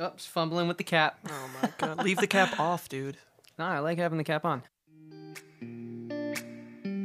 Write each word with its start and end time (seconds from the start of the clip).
Oops, 0.00 0.26
fumbling 0.26 0.68
with 0.68 0.78
the 0.78 0.84
cap. 0.84 1.18
Oh 1.28 1.50
my 1.62 1.70
god. 1.78 2.04
Leave 2.04 2.18
the 2.18 2.26
cap 2.26 2.58
off, 2.58 2.88
dude. 2.88 3.16
No, 3.56 3.66
I 3.66 3.78
like 3.78 3.98
having 3.98 4.18
the 4.18 4.24
cap 4.24 4.44
on. 4.44 4.64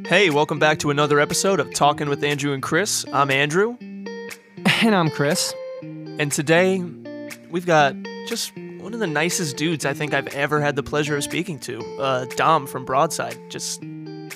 Hey, 0.07 0.31
welcome 0.31 0.57
back 0.57 0.79
to 0.79 0.89
another 0.89 1.20
episode 1.20 1.60
of 1.60 1.71
Talking 1.75 2.10
with 2.10 2.23
Andrew 2.23 2.54
and 2.54 2.63
Chris. 2.63 3.05
I'm 3.13 3.29
Andrew, 3.29 3.78
And 3.79 4.96
I'm 4.96 5.12
Chris. 5.12 5.54
and 5.83 6.31
today 6.31 6.79
we've 7.52 7.67
got 7.67 7.93
just 8.25 8.57
one 8.79 8.95
of 8.95 8.99
the 8.99 9.05
nicest 9.05 9.57
dudes 9.57 9.85
I 9.85 9.93
think 9.93 10.15
I've 10.15 10.25
ever 10.29 10.59
had 10.59 10.75
the 10.75 10.81
pleasure 10.81 11.15
of 11.15 11.23
speaking 11.23 11.59
to. 11.59 11.77
Uh, 11.99 12.25
Dom 12.35 12.65
from 12.65 12.83
Broadside. 12.83 13.37
Just 13.51 13.83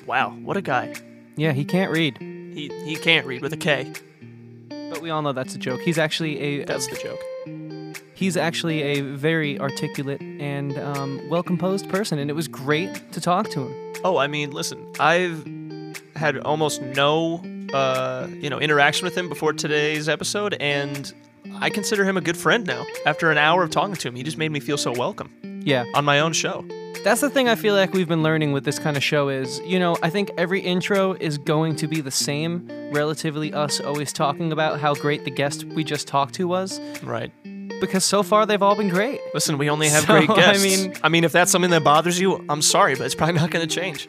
wow, 0.06 0.30
what 0.44 0.56
a 0.56 0.62
guy. 0.62 0.94
Yeah, 1.36 1.54
he 1.54 1.66
can't 1.66 1.92
read, 1.92 2.20
He 2.20 2.70
he 2.86 2.96
can't 2.96 3.26
read 3.26 3.42
with 3.42 3.54
a 3.54 3.58
K. 3.58 3.92
but 4.70 5.02
we 5.02 5.10
all 5.10 5.24
know 5.24 5.34
that's 5.34 5.56
a 5.56 5.58
joke. 5.58 5.82
He's 5.82 5.98
actually 5.98 6.40
a 6.40 6.66
That's 6.66 6.86
the 6.86 6.96
joke. 6.98 7.20
He's 8.14 8.38
actually 8.38 8.82
a 8.82 9.02
very 9.02 9.60
articulate 9.60 10.22
and 10.22 10.78
um, 10.78 11.22
well 11.30 11.44
composed 11.44 11.90
person, 11.90 12.20
and 12.20 12.30
it 12.30 12.34
was 12.34 12.48
great 12.48 13.12
to 13.14 13.22
talk 13.22 13.50
to 13.52 13.68
him. 13.68 13.94
Oh, 14.04 14.18
I 14.18 14.28
mean, 14.28 14.52
listen, 14.52 14.86
I've 15.00 15.46
had 16.16 16.38
almost 16.40 16.82
no, 16.82 17.42
uh, 17.74 18.28
you 18.32 18.50
know, 18.50 18.60
interaction 18.60 19.06
with 19.06 19.18
him 19.18 19.30
before 19.30 19.54
today's 19.54 20.08
episode, 20.10 20.54
and 20.60 21.14
I 21.60 21.70
consider 21.70 22.04
him 22.06 22.18
a 22.18 22.22
good 22.22 22.38
friend 22.38 22.66
now. 22.66 22.86
After 23.06 23.32
an 23.32 23.38
hour 23.38 23.64
of 23.64 23.70
talking 23.72 23.96
to 23.96 24.08
him, 24.08 24.16
he 24.16 24.24
just 24.24 24.38
made 24.38 24.52
me 24.52 24.60
feel 24.60 24.78
so 24.78 24.92
welcome 24.92 25.32
Yeah, 25.66 25.86
on 25.96 26.04
my 26.06 26.20
own 26.20 26.34
show. 26.34 26.66
that's 27.04 27.22
the 27.22 27.30
thing 27.30 27.48
I 27.50 27.56
feel 27.56 27.74
like 27.76 27.94
we've 27.94 28.08
been 28.08 28.24
learning 28.24 28.52
with 28.54 28.64
this 28.66 28.80
kind 28.80 28.96
of 28.98 29.04
show 29.04 29.30
is, 29.30 29.60
you 29.66 29.78
know, 29.80 29.98
I 30.04 30.10
think 30.10 30.32
every 30.38 30.60
intro 30.62 31.14
is 31.14 31.38
going 31.38 31.76
to 31.78 31.88
be 31.88 32.00
the 32.02 32.12
same, 32.12 32.68
relatively 32.92 33.54
us 33.54 33.80
always 33.82 34.12
talking 34.14 34.52
about 34.52 34.80
how 34.80 34.94
great 34.96 35.26
the 35.26 35.32
guest 35.32 35.64
we 35.66 35.84
just 35.84 36.08
talked 36.08 36.34
to 36.36 36.48
was, 36.48 36.80
Right. 37.04 37.32
Because 37.82 38.04
so 38.06 38.24
far 38.24 38.46
they've 38.46 38.62
all 38.62 38.76
been 38.76 38.90
great. 38.90 39.20
Listen, 39.34 39.58
we 39.58 39.70
only 39.70 39.90
have 39.90 40.06
So, 40.06 40.14
great 40.26 40.30
I 40.30 40.58
mean- 40.58 40.94
I 41.04 41.10
mean, 41.10 41.24
if 41.24 41.32
that's 41.32 41.52
something 41.52 41.72
that 41.72 41.84
bothers 41.84 42.20
you, 42.20 42.44
I'm 42.50 42.62
sorry, 42.62 42.96
but 42.96 43.06
it's 43.06 43.16
probably 43.16 43.36
not 43.40 43.52
going 43.52 43.68
to 43.68 43.76
change. 43.76 44.08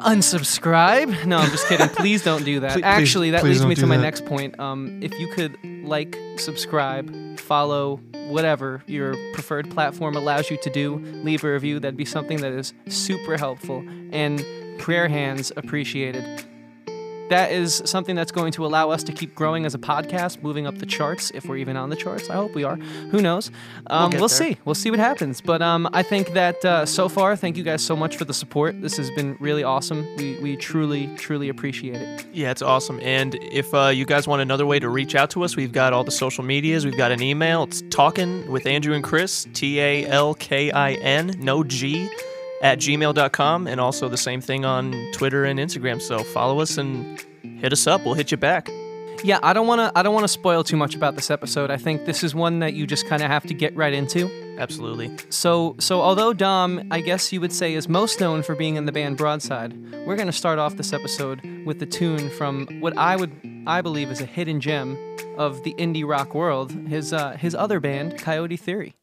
unsubscribe. 0.00 1.24
No, 1.26 1.38
I'm 1.38 1.50
just 1.50 1.66
kidding. 1.68 1.88
Please 1.90 2.22
don't 2.22 2.44
do 2.44 2.60
that. 2.60 2.72
Please- 2.74 2.84
Actually, 2.84 3.30
that 3.32 3.44
leads 3.44 3.64
me 3.64 3.74
to 3.76 3.86
my 3.86 3.96
that. 3.96 4.02
next 4.02 4.24
point. 4.26 4.58
Um, 4.60 5.00
if 5.02 5.18
you 5.18 5.28
could 5.28 5.56
like, 5.84 6.18
subscribe, 6.36 7.38
follow, 7.38 7.96
whatever 8.28 8.82
your 8.86 9.14
preferred 9.32 9.70
platform 9.70 10.16
allows 10.16 10.50
you 10.50 10.56
to 10.62 10.70
do, 10.70 10.96
leave 10.98 11.44
a 11.44 11.52
review. 11.52 11.78
That'd 11.80 11.96
be 11.96 12.04
something 12.04 12.38
that 12.40 12.52
is 12.52 12.72
super 12.88 13.36
helpful 13.36 13.84
and 14.12 14.44
prayer 14.78 15.08
hands 15.08 15.52
appreciated. 15.56 16.44
That 17.30 17.52
is 17.52 17.82
something 17.84 18.14
that's 18.14 18.32
going 18.32 18.52
to 18.52 18.64
allow 18.66 18.90
us 18.90 19.02
to 19.04 19.12
keep 19.12 19.34
growing 19.34 19.64
as 19.66 19.74
a 19.74 19.78
podcast, 19.78 20.42
moving 20.42 20.66
up 20.66 20.78
the 20.78 20.86
charts, 20.86 21.30
if 21.32 21.46
we're 21.46 21.56
even 21.56 21.76
on 21.76 21.90
the 21.90 21.96
charts. 21.96 22.30
I 22.30 22.34
hope 22.34 22.54
we 22.54 22.64
are. 22.64 22.76
Who 22.76 23.20
knows? 23.20 23.50
Um, 23.88 24.10
get 24.10 24.20
we'll 24.20 24.28
see. 24.28 24.58
We'll 24.64 24.74
see 24.74 24.90
what 24.90 25.00
happens. 25.00 25.40
But 25.40 25.62
um, 25.62 25.88
I 25.92 26.02
think 26.02 26.32
that 26.34 26.64
uh, 26.64 26.86
so 26.86 27.08
far, 27.08 27.36
thank 27.36 27.56
you 27.56 27.62
guys 27.62 27.82
so 27.82 27.96
much 27.96 28.16
for 28.16 28.24
the 28.24 28.34
support. 28.34 28.80
This 28.80 28.96
has 28.96 29.10
been 29.10 29.36
really 29.40 29.64
awesome. 29.64 30.06
We, 30.16 30.38
we 30.40 30.56
truly, 30.56 31.08
truly 31.16 31.48
appreciate 31.48 31.96
it. 31.96 32.26
Yeah, 32.32 32.50
it's 32.50 32.62
awesome. 32.62 33.00
And 33.00 33.34
if 33.36 33.72
uh, 33.74 33.88
you 33.88 34.04
guys 34.04 34.28
want 34.28 34.42
another 34.42 34.66
way 34.66 34.78
to 34.78 34.88
reach 34.88 35.14
out 35.14 35.30
to 35.30 35.42
us, 35.42 35.56
we've 35.56 35.72
got 35.72 35.92
all 35.92 36.04
the 36.04 36.10
social 36.10 36.44
medias. 36.44 36.84
We've 36.84 36.96
got 36.96 37.12
an 37.12 37.22
email. 37.22 37.64
It's 37.64 37.82
talking 37.90 38.50
with 38.50 38.66
Andrew 38.66 38.94
and 38.94 39.02
Chris, 39.02 39.46
T 39.52 39.80
A 39.80 40.06
L 40.06 40.34
K 40.34 40.70
I 40.70 40.92
N, 40.92 41.34
no 41.38 41.64
G, 41.64 42.08
at 42.62 42.78
gmail.com. 42.78 43.66
And 43.66 43.80
also 43.80 44.08
the 44.08 44.16
same 44.16 44.40
thing 44.40 44.64
on 44.64 44.92
Twitter 45.12 45.44
and 45.44 45.58
Instagram. 45.58 46.00
So 46.00 46.18
follow 46.20 46.60
us 46.60 46.78
and 46.78 47.24
hit 47.42 47.72
us 47.72 47.86
up. 47.86 48.04
We'll 48.04 48.14
hit 48.14 48.30
you 48.30 48.36
back. 48.36 48.70
Yeah, 49.24 49.38
I 49.42 49.52
don't 49.54 49.66
want 49.66 49.80
to. 49.80 49.98
I 49.98 50.02
don't 50.02 50.14
want 50.14 50.24
to 50.24 50.28
spoil 50.28 50.62
too 50.62 50.76
much 50.76 50.94
about 50.94 51.16
this 51.16 51.30
episode. 51.30 51.70
I 51.70 51.76
think 51.78 52.04
this 52.04 52.22
is 52.22 52.34
one 52.34 52.58
that 52.60 52.74
you 52.74 52.86
just 52.86 53.06
kind 53.06 53.22
of 53.22 53.28
have 53.28 53.44
to 53.44 53.54
get 53.54 53.74
right 53.74 53.92
into. 53.92 54.30
Absolutely. 54.58 55.10
So, 55.30 55.76
so 55.78 56.00
although 56.00 56.32
Dom, 56.32 56.86
I 56.90 57.00
guess 57.00 57.32
you 57.32 57.40
would 57.40 57.52
say, 57.52 57.74
is 57.74 57.88
most 57.88 58.20
known 58.20 58.42
for 58.42 58.54
being 58.54 58.76
in 58.76 58.86
the 58.86 58.92
band 58.92 59.16
Broadside, 59.16 59.74
we're 60.06 60.16
going 60.16 60.26
to 60.26 60.32
start 60.32 60.58
off 60.58 60.76
this 60.76 60.92
episode 60.92 61.40
with 61.64 61.78
the 61.78 61.86
tune 61.86 62.30
from 62.30 62.66
what 62.80 62.96
I 62.96 63.16
would, 63.16 63.32
I 63.66 63.80
believe, 63.80 64.10
is 64.10 64.20
a 64.20 64.26
hidden 64.26 64.60
gem 64.60 64.96
of 65.36 65.62
the 65.62 65.74
indie 65.74 66.06
rock 66.06 66.34
world. 66.34 66.72
His, 66.88 67.12
uh, 67.12 67.32
his 67.32 67.54
other 67.54 67.80
band, 67.80 68.18
Coyote 68.18 68.56
Theory. 68.56 68.96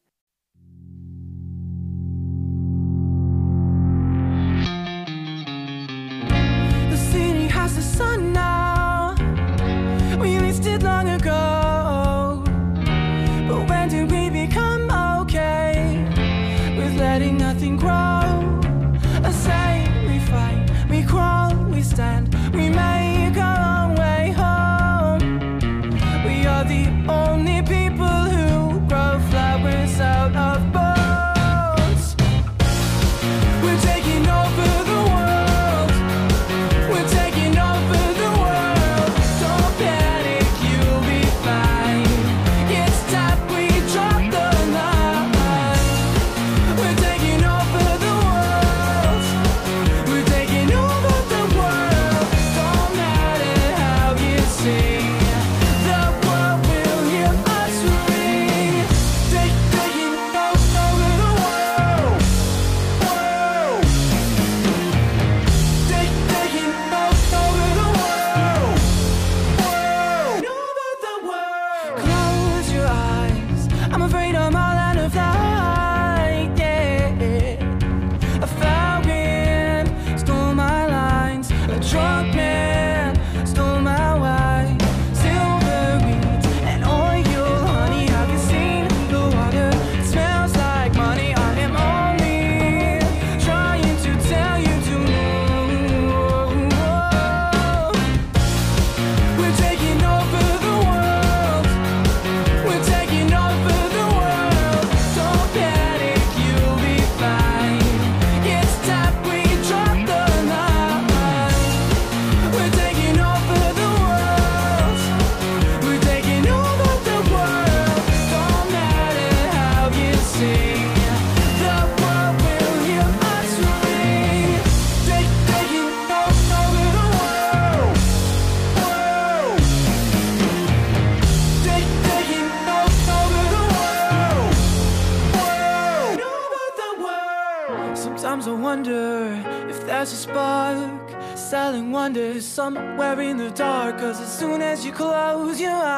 Cause 144.04 144.20
as 144.20 144.38
soon 144.38 144.60
as 144.60 144.84
you 144.84 144.92
close 144.92 145.58
your 145.58 145.70
eyes, 145.70 145.93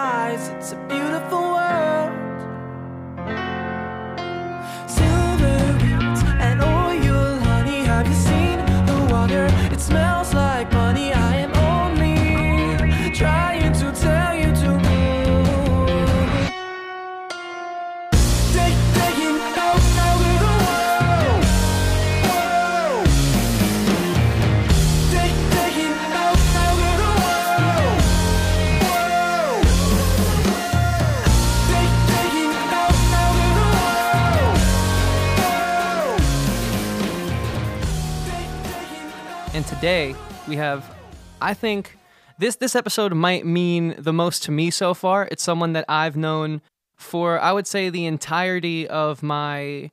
we 40.49 40.57
have, 40.57 40.95
I 41.41 41.55
think, 41.55 41.97
this 42.39 42.57
this 42.57 42.77
episode 42.77 43.15
might 43.15 43.47
mean 43.47 43.95
the 43.99 44.13
most 44.13 44.43
to 44.45 44.51
me 44.51 44.71
so 44.71 44.95
far. 44.95 45.29
It's 45.31 45.43
someone 45.43 45.73
that 45.73 45.85
I've 45.89 46.17
known 46.17 46.61
for 46.97 47.41
I 47.41 47.53
would 47.53 47.67
say 47.67 47.91
the 47.91 48.07
entirety 48.07 48.89
of 48.89 49.23
my 49.23 49.91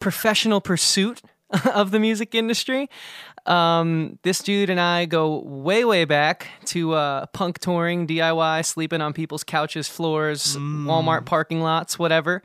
professional 0.00 0.60
pursuit 0.60 1.22
of 1.74 1.90
the 1.90 1.98
music 1.98 2.34
industry. 2.34 2.88
Um, 3.46 4.18
this 4.22 4.40
dude 4.40 4.70
and 4.70 4.78
I 4.78 5.04
go 5.06 5.40
way, 5.40 5.84
way 5.84 6.04
back 6.04 6.46
to 6.66 6.92
uh, 6.92 7.26
punk 7.26 7.58
touring, 7.58 8.06
DIY, 8.06 8.64
sleeping 8.64 9.00
on 9.00 9.12
people's 9.12 9.42
couches, 9.42 9.88
floors, 9.88 10.56
Walmart 10.56 11.24
parking 11.24 11.60
lots, 11.60 11.98
whatever, 11.98 12.42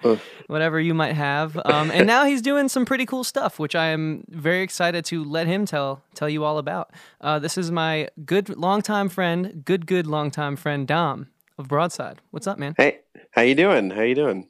whatever 0.48 0.80
you 0.80 0.94
might 0.94 1.14
have. 1.14 1.56
Um, 1.66 1.92
and 1.92 2.08
now 2.08 2.26
he's 2.26 2.42
doing 2.42 2.68
some 2.68 2.86
pretty 2.86 3.06
cool 3.06 3.24
stuff, 3.24 3.60
which 3.60 3.76
I 3.76 3.88
am 3.88 4.24
very 4.30 4.64
excited 4.64 5.06
to 5.06 5.24
let 5.24 5.46
him 5.46 5.66
tell 5.66 6.02
tell 6.16 6.30
you 6.30 6.44
all 6.44 6.58
about. 6.58 6.92
Uh, 7.22 7.38
this 7.38 7.58
is 7.58 7.70
my 7.70 8.10
good 8.26 8.50
longtime 8.58 9.10
friend, 9.10 9.62
good, 9.66 9.86
good 9.86 10.08
longtime 10.08 10.56
friend, 10.56 10.88
Dom 10.88 11.28
of 11.58 11.68
Broadside. 11.68 12.22
What's 12.32 12.48
up, 12.48 12.58
man? 12.58 12.74
Hey, 12.78 13.00
how 13.32 13.44
you 13.44 13.56
doing? 13.56 13.92
How 13.92 14.02
you 14.02 14.16
doing? 14.16 14.50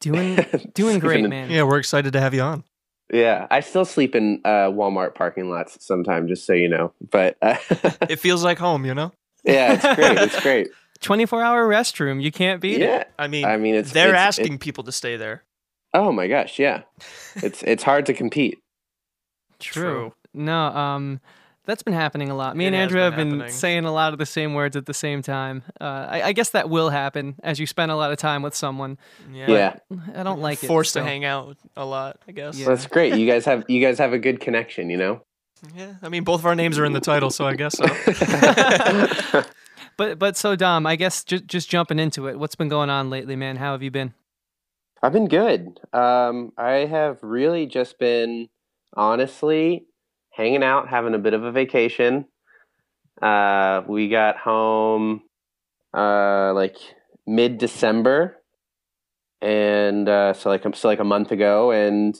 Doing 0.00 0.36
doing 0.74 0.98
great, 0.98 1.26
man. 1.26 1.50
Yeah, 1.50 1.62
we're 1.62 1.78
excited 1.78 2.12
to 2.12 2.20
have 2.20 2.34
you 2.34 2.42
on. 2.42 2.64
Yeah, 3.12 3.46
I 3.50 3.60
still 3.60 3.84
sleep 3.84 4.14
in 4.16 4.40
uh, 4.44 4.68
Walmart 4.70 5.14
parking 5.14 5.48
lots 5.48 5.84
sometimes, 5.84 6.28
just 6.28 6.44
so 6.46 6.52
you 6.54 6.68
know. 6.68 6.92
But 7.10 7.36
uh, 7.40 7.56
It 8.08 8.18
feels 8.18 8.42
like 8.42 8.58
home, 8.58 8.84
you 8.84 8.94
know? 8.94 9.12
yeah, 9.44 9.74
it's 9.74 9.94
great. 9.94 10.18
It's 10.18 10.40
great. 10.42 10.68
24 11.02 11.42
hour 11.42 11.68
restroom. 11.68 12.20
You 12.22 12.32
can't 12.32 12.60
beat 12.60 12.76
it. 12.82 12.88
Yeah. 12.88 13.04
I 13.18 13.28
mean, 13.28 13.44
I 13.44 13.56
mean, 13.58 13.74
it's 13.76 13.92
they're 13.92 14.08
it's- 14.08 14.26
asking 14.38 14.54
it- 14.54 14.60
people 14.60 14.82
to 14.84 14.92
stay 14.92 15.16
there. 15.16 15.44
oh 15.94 16.10
my 16.10 16.26
gosh, 16.26 16.58
yeah. 16.58 16.82
It's 17.36 17.62
it's 17.62 17.82
hard 17.84 18.06
to 18.06 18.12
compete. 18.14 18.58
True. 19.60 19.82
True. 19.82 20.14
No, 20.34 20.58
um, 20.66 21.20
that's 21.66 21.82
been 21.82 21.94
happening 21.94 22.30
a 22.30 22.34
lot. 22.34 22.56
Me 22.56 22.64
It 22.64 22.68
and 22.68 22.76
has 22.76 22.82
Andrew 22.84 22.98
been 23.00 23.04
have 23.04 23.16
been 23.16 23.30
happening. 23.40 23.52
saying 23.52 23.84
a 23.84 23.92
lot 23.92 24.12
of 24.12 24.18
the 24.18 24.24
same 24.26 24.54
words 24.54 24.76
at 24.76 24.86
the 24.86 24.94
same 24.94 25.20
time. 25.22 25.62
Uh, 25.80 26.06
I, 26.08 26.22
I 26.22 26.32
guess 26.32 26.50
that 26.50 26.70
will 26.70 26.90
happen 26.90 27.34
as 27.42 27.58
you 27.58 27.66
spend 27.66 27.90
a 27.90 27.96
lot 27.96 28.10
of 28.12 28.18
time 28.18 28.42
with 28.42 28.54
someone. 28.54 28.96
Yeah. 29.32 29.50
Yeah, 29.50 29.76
I 30.14 30.22
don't 30.22 30.40
like 30.40 30.62
it. 30.64 30.66
Forced 30.68 30.94
to 30.94 31.00
so- 31.00 31.04
hang 31.04 31.24
out 31.24 31.56
a 31.76 31.84
lot, 31.84 32.18
I 32.26 32.32
guess. 32.32 32.58
Yeah. 32.58 32.66
that's 32.68 32.86
great. 32.86 33.14
You 33.16 33.26
guys 33.26 33.44
have 33.44 33.64
you 33.68 33.80
guys 33.80 33.98
have 33.98 34.12
a 34.12 34.18
good 34.18 34.40
connection, 34.40 34.88
you 34.90 34.96
know. 34.96 35.22
Yeah, 35.74 35.94
I 36.02 36.08
mean, 36.10 36.22
both 36.22 36.40
of 36.40 36.46
our 36.46 36.54
names 36.54 36.78
are 36.78 36.84
in 36.84 36.92
the 36.92 37.00
title, 37.00 37.30
so 37.30 37.46
I 37.46 37.54
guess 37.56 37.76
so. 37.76 37.84
But 39.98 40.18
but 40.18 40.36
so 40.36 40.56
Dom, 40.56 40.86
I 40.86 40.96
guess 40.96 41.24
just 41.24 41.46
just 41.46 41.70
jumping 41.70 41.98
into 41.98 42.28
it. 42.28 42.38
What's 42.38 42.54
been 42.54 42.68
going 42.68 42.90
on 42.90 43.08
lately, 43.08 43.34
man? 43.34 43.56
How 43.56 43.72
have 43.72 43.82
you 43.82 43.90
been? 43.90 44.12
I've 45.02 45.12
been 45.14 45.26
good. 45.28 45.80
Um, 45.94 46.52
I 46.58 46.84
have 46.84 47.18
really 47.22 47.64
just 47.64 47.98
been 47.98 48.50
honestly 48.94 49.86
hanging 50.36 50.62
out, 50.62 50.88
having 50.88 51.14
a 51.14 51.18
bit 51.18 51.34
of 51.34 51.42
a 51.44 51.52
vacation. 51.52 52.26
Uh, 53.22 53.82
we 53.88 54.08
got 54.08 54.36
home 54.36 55.22
uh, 55.96 56.52
like 56.54 56.76
mid 57.26 57.58
December, 57.58 58.36
and 59.40 60.08
uh, 60.08 60.32
so 60.34 60.48
like 60.50 60.64
so 60.74 60.88
like 60.88 61.00
a 61.00 61.04
month 61.04 61.32
ago, 61.32 61.70
and 61.70 62.14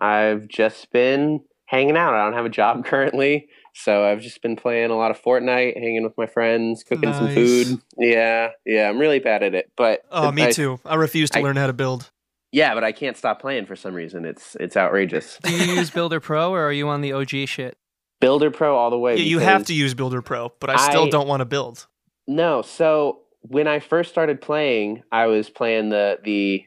I've 0.00 0.48
just 0.48 0.90
been 0.92 1.40
hanging 1.66 1.96
out. 1.96 2.14
I 2.14 2.24
don't 2.24 2.34
have 2.34 2.44
a 2.44 2.50
job 2.50 2.84
currently, 2.90 3.48
so 3.74 4.04
I've 4.04 4.20
just 4.20 4.40
been 4.42 4.56
playing 4.56 4.90
a 4.90 4.96
lot 4.96 5.10
of 5.10 5.20
Fortnite, 5.20 5.76
hanging 5.76 6.04
with 6.04 6.16
my 6.16 6.26
friends, 6.26 6.84
cooking 6.84 7.12
some 7.12 7.34
food. 7.34 7.80
Yeah, 7.98 8.50
yeah, 8.64 8.88
I'm 8.88 8.98
really 8.98 9.18
bad 9.18 9.42
at 9.42 9.54
it, 9.54 9.72
but 9.76 10.02
Oh, 10.10 10.30
me 10.30 10.44
I- 10.46 10.52
too. 10.52 10.78
I 10.84 10.94
refuse 10.94 11.30
to 11.30 11.40
I- 11.40 11.42
learn 11.42 11.56
how 11.56 11.66
to 11.66 11.72
build. 11.72 12.10
Yeah, 12.52 12.74
but 12.74 12.84
I 12.84 12.92
can't 12.92 13.16
stop 13.16 13.40
playing 13.40 13.66
for 13.66 13.76
some 13.76 13.94
reason. 13.94 14.24
It's 14.24 14.56
it's 14.60 14.76
outrageous. 14.76 15.38
Do 15.42 15.52
you 15.54 15.74
use 15.74 15.90
Builder 15.90 16.20
Pro 16.20 16.52
or 16.52 16.62
are 16.62 16.72
you 16.72 16.88
on 16.88 17.00
the 17.00 17.12
OG 17.12 17.46
shit? 17.46 17.76
Builder 18.20 18.50
Pro 18.50 18.76
all 18.76 18.90
the 18.90 18.98
way. 18.98 19.16
Yeah, 19.16 19.24
you 19.24 19.38
have 19.40 19.66
to 19.66 19.74
use 19.74 19.92
Builder 19.94 20.22
Pro, 20.22 20.50
but 20.60 20.70
I 20.70 20.76
still 20.88 21.04
I- 21.04 21.10
don't 21.10 21.28
want 21.28 21.40
to 21.40 21.44
build. 21.44 21.86
No, 22.28 22.62
so 22.62 23.20
when 23.42 23.68
I 23.68 23.78
first 23.78 24.10
started 24.10 24.40
playing, 24.40 25.02
I 25.12 25.26
was 25.26 25.48
playing 25.50 25.90
the 25.90 26.18
the 26.24 26.64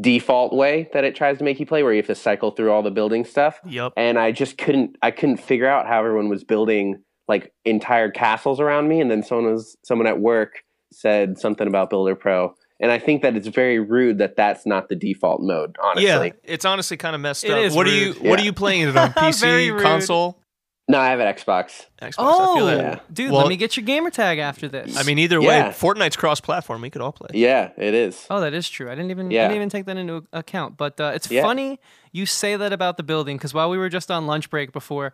default 0.00 0.52
way 0.52 0.88
that 0.92 1.04
it 1.04 1.14
tries 1.14 1.38
to 1.38 1.44
make 1.44 1.60
you 1.60 1.66
play, 1.66 1.82
where 1.82 1.92
you 1.92 1.98
have 1.98 2.06
to 2.08 2.14
cycle 2.14 2.50
through 2.50 2.72
all 2.72 2.82
the 2.82 2.90
building 2.90 3.24
stuff, 3.24 3.60
Yep. 3.64 3.92
and 3.96 4.18
I 4.18 4.32
just 4.32 4.58
couldn't 4.58 4.96
I 5.02 5.10
couldn't 5.10 5.36
figure 5.38 5.68
out 5.68 5.86
how 5.86 5.98
everyone 6.00 6.28
was 6.28 6.44
building 6.44 7.02
like 7.28 7.52
entire 7.64 8.10
castles 8.10 8.60
around 8.60 8.88
me, 8.88 9.00
and 9.00 9.10
then 9.10 9.22
someone 9.22 9.52
was 9.52 9.76
someone 9.84 10.06
at 10.06 10.20
work 10.20 10.62
said 10.92 11.38
something 11.38 11.66
about 11.66 11.90
Builder 11.90 12.14
Pro. 12.14 12.54
And 12.84 12.92
I 12.92 12.98
think 12.98 13.22
that 13.22 13.34
it's 13.34 13.48
very 13.48 13.78
rude 13.78 14.18
that 14.18 14.36
that's 14.36 14.66
not 14.66 14.90
the 14.90 14.94
default 14.94 15.40
mode. 15.40 15.74
Honestly, 15.82 16.04
Yeah, 16.06 16.28
it's 16.44 16.66
honestly 16.66 16.98
kind 16.98 17.14
of 17.14 17.22
messed 17.22 17.42
It 17.42 17.52
up. 17.52 17.58
is 17.58 17.74
what 17.74 17.86
are 17.86 17.90
rude. 17.90 18.16
you 18.22 18.28
What 18.28 18.38
are 18.38 18.44
you 18.44 18.52
playing 18.52 18.82
it 18.82 18.94
on? 18.96 19.10
Very 19.14 19.32
PC, 19.32 19.72
rude. 19.72 19.82
console, 19.82 20.38
no, 20.86 20.98
I 20.98 21.06
have 21.06 21.18
an 21.18 21.34
Xbox. 21.34 21.86
Xbox? 22.02 22.12
Oh, 22.18 22.52
I 22.52 22.56
feel 22.58 22.66
that. 22.66 22.76
Yeah. 22.78 22.98
dude, 23.10 23.30
Well- 23.30 23.40
let 23.40 23.48
me 23.48 23.56
get 23.56 23.74
your 23.74 23.86
gamer 23.86 24.10
tag 24.10 24.38
after 24.38 24.68
this. 24.68 24.98
I 24.98 25.02
mean, 25.04 25.18
either 25.18 25.40
Yeah. 25.40 25.68
way, 25.68 25.72
Fortnite's 25.72 26.16
cross-platform. 26.16 26.82
We 26.82 26.90
could 26.90 27.00
all 27.00 27.12
play. 27.12 27.28
Yeah, 27.32 27.70
it 27.78 27.94
is. 27.94 28.26
Oh, 28.28 28.40
that 28.42 28.52
is 28.52 28.68
true. 28.68 28.88
I 28.90 28.94
didn't 28.94 29.10
even 29.10 29.28
I 29.28 29.30
didn't 29.30 29.52
even 29.56 29.70
take 29.70 29.86
that 29.86 29.96
into 29.96 30.26
account. 30.34 30.76
But 30.76 31.00
uh, 31.00 31.12
it's 31.14 31.30
Yeah. 31.30 31.40
funny 31.40 31.80
you 32.14 32.26
say 32.26 32.54
that 32.54 32.72
about 32.72 32.96
the 32.96 33.02
building 33.02 33.36
because 33.36 33.52
while 33.52 33.68
we 33.68 33.76
were 33.76 33.88
just 33.88 34.08
on 34.08 34.28
lunch 34.28 34.48
break 34.48 34.70
before, 34.70 35.12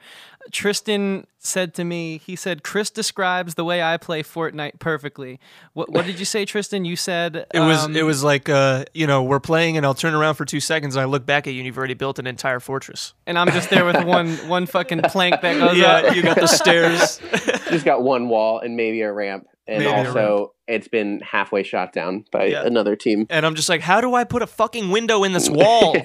Tristan 0.52 1.26
said 1.38 1.72
to 1.74 1.84
me, 1.84 2.18
he 2.18 2.36
said, 2.36 2.62
"Chris 2.62 2.90
describes 2.90 3.54
the 3.54 3.64
way 3.64 3.82
I 3.82 3.96
play 3.96 4.22
Fortnite 4.22 4.78
perfectly." 4.80 5.40
What 5.72 5.90
What 5.90 6.04
did 6.04 6.18
you 6.18 6.26
say, 6.26 6.44
Tristan? 6.44 6.84
You 6.84 6.96
said 6.96 7.46
It 7.54 7.60
was 7.60 7.86
um, 7.86 7.96
it 7.96 8.02
was 8.02 8.22
like 8.22 8.50
uh, 8.50 8.84
you 8.92 9.06
know 9.06 9.22
we're 9.22 9.40
playing 9.40 9.78
and 9.78 9.86
I'll 9.86 9.94
turn 9.94 10.12
around 10.12 10.34
for 10.34 10.44
two 10.44 10.60
seconds 10.60 10.94
and 10.94 11.00
I 11.00 11.06
look 11.06 11.24
back 11.24 11.46
at 11.46 11.54
you 11.54 11.60
and 11.60 11.66
you've 11.66 11.78
already 11.78 11.94
built 11.94 12.18
an 12.18 12.26
entire 12.26 12.60
fortress. 12.60 13.14
and 13.26 13.38
I'm 13.38 13.50
just 13.50 13.70
there 13.70 13.86
with 13.86 14.04
one 14.04 14.34
one 14.46 14.66
fucking 14.66 15.00
plank 15.04 15.40
that 15.40 15.58
goes 15.58 15.78
yeah, 15.78 15.92
up. 15.92 16.14
you 16.14 16.22
got 16.22 16.38
the 16.38 16.48
stairs. 16.48 17.18
just 17.70 17.86
got 17.86 18.02
one 18.02 18.28
wall 18.28 18.58
and 18.58 18.76
maybe 18.76 19.00
a 19.00 19.10
ramp, 19.10 19.48
and 19.70 19.84
Maybe 19.84 19.90
also 19.94 20.52
it's 20.66 20.88
been 20.88 21.20
halfway 21.20 21.62
shot 21.62 21.92
down 21.92 22.24
by 22.32 22.46
Yeah. 22.46 22.64
another 22.66 22.96
team. 22.96 23.26
and 23.30 23.46
I'm 23.46 23.54
just 23.54 23.68
like, 23.68 23.80
how 23.80 24.00
do 24.00 24.14
I 24.14 24.24
put 24.24 24.42
a 24.42 24.46
fucking 24.46 24.90
window 24.90 25.24
in 25.24 25.32
this 25.32 25.48
wall? 25.58 25.96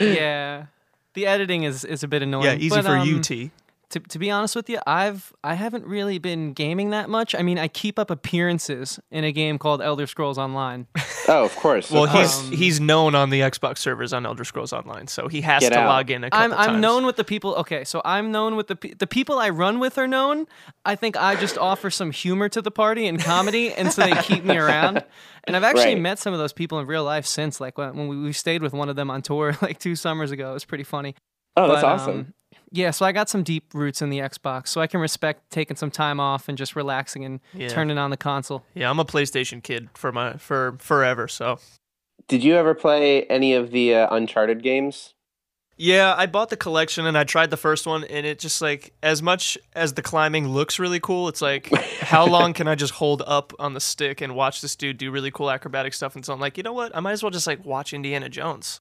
yeah. 0.00 0.66
The 1.14 1.26
editing 1.26 1.64
is, 1.64 1.84
is 1.84 2.02
a 2.02 2.08
bit 2.08 2.22
annoying. 2.22 2.44
yeah, 2.44 2.54
easy 2.54 2.70
but, 2.70 2.84
for 2.84 2.96
um, 2.96 3.06
you, 3.06 3.20
T. 3.20 3.50
to, 3.92 4.00
to 4.00 4.18
be 4.18 4.30
honest 4.30 4.54
with 4.56 4.68
you, 4.68 4.78
I've 4.86 5.32
I 5.42 5.54
haven't 5.54 5.86
really 5.86 6.18
been 6.18 6.52
gaming 6.52 6.90
that 6.90 7.08
much. 7.08 7.34
I 7.34 7.42
mean, 7.42 7.58
I 7.58 7.68
keep 7.68 7.98
up 7.98 8.10
appearances 8.10 8.98
in 9.10 9.24
a 9.24 9.32
game 9.32 9.58
called 9.58 9.80
Elder 9.80 10.06
Scrolls 10.06 10.38
Online. 10.38 10.86
oh, 11.28 11.44
of 11.44 11.54
course. 11.56 11.90
Well, 11.90 12.04
of 12.04 12.10
he's. 12.10 12.38
Um, 12.40 12.52
he's 12.52 12.80
known 12.80 13.14
on 13.14 13.30
the 13.30 13.40
Xbox 13.40 13.78
servers 13.78 14.12
on 14.12 14.26
Elder 14.26 14.44
Scrolls 14.44 14.72
Online, 14.72 15.06
so 15.06 15.28
he 15.28 15.40
has 15.42 15.62
to 15.62 15.78
out. 15.78 15.86
log 15.86 16.10
in 16.10 16.24
a 16.24 16.30
couple 16.30 16.44
I'm 16.44 16.52
I'm 16.52 16.66
times. 16.70 16.80
known 16.82 17.06
with 17.06 17.16
the 17.16 17.24
people. 17.24 17.54
Okay, 17.56 17.84
so 17.84 18.02
I'm 18.04 18.32
known 18.32 18.56
with 18.56 18.66
the 18.66 18.76
pe- 18.76 18.94
the 18.94 19.06
people 19.06 19.38
I 19.38 19.50
run 19.50 19.78
with 19.78 19.96
are 19.98 20.08
known. 20.08 20.46
I 20.84 20.96
think 20.96 21.16
I 21.16 21.36
just 21.36 21.56
offer 21.56 21.90
some 21.90 22.10
humor 22.10 22.48
to 22.48 22.60
the 22.62 22.70
party 22.70 23.06
and 23.06 23.20
comedy, 23.20 23.72
and 23.72 23.92
so 23.92 24.02
they 24.02 24.14
keep 24.22 24.44
me 24.44 24.56
around. 24.56 25.04
And 25.44 25.56
I've 25.56 25.64
actually 25.64 25.94
Right. 25.94 26.00
met 26.00 26.20
some 26.20 26.32
of 26.32 26.38
those 26.38 26.52
people 26.52 26.78
in 26.78 26.86
real 26.86 27.02
life 27.02 27.26
since, 27.26 27.60
like 27.60 27.76
when, 27.76 27.96
when 27.96 28.06
we, 28.06 28.16
we 28.16 28.32
stayed 28.32 28.62
with 28.62 28.72
one 28.72 28.88
of 28.88 28.94
them 28.94 29.10
on 29.10 29.22
tour 29.22 29.56
like 29.62 29.80
two 29.80 29.96
summers 29.96 30.30
ago. 30.30 30.50
It 30.50 30.54
was 30.54 30.64
pretty 30.64 30.84
funny. 30.84 31.16
oh, 31.56 31.66
that's 31.66 31.82
But, 31.82 31.84
awesome. 31.88 32.18
um, 32.20 32.34
yeah, 32.72 32.90
so 32.90 33.04
I 33.06 33.12
got 33.12 33.28
some 33.28 33.42
deep 33.42 33.64
roots 33.74 34.02
in 34.02 34.10
the 34.10 34.18
Xbox, 34.18 34.68
so 34.68 34.80
I 34.80 34.86
can 34.86 34.98
respect 34.98 35.50
taking 35.50 35.76
some 35.76 35.90
time 35.90 36.18
off 36.18 36.48
and 36.48 36.56
just 36.58 36.74
relaxing 36.74 37.24
and 37.24 37.40
Yeah. 37.54 37.68
turning 37.68 37.98
on 37.98 38.10
the 38.10 38.16
console. 38.16 38.64
Yeah, 38.74 38.90
I'm 38.90 38.98
a 38.98 39.04
PlayStation 39.04 39.62
kid 39.62 39.88
for 39.94 40.10
my 40.10 40.34
for 40.38 40.76
forever. 40.78 41.28
So 41.28 41.58
Did 42.28 42.42
you 42.42 42.54
ever 42.56 42.74
play 42.74 43.24
any 43.24 43.52
of 43.54 43.70
the 43.70 43.94
uh, 43.94 44.14
Uncharted 44.14 44.62
games? 44.62 45.14
yeah, 45.78 46.14
I 46.16 46.26
bought 46.26 46.50
the 46.50 46.56
collection 46.56 47.06
and 47.06 47.18
I 47.18 47.24
tried 47.24 47.50
the 47.50 47.56
first 47.56 47.86
one, 47.86 48.04
and 48.04 48.24
it 48.26 48.38
just 48.38 48.62
like 48.62 48.92
as 49.02 49.20
much 49.22 49.58
as 49.74 49.94
the 49.94 50.02
climbing 50.02 50.48
looks 50.48 50.78
really 50.78 51.00
cool, 51.00 51.28
it's 51.28 51.42
like 51.42 51.68
how 52.00 52.24
long 52.26 52.52
can 52.52 52.68
I 52.68 52.74
just 52.74 52.94
hold 52.94 53.22
up 53.26 53.52
on 53.58 53.74
the 53.74 53.80
stick 53.80 54.20
and 54.20 54.34
watch 54.36 54.60
this 54.60 54.76
dude 54.76 54.98
do 54.98 55.10
really 55.10 55.30
cool 55.30 55.50
acrobatic 55.50 55.94
stuff? 55.94 56.14
And 56.14 56.24
so 56.24 56.32
I'm 56.32 56.38
like, 56.40 56.56
you 56.56 56.62
know 56.62 56.72
what? 56.74 56.94
I 56.96 57.00
might 57.00 57.12
as 57.12 57.22
well 57.22 57.30
just 57.30 57.46
like 57.46 57.64
watch 57.64 57.92
Indiana 57.92 58.28
Jones 58.28 58.80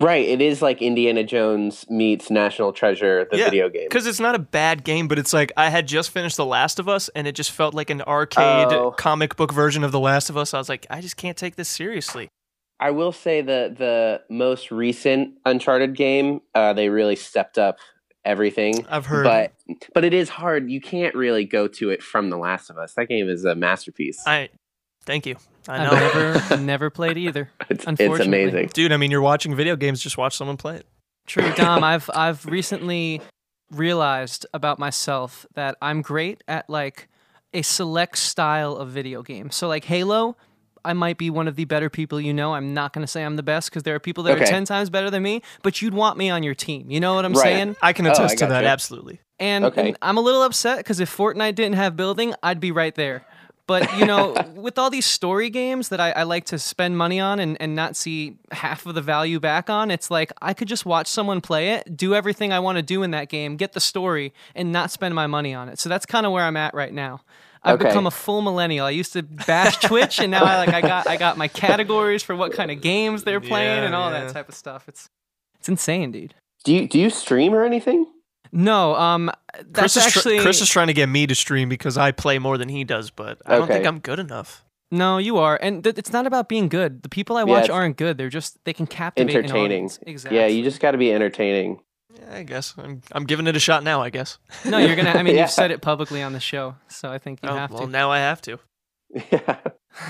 Right, 0.00 0.26
it 0.26 0.40
is 0.40 0.62
like 0.62 0.80
Indiana 0.80 1.22
Jones 1.24 1.84
meets 1.90 2.30
National 2.30 2.72
Treasure, 2.72 3.26
the 3.30 3.36
Yeah, 3.36 3.44
video 3.44 3.68
game. 3.68 3.84
because 3.88 4.06
it's 4.06 4.18
not 4.20 4.34
a 4.34 4.38
bad 4.38 4.82
game, 4.82 5.08
but 5.08 5.18
it's 5.18 5.32
like 5.34 5.52
I 5.58 5.68
had 5.68 5.86
just 5.86 6.10
finished 6.10 6.36
The 6.38 6.46
Last 6.46 6.78
of 6.78 6.88
Us, 6.88 7.10
and 7.14 7.26
it 7.26 7.34
just 7.34 7.50
felt 7.50 7.74
like 7.74 7.90
an 7.90 8.00
arcade 8.02 8.68
Oh. 8.72 8.92
comic 8.92 9.36
book 9.36 9.52
version 9.52 9.84
of 9.84 9.92
The 9.92 10.00
Last 10.00 10.30
of 10.30 10.36
Us. 10.38 10.54
I 10.54 10.58
was 10.58 10.70
like, 10.70 10.86
I 10.88 11.02
just 11.02 11.18
can't 11.18 11.36
take 11.36 11.56
this 11.56 11.68
seriously. 11.68 12.28
I 12.80 12.92
will 12.92 13.12
say 13.12 13.42
the 13.42 13.74
the 13.76 14.22
most 14.34 14.70
recent 14.70 15.34
Uncharted 15.44 15.94
game, 15.94 16.40
uh, 16.54 16.72
they 16.72 16.88
really 16.88 17.16
stepped 17.16 17.58
up 17.58 17.76
everything. 18.24 18.86
I've 18.88 19.04
heard, 19.04 19.24
But 19.24 19.52
but 19.92 20.04
it 20.04 20.14
is 20.14 20.30
hard. 20.30 20.70
You 20.70 20.80
can't 20.80 21.14
really 21.14 21.44
go 21.44 21.68
to 21.68 21.90
it 21.90 22.02
from 22.02 22.30
The 22.30 22.38
Last 22.38 22.70
of 22.70 22.78
Us. 22.78 22.94
That 22.94 23.08
game 23.08 23.28
is 23.28 23.44
a 23.44 23.54
masterpiece. 23.54 24.22
I 24.26 24.48
thank 25.04 25.26
you. 25.26 25.36
I 25.68 25.78
know. 25.84 25.90
I've 25.92 26.14
never 26.14 26.56
never 26.62 26.90
played 26.90 27.18
either. 27.18 27.50
it's, 27.68 27.84
it's 27.86 28.20
amazing. 28.20 28.70
Dude, 28.72 28.92
I 28.92 28.96
mean, 28.96 29.10
you're 29.10 29.20
watching 29.20 29.54
video 29.54 29.76
games, 29.76 30.00
just 30.00 30.16
watch 30.18 30.36
someone 30.36 30.56
play 30.56 30.76
it. 30.76 30.86
True, 31.26 31.52
Dom. 31.56 31.84
I've 31.84 32.08
I've 32.14 32.44
recently 32.46 33.20
realized 33.70 34.46
about 34.52 34.78
myself 34.78 35.46
that 35.54 35.76
I'm 35.80 36.02
great 36.02 36.42
at 36.48 36.68
like 36.68 37.08
a 37.54 37.62
select 37.62 38.18
style 38.18 38.76
of 38.76 38.88
video 38.90 39.22
game. 39.22 39.50
So 39.50 39.68
like 39.68 39.84
Halo, 39.84 40.36
I 40.84 40.92
might 40.92 41.18
be 41.18 41.30
one 41.30 41.46
of 41.46 41.56
the 41.56 41.64
better 41.66 41.90
people 41.90 42.20
you 42.20 42.32
know. 42.32 42.54
I'm 42.54 42.74
not 42.74 42.92
going 42.92 43.02
to 43.02 43.10
say 43.10 43.24
I'm 43.24 43.36
the 43.36 43.42
best 43.42 43.70
because 43.70 43.82
there 43.82 43.94
are 43.94 44.00
people 44.00 44.24
that 44.24 44.40
are 44.40 44.44
10 44.44 44.64
times 44.64 44.88
better 44.90 45.10
than 45.10 45.22
me, 45.22 45.42
but 45.62 45.82
you'd 45.82 45.94
want 45.94 46.16
me 46.16 46.30
on 46.30 46.42
your 46.42 46.54
team. 46.54 46.90
You 46.90 47.00
know 47.00 47.14
what 47.14 47.24
I'm 47.24 47.32
Right. 47.34 47.42
saying? 47.42 47.76
I 47.82 47.92
can 47.92 48.06
Oh, 48.06 48.10
I 48.10 48.12
attest 48.12 48.38
to 48.38 48.46
that. 48.46 48.60
gotcha. 48.62 48.66
Absolutely. 48.68 49.20
And, 49.38 49.64
Okay. 49.66 49.88
and 49.88 49.98
I'm 50.02 50.16
a 50.16 50.20
little 50.20 50.42
upset 50.42 50.78
because 50.78 50.98
if 51.00 51.14
Fortnite 51.14 51.54
didn't 51.54 51.74
have 51.74 51.96
building, 51.96 52.34
I'd 52.42 52.60
be 52.60 52.72
right 52.72 52.94
there. 52.94 53.24
But 53.70 53.96
you 53.96 54.04
know, 54.04 54.34
with 54.56 54.78
all 54.78 54.90
these 54.90 55.06
story 55.06 55.48
games 55.48 55.90
that 55.90 56.00
I, 56.00 56.10
I 56.10 56.22
like 56.24 56.46
to 56.46 56.58
spend 56.58 56.98
money 56.98 57.20
on 57.20 57.38
and, 57.38 57.56
and 57.60 57.76
not 57.76 57.94
see 57.94 58.36
half 58.50 58.84
of 58.84 58.96
the 58.96 59.00
value 59.00 59.38
back 59.38 59.70
on, 59.70 59.92
it's 59.92 60.10
like 60.10 60.32
I 60.42 60.54
could 60.54 60.66
just 60.66 60.84
watch 60.84 61.06
someone 61.06 61.40
play 61.40 61.70
it, 61.74 61.96
do 61.96 62.12
everything 62.12 62.52
I 62.52 62.58
want 62.58 62.78
to 62.78 62.82
do 62.82 63.04
in 63.04 63.12
that 63.12 63.28
game, 63.28 63.54
get 63.54 63.72
the 63.72 63.78
story, 63.80 64.34
and 64.56 64.72
not 64.72 64.90
spend 64.90 65.14
my 65.14 65.28
money 65.28 65.54
on 65.54 65.68
it. 65.68 65.78
So 65.78 65.88
that's 65.88 66.04
kind 66.04 66.26
of 66.26 66.32
where 66.32 66.42
I'm 66.42 66.56
at 66.56 66.74
right 66.74 66.92
now. 66.92 67.20
I've 67.62 67.76
Okay. 67.76 67.90
become 67.90 68.08
a 68.08 68.10
full 68.10 68.42
millennial. 68.42 68.86
I 68.86 68.90
used 68.90 69.12
to 69.12 69.22
bash 69.22 69.76
Twitch, 69.78 70.18
and 70.18 70.32
now 70.32 70.44
I 70.44 70.56
like 70.56 70.74
I 70.74 70.80
got 70.80 71.08
I 71.08 71.16
got 71.16 71.38
my 71.38 71.46
categories 71.46 72.24
for 72.24 72.34
what 72.34 72.52
kind 72.52 72.72
of 72.72 72.80
games 72.80 73.22
they're 73.22 73.40
playing 73.40 73.76
Yeah, 73.82 73.86
and 73.86 73.94
all 73.94 74.10
yeah. 74.10 74.24
that 74.24 74.32
type 74.32 74.48
of 74.48 74.56
stuff. 74.56 74.88
It's 74.88 75.08
it's 75.60 75.68
insane, 75.68 76.10
dude. 76.10 76.34
Do 76.64 76.74
you 76.74 76.88
do 76.88 76.98
you 76.98 77.08
stream 77.08 77.54
or 77.54 77.64
anything? 77.64 78.06
No, 78.52 78.94
um, 78.96 79.30
Chris 79.72 79.94
that's 79.94 80.16
is, 80.16 80.22
tr- 80.22 80.40
Chris 80.40 80.60
is 80.60 80.68
trying 80.68 80.88
to 80.88 80.92
get 80.92 81.08
me 81.08 81.26
to 81.26 81.34
stream 81.34 81.68
because 81.68 81.96
I 81.96 82.10
play 82.12 82.38
more 82.38 82.58
than 82.58 82.68
he 82.68 82.84
does, 82.84 83.10
but 83.10 83.38
I 83.46 83.56
don't 83.58 83.68
think 83.68 83.86
I'm 83.86 83.98
good 84.00 84.18
enough. 84.18 84.64
No, 84.92 85.18
you 85.18 85.38
are, 85.38 85.56
and 85.62 85.84
th- 85.84 85.96
it's 85.98 86.12
not 86.12 86.26
about 86.26 86.48
being 86.48 86.68
good. 86.68 87.02
The 87.04 87.08
people 87.08 87.36
I 87.36 87.44
watch 87.44 87.64
it's 87.66 87.70
aren't 87.70 87.96
good. 87.96 88.18
They're 88.18 88.28
just 88.28 88.58
they 88.64 88.72
can 88.72 88.88
captivate 88.88 89.30
an 89.30 89.36
Entertaining. 89.44 89.64
audience. 89.66 89.98
Exactly. 90.02 90.36
Yeah, 90.38 90.46
you 90.46 90.64
just 90.64 90.80
got 90.80 90.90
to 90.92 90.98
be 90.98 91.12
entertaining. 91.12 91.80
Yeah, 92.18 92.34
I 92.38 92.42
guess 92.42 92.74
I'm, 92.76 93.00
I'm 93.12 93.24
giving 93.24 93.46
it 93.46 93.54
a 93.54 93.60
shot 93.60 93.84
now. 93.84 94.02
I 94.02 94.10
guess. 94.10 94.38
no, 94.64 94.78
you're 94.78 94.96
gonna. 94.96 95.10
I 95.10 95.22
mean, 95.22 95.36
Yeah. 95.36 95.42
you've 95.42 95.50
said 95.50 95.70
it 95.70 95.80
publicly 95.80 96.22
on 96.22 96.32
the 96.32 96.40
show, 96.40 96.74
so 96.88 97.08
I 97.12 97.18
think 97.18 97.38
you 97.44 97.48
Oh, 97.50 97.54
have 97.54 97.70
well, 97.70 97.80
to. 97.80 97.84
Well, 97.84 97.92
now 97.92 98.10
I 98.10 98.18
have 98.18 98.42
to. 98.42 98.58
Yeah. 99.30 99.58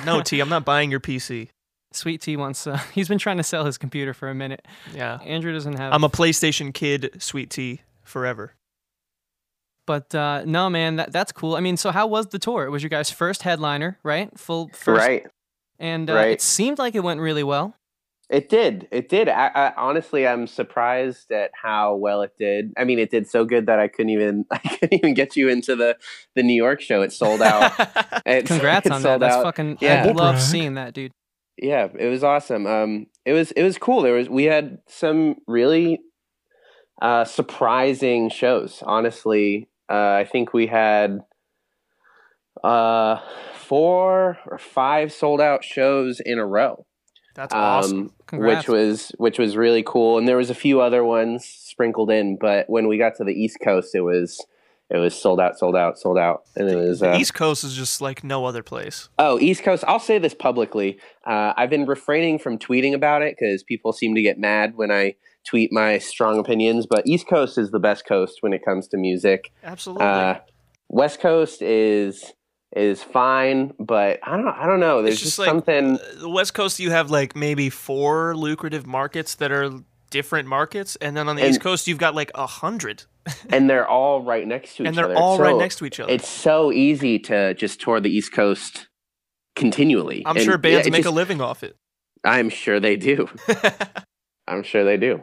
No, 0.07 0.21
T, 0.23 0.41
I'm 0.41 0.49
not 0.49 0.65
buying 0.65 0.91
your 0.91 1.01
PC. 1.01 1.49
Sweet 1.93 2.23
Tea 2.23 2.39
wants. 2.39 2.67
Uh, 2.67 2.79
he's 2.95 3.09
been 3.09 3.19
trying 3.19 3.37
to 3.37 3.43
sell 3.43 3.67
his 3.67 3.77
computer 3.77 4.15
for 4.15 4.31
a 4.31 4.35
minute. 4.35 4.67
Yeah, 4.95 5.19
Andrew 5.27 5.53
doesn't 5.53 5.75
have. 5.77 5.93
I'm 5.93 6.05
a 6.05 6.09
PlayStation 6.09 6.73
kid. 6.73 7.17
Sweet 7.19 7.51
T 7.51 7.83
forever. 8.11 8.55
but 9.87 10.15
uh, 10.15 10.43
no, 10.45 10.69
man, 10.71 10.97
that 10.97 11.13
that's 11.13 11.33
cool. 11.33 11.57
I 11.57 11.61
mean, 11.61 11.77
so 11.77 11.91
how 11.91 12.07
was 12.07 12.29
the 12.29 12.39
tour? 12.39 12.65
It 12.67 12.71
was 12.71 12.83
your 12.83 12.91
guys' 12.91 13.11
first 13.11 13.43
headliner, 13.43 13.99
right? 14.03 14.37
Full 14.39 14.69
first, 14.73 15.01
Right. 15.07 15.27
And 15.79 16.11
uh, 16.11 16.15
right. 16.15 16.31
it 16.33 16.43
seemed 16.43 16.79
like 16.79 16.95
it 16.95 17.01
went 17.03 17.21
really 17.21 17.43
well. 17.43 17.75
It 18.29 18.49
did. 18.49 18.87
It 18.93 19.09
did. 19.09 19.29
I, 19.29 19.49
I, 19.49 19.73
honestly, 19.77 20.25
I'm 20.25 20.47
surprised 20.47 21.33
at 21.33 21.51
how 21.61 21.97
well 21.97 22.23
it 22.23 22.31
did. 22.39 22.73
I 22.77 22.85
mean, 22.85 23.01
it 23.01 23.11
did 23.11 23.27
so 23.29 23.45
good 23.45 23.67
that 23.67 23.81
I 23.81 23.89
couldn't 23.89 24.11
even 24.11 24.45
I 24.53 24.59
couldn't 24.59 24.93
even 24.93 25.15
get 25.15 25.35
you 25.37 25.49
into 25.49 25.75
the 25.75 25.97
the 26.37 26.43
New 26.45 26.55
York 26.55 26.81
show. 26.81 27.03
It 27.03 27.13
sold 27.13 27.43
out. 27.43 27.73
It- 28.27 28.47
Congrats 28.47 28.87
it 28.87 28.93
on 28.93 29.03
that. 29.03 29.09
sold 29.09 29.23
That's 29.23 29.43
fucking. 29.43 29.79
Yeah. 29.81 30.05
I 30.07 30.13
love 30.13 30.35
Brag. 30.37 30.39
seeing 30.41 30.75
that, 30.75 30.93
dude. 30.95 31.13
yeah 31.59 31.89
it 31.99 32.09
was 32.09 32.23
awesome 32.25 32.67
um 32.67 33.07
it 33.27 33.33
was 33.35 33.51
it 33.53 33.63
was 33.63 33.77
cool 33.77 34.01
there 34.03 34.15
was 34.15 34.29
we 34.31 34.45
had 34.45 34.79
some 34.89 35.37
really 35.47 35.99
uh 37.01 37.25
surprising 37.25 38.29
shows 38.31 38.83
honestly 38.87 39.69
uh 39.89 40.13
i 40.13 40.25
think 40.31 40.53
we 40.53 40.67
had 40.67 41.21
uh 42.63 43.19
four 43.55 44.39
or 44.47 44.59
five 44.59 45.13
sold 45.13 45.41
out 45.41 45.65
shows 45.65 46.21
in 46.25 46.39
a 46.39 46.47
row 46.47 46.85
That's 47.35 47.55
awesome. 47.55 47.99
um 47.99 48.13
Congrats. 48.27 48.67
which 48.67 48.75
was 48.75 49.13
which 49.19 49.39
was 49.39 49.57
really 49.57 49.83
cool 49.83 50.19
and 50.19 50.29
there 50.29 50.37
was 50.37 50.51
a 50.51 50.55
few 50.55 50.81
other 50.81 51.05
ones 51.05 51.45
sprinkled 51.45 52.11
in 52.11 52.37
but 52.37 52.69
when 52.69 52.87
we 52.89 52.99
got 52.99 53.17
to 53.17 53.25
the 53.25 53.33
east 53.33 53.59
coast 53.63 53.95
it 53.95 54.03
was 54.03 54.45
it 54.91 54.99
was 54.99 55.15
sold 55.15 55.41
out 55.41 55.57
sold 55.59 55.77
out 55.77 55.99
sold 55.99 56.19
out 56.19 56.43
and 56.57 56.69
it 56.69 56.77
was 56.77 56.99
The 57.01 57.13
uh, 57.13 57.19
East 57.19 57.33
Coast 57.35 57.63
is 57.63 57.75
just 57.75 58.01
like 58.01 58.25
no 58.25 58.45
other 58.45 58.65
place. 58.65 59.09
Oh, 59.21 59.39
East 59.39 59.63
Coast. 59.63 59.85
I'll 59.87 60.01
say 60.01 60.19
this 60.19 60.35
publicly. 60.35 60.99
Uh, 61.25 61.53
I've 61.57 61.71
been 61.71 61.87
refraining 61.87 62.41
from 62.41 62.59
tweeting 62.59 62.93
about 62.93 63.23
it 63.23 63.37
because 63.39 63.63
people 63.63 63.93
seem 63.93 64.17
to 64.17 64.21
get 64.23 64.37
mad 64.37 64.77
when 64.77 64.91
I 64.91 65.15
tweet 65.49 65.73
my 65.73 65.99
strong 65.99 66.39
opinions. 66.39 66.87
But 66.89 67.07
East 67.07 67.27
Coast 67.29 67.59
is 67.59 67.71
the 67.71 67.79
best 67.81 68.07
coast 68.07 68.39
when 68.41 68.53
it 68.53 68.65
comes 68.65 68.89
to 68.89 68.97
music. 68.97 69.53
Absolutely. 69.63 70.05
Uh, 70.07 70.35
West 70.89 71.21
Coast 71.21 71.63
is 71.63 72.33
is 72.77 73.03
fine, 73.03 73.73
but 73.81 74.21
I 74.23 74.37
don't. 74.37 74.49
I 74.49 74.67
don't 74.67 74.81
know. 74.81 75.03
There's 75.03 75.15
it's 75.15 75.23
just, 75.23 75.37
just 75.37 75.39
like 75.41 75.49
something. 75.49 75.97
uh, 75.97 76.21
the 76.21 76.29
West 76.31 76.55
Coast. 76.55 76.79
You 76.79 76.91
have 76.91 77.11
like 77.11 77.35
maybe 77.37 77.69
four 77.71 78.37
lucrative 78.37 78.87
markets 78.87 79.35
that 79.37 79.51
are 79.53 79.71
different 80.11 80.49
markets, 80.49 80.97
and 80.97 81.17
then 81.17 81.29
on 81.29 81.37
the 81.37 81.43
And- 81.43 81.51
East 81.51 81.61
Coast 81.61 81.87
you've 81.89 81.99
got 81.99 82.15
like 82.15 82.31
a 82.35 82.47
hundred, 82.47 83.05
and 83.51 83.69
they're 83.71 83.89
all 83.89 84.23
right 84.23 84.47
next 84.47 84.77
to 84.77 84.83
each 84.83 84.87
other. 84.87 84.89
and 84.89 84.97
they're 84.99 85.05
other. 85.07 85.17
all 85.17 85.39
right 85.39 85.51
So 85.53 85.59
next 85.59 85.77
to 85.77 85.85
each 85.87 86.01
other. 86.01 86.13
It's 86.13 86.29
so 86.29 86.73
easy 86.73 87.19
to 87.21 87.55
just 87.55 87.81
tour 87.81 88.01
the 88.01 88.11
East 88.11 88.33
Coast 88.33 88.89
continually. 89.57 90.23
I'm 90.27 90.37
And, 90.37 90.45
sure 90.45 90.59
bands 90.59 90.87
it 90.87 90.91
make 90.93 91.05
a 91.07 91.11
living 91.11 91.41
off 91.41 91.63
it. 91.63 91.77
I'm 92.25 92.51
sure 92.51 92.79
they 92.81 92.97
do. 92.97 93.29
I'm 94.51 94.63
sure 94.63 94.85
they 94.85 94.97
do. 94.97 95.23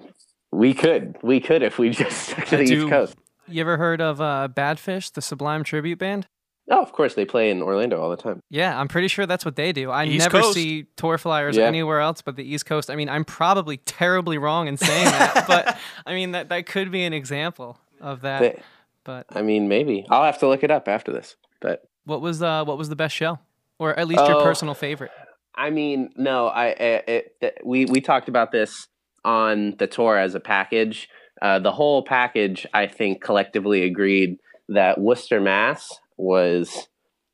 We 0.51 0.74
could. 0.74 1.17
We 1.22 1.39
could 1.39 1.62
if 1.63 1.77
we 1.77 1.89
just 2.01 2.29
stuck 2.29 2.46
to 2.48 2.55
I 2.55 2.60
the 2.60 2.65
do- 2.65 2.81
East 2.84 2.89
Coast. 2.89 3.15
You 3.50 3.62
ever 3.62 3.77
heard 3.77 4.01
of 4.01 4.19
uh, 4.19 4.50
Badfish, 4.53 5.13
the 5.13 5.22
Sublime 5.22 5.63
tribute 5.63 6.00
band? 6.00 6.27
Oh, 6.69 6.81
of 6.81 6.91
course 6.91 7.13
they 7.13 7.24
play 7.24 7.50
in 7.50 7.62
Orlando 7.62 8.01
all 8.01 8.10
the 8.10 8.17
time. 8.17 8.41
Yeah, 8.50 8.77
I'm 8.77 8.89
pretty 8.89 9.07
sure 9.07 9.25
that's 9.25 9.46
what 9.46 9.55
they 9.55 9.72
do. 9.72 9.89
I 9.89 10.03
East 10.05 10.25
never 10.25 10.41
Coast. 10.41 10.53
see 10.53 10.86
tour 10.98 11.17
flyers 11.17 11.55
Yeah. 11.55 11.63
anywhere 11.65 12.01
else 12.01 12.22
but 12.22 12.36
the 12.36 12.43
East 12.43 12.65
Coast. 12.65 12.89
I 12.89 12.98
mean, 12.98 13.07
I'm 13.07 13.24
probably 13.24 13.77
terribly 13.77 14.38
wrong 14.38 14.67
in 14.67 14.75
saying 14.75 15.05
that, 15.05 15.46
but 15.48 15.77
I 16.05 16.13
mean 16.13 16.31
that 16.31 16.50
that 16.50 16.65
could 16.65 16.91
be 16.91 17.03
an 17.05 17.13
example 17.13 17.77
of 18.01 18.22
that. 18.22 18.39
They- 18.41 18.62
But 19.05 19.27
I 19.29 19.41
mean, 19.43 19.69
maybe 19.69 20.05
I'll 20.10 20.25
have 20.25 20.39
to 20.39 20.48
look 20.50 20.62
it 20.65 20.72
up 20.72 20.89
after 20.89 21.13
this. 21.13 21.38
But 21.62 21.84
what 22.03 22.19
was 22.19 22.41
uh 22.41 22.65
what 22.65 22.77
was 22.77 22.89
the 22.89 22.98
best 22.98 23.15
show, 23.15 23.39
or 23.79 23.98
at 23.98 24.10
least 24.10 24.27
your 24.27 24.41
Oh. 24.41 24.43
personal 24.43 24.74
favorite? 24.74 25.12
I 25.55 25.69
mean, 25.69 26.10
no, 26.17 26.48
I 26.48 26.65
it, 26.67 27.36
it, 27.41 27.57
we 27.63 27.86
we 27.86 28.01
talked 28.01 28.27
about 28.27 28.51
this 28.51 28.89
on 29.27 29.75
the 29.77 29.86
tour 29.86 30.17
as 30.17 30.34
a 30.34 30.39
package. 30.39 31.07
Uh, 31.41 31.60
the 31.60 31.72
whole 31.72 32.03
package, 32.03 32.65
I 32.74 32.88
think, 32.88 33.22
collectively 33.22 33.84
agreed 33.84 34.38
that 34.69 35.00
Worcester, 35.00 35.39
Mass, 35.39 35.93
was 36.17 36.88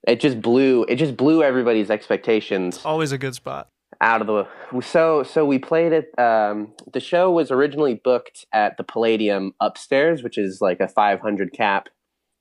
it 0.06 0.20
just 0.20 0.42
blew 0.42 0.86
it 0.90 0.98
just 0.98 1.16
blew 1.16 1.42
everybody's 1.42 1.90
expectations 1.90 2.82
Always 2.84 3.14
a 3.14 3.18
good 3.18 3.34
spot. 3.34 3.70
out 4.02 4.20
of 4.20 4.28
the 4.28 4.82
so 4.82 5.24
so 5.24 5.46
we 5.46 5.58
played 5.58 5.94
it 5.94 6.08
um 6.20 6.74
the 6.92 7.00
show 7.00 7.32
was 7.32 7.50
originally 7.52 7.94
booked 8.04 8.46
at 8.52 8.76
the 8.76 8.84
palladium 8.84 9.54
upstairs 9.62 10.22
which 10.22 10.38
is 10.38 10.60
like 10.60 10.82
a 10.82 10.90
500 10.90 11.54
cap 11.54 11.88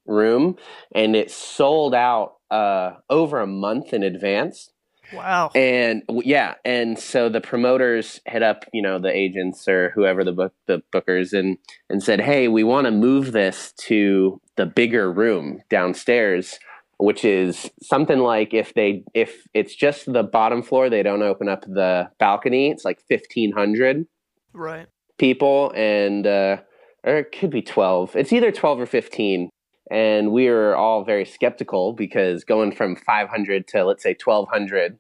room 0.05 0.57
and 0.97 1.15
it 1.15 1.31
sold 1.31 1.95
out 1.95 2.39
uh 2.51 2.95
over 3.09 3.39
a 3.41 3.47
month 3.47 3.93
in 3.95 4.03
advance 4.03 4.72
Wow. 5.13 5.51
and 5.55 6.03
yeah 6.25 6.55
and 6.65 6.99
so 6.99 7.29
the 7.29 7.41
promoters 7.41 8.21
hit 8.27 8.43
up 8.43 8.65
you 8.73 8.83
know 8.83 8.99
the 8.99 9.15
agents 9.15 9.69
or 9.69 9.91
whoever 9.95 10.25
the 10.25 10.33
book 10.33 10.53
the 10.67 10.83
bookers 10.95 11.33
and 11.39 11.59
and 11.91 12.03
said 12.03 12.21
hey 12.21 12.49
we 12.49 12.65
want 12.65 12.87
to 12.87 12.91
move 12.91 13.33
this 13.33 13.73
to 13.79 14.41
the 14.57 14.67
bigger 14.67 15.13
room 15.13 15.61
downstairs 15.71 16.59
which 16.99 17.25
is 17.25 17.71
something 17.83 18.21
like 18.21 18.55
if 18.55 18.75
they 18.75 19.03
if 19.15 19.47
it's 19.55 19.75
just 19.75 20.13
the 20.13 20.23
bottom 20.23 20.63
floor 20.63 20.89
they 20.89 21.03
don't 21.03 21.23
open 21.23 21.49
up 21.49 21.63
the 21.63 22.09
balcony 22.19 22.71
it's 22.71 22.85
like 22.85 23.01
1500 23.09 24.07
Right. 24.55 24.87
people 25.19 25.73
and 25.75 26.27
uh 26.27 26.59
or 27.05 27.17
it 27.19 27.33
could 27.39 27.51
be 27.51 27.63
12 27.63 28.15
it's 28.17 28.33
either 28.33 28.53
12 28.53 28.81
or 28.81 28.87
15 28.87 29.49
and 29.91 30.31
we 30.33 30.49
were 30.49 30.77
all 30.77 31.05
very 31.05 31.25
skeptical 31.25 31.93
because 31.93 32.45
going 32.45 32.73
from 32.73 32.97
500 32.97 33.67
to 33.69 33.85
let's 33.85 34.03
say 34.03 34.15
1200 34.23 34.99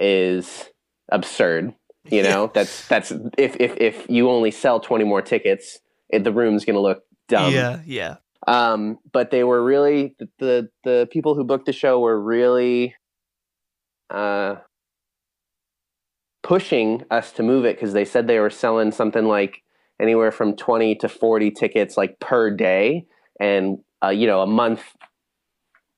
is 0.00 0.68
absurd 1.12 1.74
you 2.04 2.22
know 2.22 2.50
that's 2.54 2.88
that's 2.88 3.12
if 3.36 3.56
if 3.60 3.76
if 3.76 4.06
you 4.08 4.30
only 4.30 4.50
sell 4.50 4.80
20 4.80 5.04
more 5.04 5.22
tickets 5.22 5.78
it, 6.08 6.24
the 6.24 6.32
room's 6.32 6.64
going 6.64 6.74
to 6.74 6.80
look 6.80 7.02
dumb 7.28 7.52
yeah. 7.52 7.80
Yeah. 7.84 8.16
um, 8.46 8.98
but 9.12 9.30
they 9.30 9.44
were 9.44 9.62
really 9.62 10.14
the, 10.18 10.28
the 10.38 10.68
the 10.84 11.08
people 11.12 11.34
who 11.34 11.44
booked 11.44 11.66
the 11.66 11.72
show 11.72 12.00
were 12.00 12.20
really 12.20 12.94
uh, 14.10 14.56
pushing 16.42 17.04
us 17.10 17.32
to 17.32 17.42
move 17.42 17.64
it 17.64 17.76
because 17.76 17.92
they 17.92 18.04
said 18.04 18.26
they 18.26 18.40
were 18.40 18.50
selling 18.50 18.90
something 18.90 19.24
like 19.24 19.62
anywhere 20.00 20.32
from 20.32 20.56
twenty 20.56 20.94
to 20.96 21.08
forty 21.08 21.50
tickets 21.50 21.96
like 21.96 22.18
per 22.18 22.50
day, 22.50 23.06
and 23.38 23.78
uh, 24.02 24.08
you 24.08 24.26
know 24.26 24.40
a 24.40 24.46
month 24.46 24.82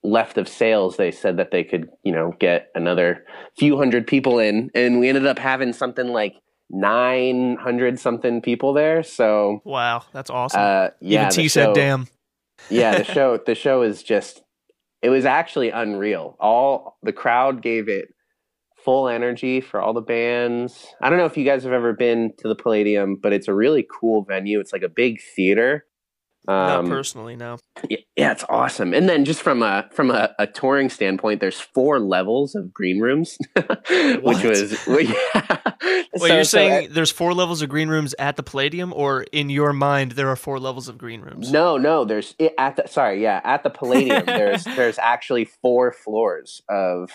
left 0.05 0.39
of 0.39 0.49
sales. 0.49 0.97
They 0.97 1.11
said 1.11 1.37
that 1.37 1.51
they 1.51 1.65
could 1.65 1.89
you 2.03 2.13
know 2.13 2.33
get 2.41 2.69
another 2.75 3.25
few 3.59 3.77
hundred 3.77 4.07
people 4.07 4.39
in, 4.39 4.71
and 4.75 4.99
we 5.01 5.09
ended 5.09 5.27
up 5.27 5.39
having 5.39 5.73
something 5.73 6.09
like 6.09 6.35
nine 6.71 7.57
hundred 7.61 7.99
something 8.01 8.41
people 8.41 8.73
there. 8.73 9.03
So 9.03 9.61
Wow. 9.65 10.03
That's 10.13 10.31
awesome. 10.31 10.61
uh, 10.61 10.89
yeah, 11.01 11.21
Even 11.21 11.29
the 11.29 11.35
T 11.35 11.49
said, 11.49 11.65
show- 11.67 11.75
"Damn." 11.75 12.09
yeah 12.71 12.97
the 12.99 13.05
show 13.13 13.39
the 13.45 13.55
show 13.57 13.83
is 13.83 14.03
just 14.05 14.41
it 15.03 15.09
was 15.11 15.25
actually 15.25 15.71
unreal 15.71 16.37
all 16.39 16.97
the 17.03 17.13
crowd 17.13 17.61
gave 17.61 17.89
it 17.89 18.07
full 18.85 19.09
energy 19.09 19.61
for 19.61 19.81
all 19.81 19.93
the 19.93 20.01
bands 20.01 20.87
i 21.01 21.09
don't 21.11 21.19
know 21.19 21.25
if 21.25 21.37
you 21.37 21.45
guys 21.45 21.65
have 21.65 21.73
ever 21.73 21.93
been 21.93 22.31
to 22.39 22.47
the 22.47 22.55
palladium 22.55 23.17
but 23.21 23.33
it's 23.33 23.49
a 23.49 23.55
really 23.55 23.85
cool 23.91 24.23
venue 24.23 24.61
it's 24.61 24.73
like 24.73 24.83
a 24.85 24.89
big 24.89 25.21
theater 25.35 25.85
Not 26.49 26.81
Um, 26.81 26.89
personally, 26.89 27.37
no. 27.37 27.59
yeah, 27.89 27.99
yeah, 28.17 28.33
it's 28.33 28.45
awesome. 28.49 28.93
And 28.95 29.09
then 29.09 29.25
just 29.25 29.41
from 29.43 29.63
a 29.63 29.89
from 29.93 30.11
a, 30.11 30.35
a 30.41 30.47
touring 30.49 30.89
standpoint, 30.91 31.41
there's 31.41 31.61
four 31.61 32.01
levels 32.01 32.55
of 32.57 32.73
green 32.73 32.99
rooms, 33.01 33.39
which 33.57 34.43
was 34.43 34.87
well, 34.89 35.01
yeah. 35.01 35.73
Wait, 35.83 36.09
So- 36.17 36.27
you're 36.27 36.45
so, 36.45 36.59
saying 36.59 36.87
uh, 36.87 36.95
there's 36.95 37.13
four 37.13 37.33
levels 37.33 37.63
of 37.63 37.69
green 37.69 37.89
rooms 37.89 38.13
at 38.19 38.35
the 38.37 38.43
Palladium, 38.43 38.93
or 38.93 39.23
in 39.33 39.51
your 39.51 39.73
mind 39.73 40.13
there 40.13 40.29
are 40.29 40.37
four 40.37 40.59
levels 40.59 40.89
of 40.89 40.99
green 40.99 41.21
rooms? 41.21 41.53
no, 41.53 41.77
no. 41.77 42.05
There's 42.05 42.35
at 42.59 42.75
the 42.77 42.89
sorry, 42.89 43.23
yeah, 43.23 43.41
at 43.45 43.63
the 43.63 43.71
Palladium. 43.71 44.27
there's 44.27 44.65
there's 44.77 44.99
actually 44.99 45.45
four 45.45 45.93
floors 45.93 46.61
of 46.69 47.11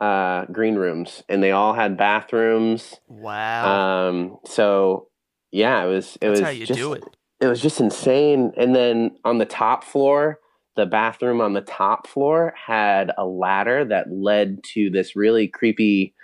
uh, 0.00 0.46
green 0.46 0.74
rooms, 0.74 1.22
and 1.28 1.40
they 1.44 1.52
all 1.52 1.74
had 1.74 1.96
bathrooms. 1.96 2.96
Wow, 3.06 4.08
Um, 4.08 4.38
so 4.46 5.06
yeah, 5.52 5.84
it 5.84 5.88
was 5.88 6.16
it 6.16 6.20
that's 6.22 6.30
was 6.30 6.40
how 6.40 6.48
you 6.50 6.66
just, 6.66 6.78
do 6.78 6.92
it. 6.94 7.04
It 7.42 7.46
was 7.48 7.60
just 7.60 7.80
insane. 7.80 8.52
And 8.56 8.74
then 8.74 9.16
on 9.24 9.38
the 9.38 9.44
top 9.44 9.84
floor, 9.84 10.38
the 10.76 10.86
bathroom 10.86 11.40
on 11.40 11.52
the 11.52 11.60
top 11.60 12.06
floor 12.06 12.54
had 12.56 13.10
a 13.18 13.26
ladder 13.26 13.84
that 13.84 14.10
led 14.10 14.62
to 14.72 14.88
this 14.90 15.14
really 15.16 15.48
creepy 15.48 16.14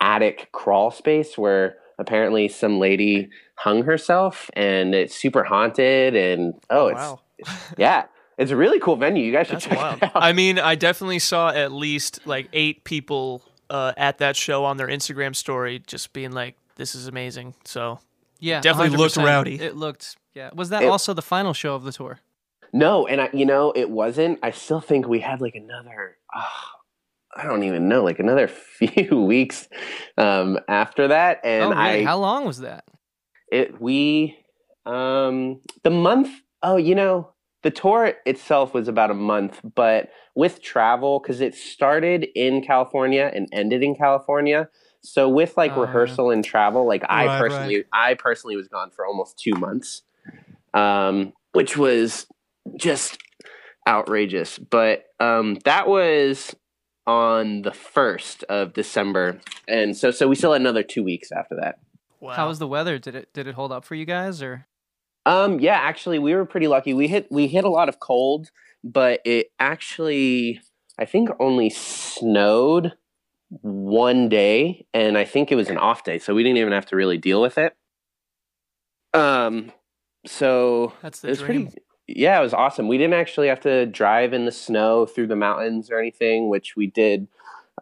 attic 0.00 0.50
crawl 0.52 0.90
space 0.90 1.36
where 1.38 1.76
apparently 1.98 2.46
some 2.46 2.78
lady 2.78 3.28
hung 3.56 3.82
herself 3.82 4.50
and 4.52 4.94
it's 4.94 5.16
super 5.16 5.42
haunted 5.42 6.14
and 6.14 6.52
oh 6.68 6.88
it's 6.88 6.98
wow, 7.00 7.20
yeah 7.78 8.04
it's 8.36 8.50
a 8.50 8.56
really 8.56 8.78
cool 8.78 8.96
venue 8.96 9.24
you 9.24 9.32
guys 9.32 9.46
should 9.46 9.56
that's 9.56 9.64
check 9.64 9.78
wild. 9.78 9.96
it 9.96 10.02
out 10.04 10.12
I 10.14 10.34
mean, 10.34 10.58
I 10.58 10.74
definitely 10.74 11.18
saw 11.18 11.48
at 11.48 11.72
least 11.72 12.20
like 12.26 12.48
eight 12.52 12.84
people 12.84 13.42
uh, 13.70 13.94
at 13.96 14.18
that 14.18 14.36
show 14.36 14.64
on 14.66 14.76
their 14.76 14.88
Instagram 14.88 15.34
story, 15.34 15.82
just 15.86 16.12
being 16.12 16.30
like, 16.32 16.56
"This 16.76 16.94
is 16.94 17.08
amazing." 17.08 17.54
So 17.64 17.98
Yeah, 18.38 18.60
Definitely 18.60 18.96
looked 18.96 19.16
100%. 19.16 19.24
rowdy. 19.24 19.58
It 19.60 19.74
looked. 19.74 20.16
Yeah. 20.36 20.50
Was 20.54 20.68
that 20.68 20.82
It- 20.82 20.88
also 20.88 21.14
the 21.14 21.22
final 21.22 21.54
show 21.54 21.74
of 21.74 21.82
the 21.82 21.92
tour? 21.92 22.20
no 22.72 23.06
and 23.06 23.20
I, 23.20 23.30
you 23.32 23.46
know 23.46 23.72
it 23.76 23.88
wasn't 23.90 24.40
i 24.42 24.50
still 24.50 24.80
think 24.80 25.06
we 25.06 25.20
had 25.20 25.40
like 25.40 25.54
another 25.54 26.16
oh, 26.34 26.62
i 27.36 27.44
don't 27.44 27.62
even 27.62 27.88
know 27.88 28.02
like 28.02 28.18
another 28.18 28.48
few 28.78 29.22
weeks 29.22 29.68
um 30.18 30.58
after 30.68 31.06
that 31.08 31.40
and 31.44 31.66
oh, 31.66 31.68
really? 31.70 32.00
i 32.00 32.04
How 32.04 32.18
long 32.18 32.44
was 32.44 32.58
that? 32.58 32.84
it 33.52 33.80
we 33.80 34.36
um 34.84 35.60
the 35.84 35.90
month 35.90 36.28
oh 36.64 36.76
you 36.76 36.94
know 36.96 37.32
the 37.62 37.70
tour 37.70 38.14
itself 38.26 38.74
was 38.74 38.88
about 38.88 39.10
a 39.12 39.14
month 39.14 39.60
but 39.76 40.10
with 40.34 40.60
travel 40.60 41.20
because 41.20 41.40
it 41.40 41.54
started 41.54 42.26
in 42.34 42.62
california 42.62 43.30
and 43.32 43.48
ended 43.52 43.82
in 43.84 43.94
california 43.94 44.68
so 45.02 45.28
with 45.28 45.56
like 45.56 45.70
yeah. 45.76 45.82
rehearsal 45.82 46.30
and 46.32 46.44
travel 46.44 46.84
like 46.84 47.04
i 47.08 47.26
Right, 47.26 47.38
personally 47.40 47.84
i 47.92 48.14
personally 48.14 48.56
was 48.56 48.66
gone 48.66 48.90
for 48.90 49.06
almost 49.06 49.38
two 49.38 49.54
months 49.54 50.02
um 50.76 51.32
which 51.52 51.76
was 51.76 52.26
just 52.76 53.18
outrageous 53.88 54.58
but 54.58 55.04
um 55.20 55.56
that 55.64 55.88
was 55.88 56.54
on 57.06 57.62
the 57.62 57.72
first 57.72 58.42
of 58.44 58.72
december 58.72 59.40
and 59.66 59.96
so 59.96 60.10
so 60.10 60.28
we 60.28 60.34
still 60.34 60.52
had 60.52 60.60
another 60.60 60.82
two 60.82 61.02
weeks 61.02 61.32
after 61.32 61.56
that 61.56 61.78
wow, 62.20 62.34
How 62.34 62.48
was 62.48 62.58
the 62.58 62.66
weather? 62.66 62.98
Did 62.98 63.14
it 63.14 63.32
did 63.32 63.46
it 63.46 63.54
hold 63.54 63.72
up 63.72 63.84
for 63.84 63.94
you 63.94 64.04
guys 64.04 64.42
or? 64.42 64.66
Um, 65.24 65.58
yeah, 65.58 65.76
actually, 65.76 66.18
we 66.18 66.34
were 66.34 66.44
pretty 66.44 66.68
lucky. 66.68 66.94
We 66.94 67.08
hit 67.08 67.26
we 67.30 67.46
hit 67.46 67.64
a 67.64 67.70
lot 67.70 67.88
of 67.88 67.98
cold, 68.00 68.50
but 68.84 69.20
it 69.24 69.48
actually, 69.58 70.60
I 70.98 71.04
think, 71.04 71.30
only 71.40 71.70
snowed 71.70 72.92
one 73.62 74.28
day, 74.28 74.86
and 74.92 75.16
I 75.16 75.24
think 75.24 75.50
it 75.50 75.56
was 75.56 75.68
an 75.68 75.78
off 75.78 76.04
day, 76.04 76.18
so 76.18 76.34
we 76.34 76.42
didn't 76.42 76.58
even 76.58 76.72
have 76.72 76.86
to 76.86 76.96
really 76.96 77.18
deal 77.18 77.40
with 77.40 77.58
it. 77.58 77.74
Um, 79.14 79.72
so 80.26 80.92
that's 81.02 81.18
it 81.20 81.22
the 81.22 81.28
was 81.28 81.38
dream. 81.40 81.66
pretty. 81.66 81.82
Yeah, 82.08 82.38
it 82.38 82.42
was 82.42 82.54
awesome. 82.54 82.86
We 82.86 82.98
didn't 82.98 83.14
actually 83.14 83.48
have 83.48 83.60
to 83.60 83.84
drive 83.86 84.32
in 84.32 84.44
the 84.44 84.52
snow 84.52 85.06
through 85.06 85.26
the 85.26 85.34
mountains 85.36 85.90
or 85.90 85.98
anything, 85.98 86.48
which 86.48 86.76
we 86.76 86.86
did 86.86 87.26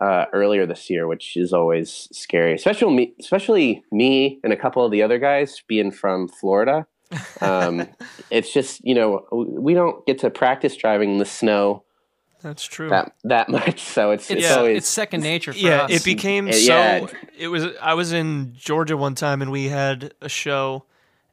uh, 0.00 0.24
earlier 0.32 0.64
this 0.66 0.88
year, 0.88 1.06
which 1.06 1.36
is 1.36 1.52
always 1.52 2.08
scary, 2.10 2.54
especially 2.54 2.94
me, 2.94 3.14
especially 3.20 3.84
me 3.92 4.40
and 4.42 4.52
a 4.52 4.56
couple 4.56 4.84
of 4.84 4.90
the 4.90 5.02
other 5.02 5.18
guys 5.18 5.62
being 5.68 5.90
from 5.90 6.28
Florida. 6.28 6.86
Um, 7.42 7.86
it's 8.30 8.52
just 8.52 8.80
you 8.84 8.94
know 8.94 9.26
we 9.30 9.74
don't 9.74 10.04
get 10.06 10.18
to 10.20 10.30
practice 10.30 10.74
driving 10.74 11.10
in 11.12 11.18
the 11.18 11.26
snow 11.26 11.84
That's 12.40 12.64
true. 12.64 12.88
that 12.88 13.12
that 13.24 13.50
much, 13.50 13.82
so 13.82 14.10
it's 14.10 14.30
it's, 14.30 14.40
It's, 14.40 14.50
Yeah. 14.50 14.56
always 14.56 14.78
it's 14.78 14.88
second 14.88 15.20
nature 15.22 15.52
for 15.52 15.58
yeah, 15.58 15.82
us. 15.82 15.90
it 15.92 16.02
became 16.04 16.48
Uh, 16.48 16.52
so. 16.52 16.58
yeah. 16.74 17.06
It 17.38 17.48
was. 17.48 17.66
I 17.80 17.92
was 17.94 18.12
in 18.12 18.54
Georgia 18.56 18.96
one 18.96 19.14
time, 19.14 19.42
and 19.42 19.50
we 19.52 19.68
had 19.68 20.14
a 20.22 20.28
show, 20.30 20.86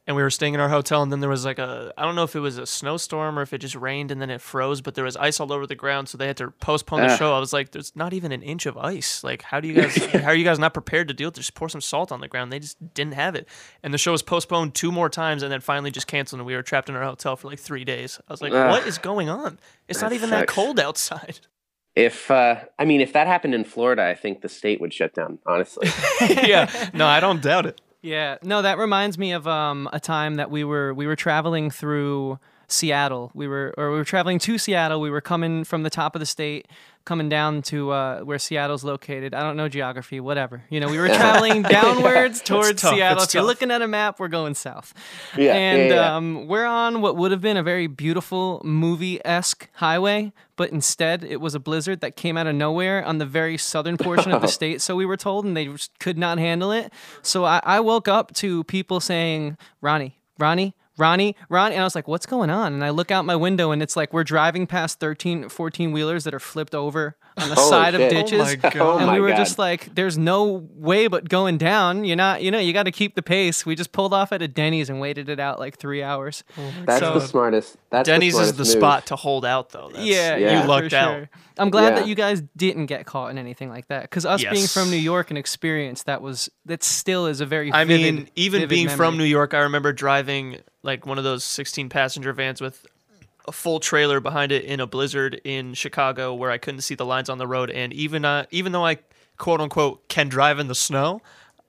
and 0.06 0.16
we 0.16 0.22
were 0.22 0.30
staying 0.30 0.54
in 0.54 0.60
our 0.60 0.68
hotel, 0.68 1.02
and 1.02 1.12
then 1.12 1.20
there 1.20 1.30
was 1.30 1.44
like 1.44 1.60
a. 1.60 1.92
I 1.96 2.04
don't 2.04 2.16
know 2.16 2.24
if 2.24 2.34
it 2.34 2.40
was 2.40 2.58
a 2.58 2.66
snowstorm 2.66 3.38
or 3.38 3.42
if 3.42 3.52
it 3.52 3.58
just 3.58 3.76
rained 3.76 4.10
and 4.10 4.20
then 4.20 4.30
it 4.30 4.40
froze, 4.40 4.80
but 4.80 4.94
there 4.96 5.04
was 5.04 5.16
ice 5.16 5.38
all 5.38 5.52
over 5.52 5.64
the 5.66 5.76
ground, 5.76 6.08
so 6.08 6.18
they 6.18 6.26
had 6.26 6.36
to 6.38 6.50
postpone 6.50 7.02
the 7.02 7.06
Ugh. 7.06 7.18
show. 7.18 7.34
I 7.34 7.38
was 7.38 7.52
like, 7.52 7.70
"There's 7.70 7.94
not 7.94 8.12
even 8.12 8.32
an 8.32 8.42
inch 8.42 8.66
of 8.66 8.76
ice. 8.76 9.22
Like, 9.22 9.42
how 9.42 9.60
do 9.60 9.68
you 9.68 9.74
guys? 9.74 9.96
how 10.12 10.28
are 10.28 10.34
you 10.34 10.44
guys 10.44 10.58
not 10.58 10.74
prepared 10.74 11.08
to 11.08 11.14
deal? 11.14 11.28
with 11.28 11.34
this? 11.34 11.46
Just 11.46 11.54
pour 11.54 11.68
some 11.68 11.80
salt 11.80 12.10
on 12.10 12.20
the 12.20 12.28
ground. 12.28 12.52
They 12.52 12.58
just 12.58 12.94
didn't 12.94 13.14
have 13.14 13.36
it, 13.36 13.46
and 13.82 13.94
the 13.94 13.98
show 13.98 14.10
was 14.10 14.22
postponed 14.22 14.74
two 14.74 14.90
more 14.90 15.08
times, 15.08 15.42
and 15.42 15.52
then 15.52 15.60
finally 15.60 15.92
just 15.92 16.08
canceled, 16.08 16.40
and 16.40 16.46
we 16.46 16.56
were 16.56 16.62
trapped 16.62 16.88
in 16.88 16.96
our 16.96 17.04
hotel 17.04 17.36
for 17.36 17.48
like 17.48 17.60
three 17.60 17.84
days. 17.84 18.20
I 18.28 18.32
was 18.32 18.42
like, 18.42 18.52
Ugh. 18.52 18.70
"What 18.70 18.86
is 18.86 18.98
going 18.98 19.28
on? 19.28 19.60
It's 19.88 20.00
not 20.00 20.12
even 20.12 20.30
that 20.30 20.48
cold 20.48 20.80
outside." 20.80 21.40
if 21.94 22.30
uh, 22.30 22.56
I 22.78 22.84
mean 22.84 23.00
if 23.00 23.12
that 23.12 23.26
happened 23.26 23.54
in 23.54 23.64
Florida, 23.64 24.04
I 24.04 24.14
think 24.14 24.40
the 24.40 24.48
state 24.48 24.80
would 24.80 24.92
shut 24.92 25.14
down. 25.14 25.38
Honestly, 25.46 25.88
yeah, 26.28 26.90
no, 26.92 27.06
I 27.06 27.20
don't 27.20 27.42
doubt 27.42 27.66
it. 27.66 27.80
Yeah, 28.02 28.38
no, 28.42 28.62
that 28.62 28.78
reminds 28.78 29.16
me 29.16 29.30
of 29.32 29.46
um, 29.46 29.88
a 29.92 30.00
time 30.00 30.34
that 30.34 30.50
we 30.50 30.64
were 30.64 30.92
we 30.92 31.06
were 31.06 31.14
traveling 31.14 31.70
through 31.70 32.40
Seattle. 32.66 33.30
We 33.32 33.46
were 33.46 33.72
or 33.78 33.92
we 33.92 33.96
were 33.96 34.04
traveling 34.04 34.40
to 34.40 34.58
Seattle. 34.58 35.00
We 35.00 35.08
were 35.10 35.20
coming 35.20 35.62
from 35.62 35.84
the 35.84 35.90
top 35.90 36.16
of 36.16 36.20
the 36.20 36.26
state, 36.26 36.66
coming 37.04 37.28
down 37.28 37.62
to 37.62 37.90
uh, 37.90 38.20
where 38.20 38.38
Seattle's 38.38 38.84
located. 38.84 39.34
I 39.34 39.42
don't 39.42 39.56
know 39.56 39.68
geography, 39.68 40.20
whatever. 40.20 40.62
You 40.70 40.80
know, 40.80 40.88
we 40.88 40.98
were 40.98 41.08
traveling 41.22 41.62
downwards 41.62 42.40
towards 42.40 42.82
tough, 42.82 42.94
Seattle. 42.94 43.22
If 43.22 43.34
you're 43.34 43.42
looking 43.42 43.70
at 43.70 43.82
a 43.82 43.88
map, 43.88 44.20
we're 44.20 44.28
going 44.28 44.54
south. 44.54 44.94
yeah, 45.36 45.54
and 45.54 45.90
yeah, 45.90 45.94
yeah. 45.94 46.16
Um, 46.16 46.46
we're 46.46 46.66
on 46.66 47.00
what 47.00 47.16
would 47.16 47.30
have 47.30 47.40
been 47.40 47.56
a 47.56 47.62
very 47.62 47.86
beautiful 47.86 48.60
movie 48.64 49.24
esque 49.24 49.68
highway, 49.74 50.32
but 50.56 50.70
instead 50.70 51.24
it 51.24 51.40
was 51.40 51.54
a 51.54 51.60
blizzard 51.60 52.00
that 52.00 52.16
came 52.16 52.36
out 52.36 52.46
of 52.46 52.54
nowhere 52.54 53.04
on 53.04 53.18
the 53.18 53.26
very 53.26 53.56
southern 53.58 53.96
portion 53.96 54.32
of 54.32 54.42
the 54.42 54.48
state. 54.58 54.80
So 54.80 54.96
we 54.96 55.06
were 55.06 55.16
told, 55.16 55.44
and 55.44 55.56
they 55.56 55.68
could 55.98 56.18
not 56.18 56.38
handle 56.38 56.72
it. 56.72 56.92
So 57.22 57.44
I, 57.44 57.60
I 57.64 57.80
woke 57.80 58.08
up 58.08 58.32
to 58.34 58.64
people 58.64 59.00
saying, 59.00 59.56
Ronnie, 59.80 60.18
Ronnie, 60.38 60.74
Ronnie, 60.98 61.36
Ronnie. 61.48 61.74
And 61.74 61.82
I 61.82 61.84
was 61.84 61.94
like, 61.94 62.08
what's 62.08 62.26
going 62.26 62.50
on? 62.50 62.74
And 62.74 62.84
I 62.84 62.90
look 62.90 63.10
out 63.10 63.24
my 63.24 63.36
window 63.36 63.70
and 63.70 63.82
it's 63.82 63.96
like 63.96 64.12
we're 64.12 64.24
driving 64.24 64.66
past 64.66 65.00
13, 65.00 65.48
14 65.48 65.92
wheelers 65.92 66.24
that 66.24 66.34
are 66.34 66.40
flipped 66.40 66.74
over 66.74 67.16
on 67.36 67.48
the 67.48 67.54
Holy 67.54 67.68
side 67.70 67.94
shit. 67.94 68.00
of 68.00 68.10
ditches. 68.10 68.40
Oh 68.40 68.44
my 68.44 68.52
oh 68.52 68.56
God. 68.70 68.76
Oh 68.76 68.98
and 68.98 69.12
we 69.12 69.20
were 69.20 69.28
God. 69.30 69.36
just 69.36 69.58
like, 69.58 69.94
there's 69.94 70.18
no 70.18 70.68
way 70.74 71.06
but 71.06 71.28
going 71.28 71.58
down. 71.58 72.04
You're 72.04 72.16
not, 72.16 72.42
you 72.42 72.50
know, 72.50 72.58
you 72.58 72.72
got 72.72 72.84
to 72.84 72.92
keep 72.92 73.14
the 73.14 73.22
pace. 73.22 73.64
We 73.64 73.74
just 73.74 73.92
pulled 73.92 74.12
off 74.12 74.32
at 74.32 74.42
a 74.42 74.48
Denny's 74.48 74.90
and 74.90 75.00
waited 75.00 75.28
it 75.28 75.40
out 75.40 75.58
like 75.58 75.78
three 75.78 76.02
hours. 76.02 76.44
that's 76.84 77.00
so- 77.00 77.14
the 77.14 77.20
smartest. 77.20 77.76
That's 77.90 78.06
Denny's 78.08 78.36
the 78.36 78.42
is 78.42 78.52
the 78.54 78.58
move. 78.64 78.66
spot 78.68 79.06
to 79.06 79.16
hold 79.16 79.44
out, 79.44 79.70
though. 79.70 79.90
That's, 79.92 80.04
yeah, 80.04 80.36
yeah. 80.36 80.56
you 80.56 80.62
for 80.62 80.68
lucked 80.68 80.92
out. 80.94 81.28
I'm 81.58 81.68
glad 81.68 81.90
Yeah. 81.90 82.00
that 82.00 82.06
you 82.08 82.14
guys 82.14 82.42
didn't 82.56 82.86
get 82.86 83.04
caught 83.04 83.30
in 83.30 83.36
anything 83.36 83.68
like 83.68 83.88
that. 83.88 84.02
Because 84.02 84.24
us 84.24 84.42
being 84.42 84.66
from 84.66 84.90
New 84.90 84.96
York 84.96 85.30
and 85.30 85.36
experience, 85.36 86.02
that 86.04 86.22
was 86.22 86.48
that 86.64 86.82
still 86.82 87.26
is 87.26 87.40
a 87.42 87.46
very. 87.46 87.70
I 87.70 87.84
vivid, 87.84 88.14
mean, 88.14 88.28
even 88.36 88.60
vivid 88.60 88.68
being 88.70 88.88
from 88.88 89.18
New. 89.18 89.24
York, 89.24 89.52
I 89.52 89.58
remember 89.60 89.92
driving 89.92 90.58
like 90.82 91.04
one 91.06 91.18
of 91.18 91.24
those 91.24 91.44
16 91.44 91.88
passenger 91.90 92.32
vans 92.32 92.60
with 92.60 92.86
a 93.46 93.52
full 93.52 93.80
trailer 93.80 94.20
behind 94.20 94.52
it 94.52 94.64
in 94.64 94.80
a 94.80 94.86
blizzard 94.86 95.40
in 95.44 95.74
Chicago 95.74 96.32
where 96.34 96.50
I 96.50 96.58
couldn't 96.58 96.82
see 96.82 96.94
the 96.94 97.04
lines 97.06 97.28
on 97.28 97.38
the 97.38 97.46
road. 97.46 97.70
And 97.70 97.92
even 97.92 98.24
uh, 98.24 98.46
even 98.50 98.72
though 98.72 98.84
I 98.86 98.98
quote 99.38 99.60
unquote 99.60 100.08
can 100.08 100.28
drive 100.28 100.58
in 100.58 100.68
the 100.68 100.74
snow, 100.74 101.20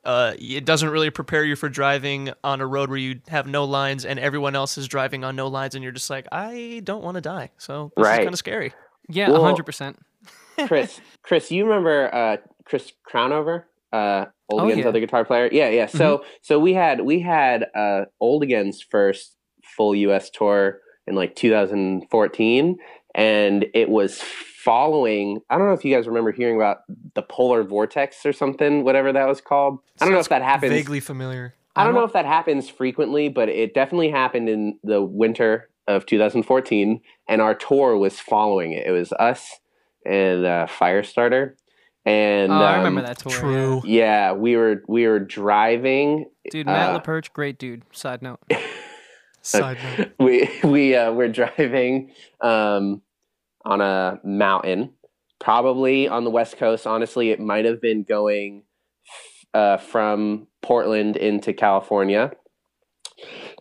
uh, 0.05 0.33
it 0.38 0.65
doesn't 0.65 0.89
really 0.89 1.09
prepare 1.09 1.43
you 1.43 1.55
for 1.55 1.69
driving 1.69 2.31
on 2.43 2.62
a 2.62 2.67
road 2.67 2.89
where 2.89 2.97
you 2.99 3.19
have 3.29 3.47
no 3.47 3.63
lines 3.63 4.05
and 4.05 4.19
everyone 4.19 4.55
else 4.55 4.77
is 4.77 4.88
driving 4.88 5.23
on 5.23 5.36
no 5.36 5.47
lines, 5.47 5.75
and 5.75 5.83
you're 5.83 5.93
just 5.93 6.09
like, 6.09 6.27
I 6.31 6.81
don't 6.83 7.03
want 7.03 7.15
to 7.15 7.21
die. 7.21 7.51
So 7.57 7.91
this 7.95 8.03
is 8.03 8.09
Right. 8.09 8.17
kind 8.23 8.33
of 8.33 8.38
scary. 8.39 8.73
Yeah, 9.09 9.29
Well- 9.29 9.43
hundred 9.43 9.65
percent. 9.65 9.97
Chris, 10.67 11.01
Chris, 11.23 11.49
you 11.51 11.63
remember 11.65 12.13
uh, 12.13 12.38
Chris 12.65 12.91
Crownover, 13.09 13.63
uh, 13.91 14.25
Old 14.49 14.62
Oh, 14.62 14.65
Again's 14.65 14.81
yeah. 14.83 14.88
other 14.89 14.99
guitar 14.99 15.25
player? 15.25 15.49
Yeah, 15.51 15.69
yeah. 15.69 15.88
So, 15.88 16.23
so 16.41 16.59
we 16.59 16.73
had 16.73 17.01
we 17.01 17.19
had 17.21 17.65
uh, 17.75 18.05
Old 18.19 18.43
Again's 18.43 18.81
first 18.81 19.36
full 19.75 19.95
U.S. 19.95 20.29
tour 20.29 20.79
in 21.07 21.15
like 21.15 21.35
2014, 21.35 22.77
and 23.15 23.65
it 23.73 23.89
was 23.89 24.21
following. 24.21 25.41
I 25.49 25.57
don't 25.57 25.67
know 25.67 25.73
if 25.73 25.83
you 25.83 25.93
guys 25.93 26.07
remember 26.07 26.31
hearing 26.31 26.55
about 26.55 26.77
the 27.15 27.21
polar 27.21 27.63
vortex 27.63 28.25
or 28.25 28.33
something, 28.33 28.83
whatever 28.83 29.11
that 29.11 29.27
was 29.27 29.41
called. 29.41 29.79
I 29.99 30.05
don't 30.05 30.13
know 30.13 30.19
if 30.19 30.29
that 30.29 30.41
happens. 30.41 30.71
Vaguely 30.71 30.99
familiar. 30.99 31.55
I 31.75 31.83
don't 31.83 31.95
know 31.95 32.03
if 32.03 32.13
that 32.13 32.25
happens 32.25 32.69
frequently, 32.69 33.29
but 33.29 33.49
it 33.49 33.73
definitely 33.73 34.11
happened 34.11 34.47
in 34.47 34.77
the 34.83 35.01
winter 35.01 35.69
of 35.87 36.05
2014, 36.05 37.01
and 37.27 37.41
our 37.41 37.55
tour 37.55 37.97
was 37.97 38.19
following 38.19 38.73
it. 38.73 38.85
It 38.85 38.91
was 38.91 39.11
us 39.13 39.59
and 40.05 40.45
uh, 40.45 40.67
Firestarter, 40.67 41.55
and 42.05 42.51
Oh, 42.51 42.55
I 42.55 42.77
remember 42.77 43.01
um, 43.01 43.07
that 43.07 43.17
tour. 43.17 43.31
True. 43.31 43.81
Yeah, 43.85 44.33
we 44.33 44.55
were 44.55 44.83
we 44.87 45.07
were 45.07 45.19
driving. 45.19 46.25
dude. 46.51 46.67
Matt 46.67 46.89
uh, 46.95 46.99
LaPerche, 46.99 47.33
great 47.33 47.57
dude. 47.57 47.83
Side 47.91 48.21
note. 48.21 48.39
Side 49.43 49.77
note. 49.97 50.12
we 50.19 50.49
we 50.63 50.95
uh, 50.95 51.12
were 51.12 51.27
driving 51.27 52.12
um, 52.41 53.01
on 53.65 53.82
a 53.82 54.19
mountain, 54.23 54.93
probably 55.39 56.08
on 56.08 56.23
the 56.23 56.29
west 56.29 56.58
coast. 56.58 56.88
Honestly, 56.88 57.29
it 57.29 57.39
might 57.39 57.65
have 57.65 57.82
been 57.82 58.03
going 58.03 58.63
uh, 59.53 59.77
from 59.77 60.47
Portland 60.62 61.17
into 61.17 61.53
California, 61.53 62.32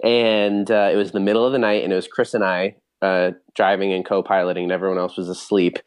and 0.03 0.71
uh, 0.71 0.91
it 0.93 0.97
was 0.97 1.13
the 1.13 1.21
middle 1.21 1.45
of 1.45 1.53
the 1.53 1.59
night, 1.59 1.83
and 1.83 1.93
it 1.93 1.97
was 1.97 2.07
Chris 2.07 2.33
and 2.33 2.45
I 2.45 2.77
uh, 3.03 3.33
driving 3.55 3.93
and 3.93 4.05
co-piloting, 4.05 4.65
and 4.65 4.73
everyone 4.73 4.99
else 4.99 5.17
was 5.17 5.29
asleep. 5.29 5.79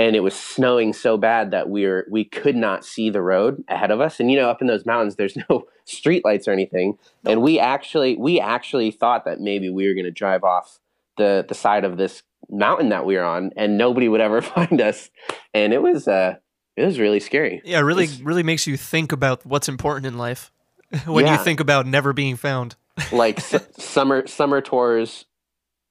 And 0.00 0.16
it 0.16 0.20
was 0.20 0.34
snowing 0.34 0.92
so 0.94 1.18
bad 1.18 1.50
that 1.50 1.68
we 1.68 1.84
were 1.86 2.06
we 2.10 2.24
could 2.24 2.56
not 2.56 2.84
see 2.84 3.10
the 3.10 3.20
road 3.20 3.62
ahead 3.68 3.90
of 3.90 4.00
us. 4.00 4.18
And 4.18 4.30
you 4.30 4.38
know, 4.38 4.48
up 4.48 4.60
in 4.62 4.66
those 4.66 4.86
mountains, 4.86 5.16
there's 5.16 5.36
no 5.50 5.64
street 5.84 6.24
lights 6.24 6.48
or 6.48 6.52
anything. 6.52 6.96
And 7.24 7.42
we 7.42 7.58
actually 7.58 8.16
we 8.16 8.40
actually 8.40 8.90
thought 8.92 9.24
that 9.26 9.40
maybe 9.40 9.68
we 9.68 9.86
were 9.86 9.94
going 9.94 10.04
to 10.06 10.10
drive 10.10 10.42
off 10.44 10.78
the 11.18 11.44
the 11.48 11.54
side 11.54 11.84
of 11.84 11.96
this 11.98 12.22
mountain 12.48 12.88
that 12.88 13.04
we 13.04 13.16
were 13.16 13.24
on, 13.24 13.50
and 13.56 13.76
nobody 13.76 14.08
would 14.08 14.20
ever 14.22 14.40
find 14.56 14.80
us. 14.80 15.10
And 15.52 15.72
it 15.72 15.82
was 15.82 16.08
uh 16.08 16.36
it 16.76 16.84
was 16.86 16.98
really 16.98 17.20
scary. 17.20 17.60
Yeah, 17.64 17.78
it 17.78 17.82
really 17.82 18.04
It's- 18.04 18.20
really 18.20 18.42
makes 18.42 18.66
you 18.66 18.76
think 18.78 19.12
about 19.12 19.44
what's 19.44 19.68
important 19.68 20.06
in 20.06 20.16
life 20.16 20.50
when 21.06 21.26
you 21.26 21.36
think 21.36 21.60
about 21.60 21.86
never 21.86 22.12
being 22.14 22.36
found. 22.36 22.76
like 23.12 23.38
s- 23.38 23.66
summer 23.78 24.26
summer 24.26 24.60
tours 24.60 25.26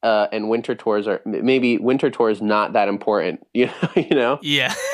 uh, 0.04 0.28
and 0.32 0.50
winter 0.50 0.76
tours 0.76 1.08
are 1.08 1.22
maybe 1.26 1.78
winter 1.78 2.10
tours 2.10 2.42
not 2.42 2.74
that 2.74 2.88
important. 2.88 3.46
You 3.54 3.66
know, 3.68 3.90
you 3.96 4.16
know. 4.16 4.40
Yeah. 4.42 4.74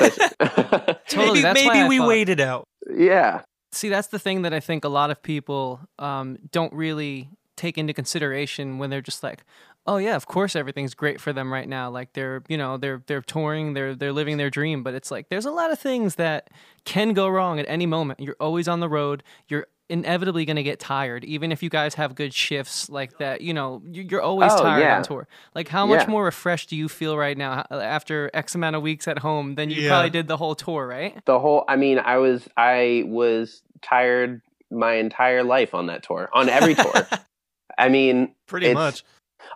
Totally, 1.08 1.40
maybe 1.40 1.42
that's 1.42 1.64
maybe 1.64 1.78
I 1.80 1.88
we 1.88 1.98
thought- 1.98 2.08
waited 2.08 2.40
out. 2.40 2.68
yeah. 2.90 3.42
See, 3.72 3.88
that's 3.90 4.08
the 4.08 4.18
thing 4.18 4.42
that 4.42 4.54
I 4.54 4.60
think 4.60 4.84
a 4.84 4.88
lot 4.88 5.10
of 5.10 5.22
people 5.22 5.80
um, 5.98 6.38
don't 6.50 6.72
really 6.72 7.28
take 7.56 7.76
into 7.76 7.92
consideration 7.92 8.78
when 8.78 8.88
they're 8.90 9.02
just 9.02 9.22
like, 9.22 9.44
"Oh 9.86 9.98
yeah, 9.98 10.16
of 10.16 10.26
course 10.26 10.56
everything's 10.56 10.94
great 10.94 11.20
for 11.20 11.32
them 11.34 11.52
right 11.52 11.68
now." 11.68 11.90
Like 11.90 12.14
they're, 12.14 12.42
you 12.48 12.56
know, 12.56 12.78
they're 12.78 13.02
they're 13.06 13.20
touring, 13.20 13.74
they're 13.74 13.94
they're 13.94 14.12
living 14.14 14.38
their 14.38 14.48
dream. 14.50 14.82
But 14.82 14.94
it's 14.94 15.10
like 15.10 15.28
there's 15.28 15.44
a 15.44 15.50
lot 15.50 15.70
of 15.72 15.78
things 15.78 16.14
that 16.14 16.48
can 16.86 17.12
go 17.12 17.28
wrong 17.28 17.58
at 17.60 17.66
any 17.68 17.84
moment. 17.86 18.20
You're 18.20 18.36
always 18.40 18.66
on 18.66 18.80
the 18.80 18.88
road. 18.88 19.22
You're 19.48 19.66
inevitably 19.88 20.44
going 20.44 20.56
to 20.56 20.62
get 20.62 20.80
tired, 20.80 21.24
even 21.24 21.52
if 21.52 21.62
you 21.62 21.70
guys 21.70 21.94
have 21.94 22.14
good 22.14 22.34
shifts 22.34 22.88
like 22.90 23.18
that. 23.18 23.40
You 23.40 23.54
know, 23.54 23.82
you- 23.90 24.02
you're 24.10 24.20
always 24.22 24.52
Oh, 24.52 24.62
tired 24.62 24.80
yeah. 24.80 24.96
on 24.96 25.02
tour. 25.04 25.28
Like 25.54 25.68
how 25.68 25.86
much 25.86 26.02
Yeah. 26.02 26.10
more 26.10 26.24
refreshed 26.24 26.70
do 26.70 26.76
you 26.76 26.88
feel 26.88 27.16
right 27.16 27.36
now 27.38 27.64
after 27.70 28.30
X 28.34 28.54
amount 28.54 28.76
of 28.76 28.82
weeks 28.82 29.06
at 29.06 29.18
home 29.20 29.54
than 29.54 29.70
you 29.70 29.82
Yeah. 29.82 29.90
probably 29.90 30.10
did 30.10 30.26
the 30.28 30.36
whole 30.36 30.54
tour, 30.54 30.86
right? 30.86 31.24
The 31.24 31.38
whole. 31.38 31.64
I 31.68 31.76
mean, 31.76 31.98
I 31.98 32.16
was 32.18 32.48
I 32.56 33.04
was 33.06 33.62
tired 33.82 34.42
my 34.70 34.94
entire 34.94 35.44
life 35.44 35.74
on 35.74 35.86
that 35.86 36.02
tour, 36.02 36.28
on 36.32 36.48
every 36.48 36.74
tour. 36.74 36.92
I 37.78 37.88
mean, 37.88 38.34
Pretty 38.46 38.66
It's- 38.66 38.74
much. 38.74 39.04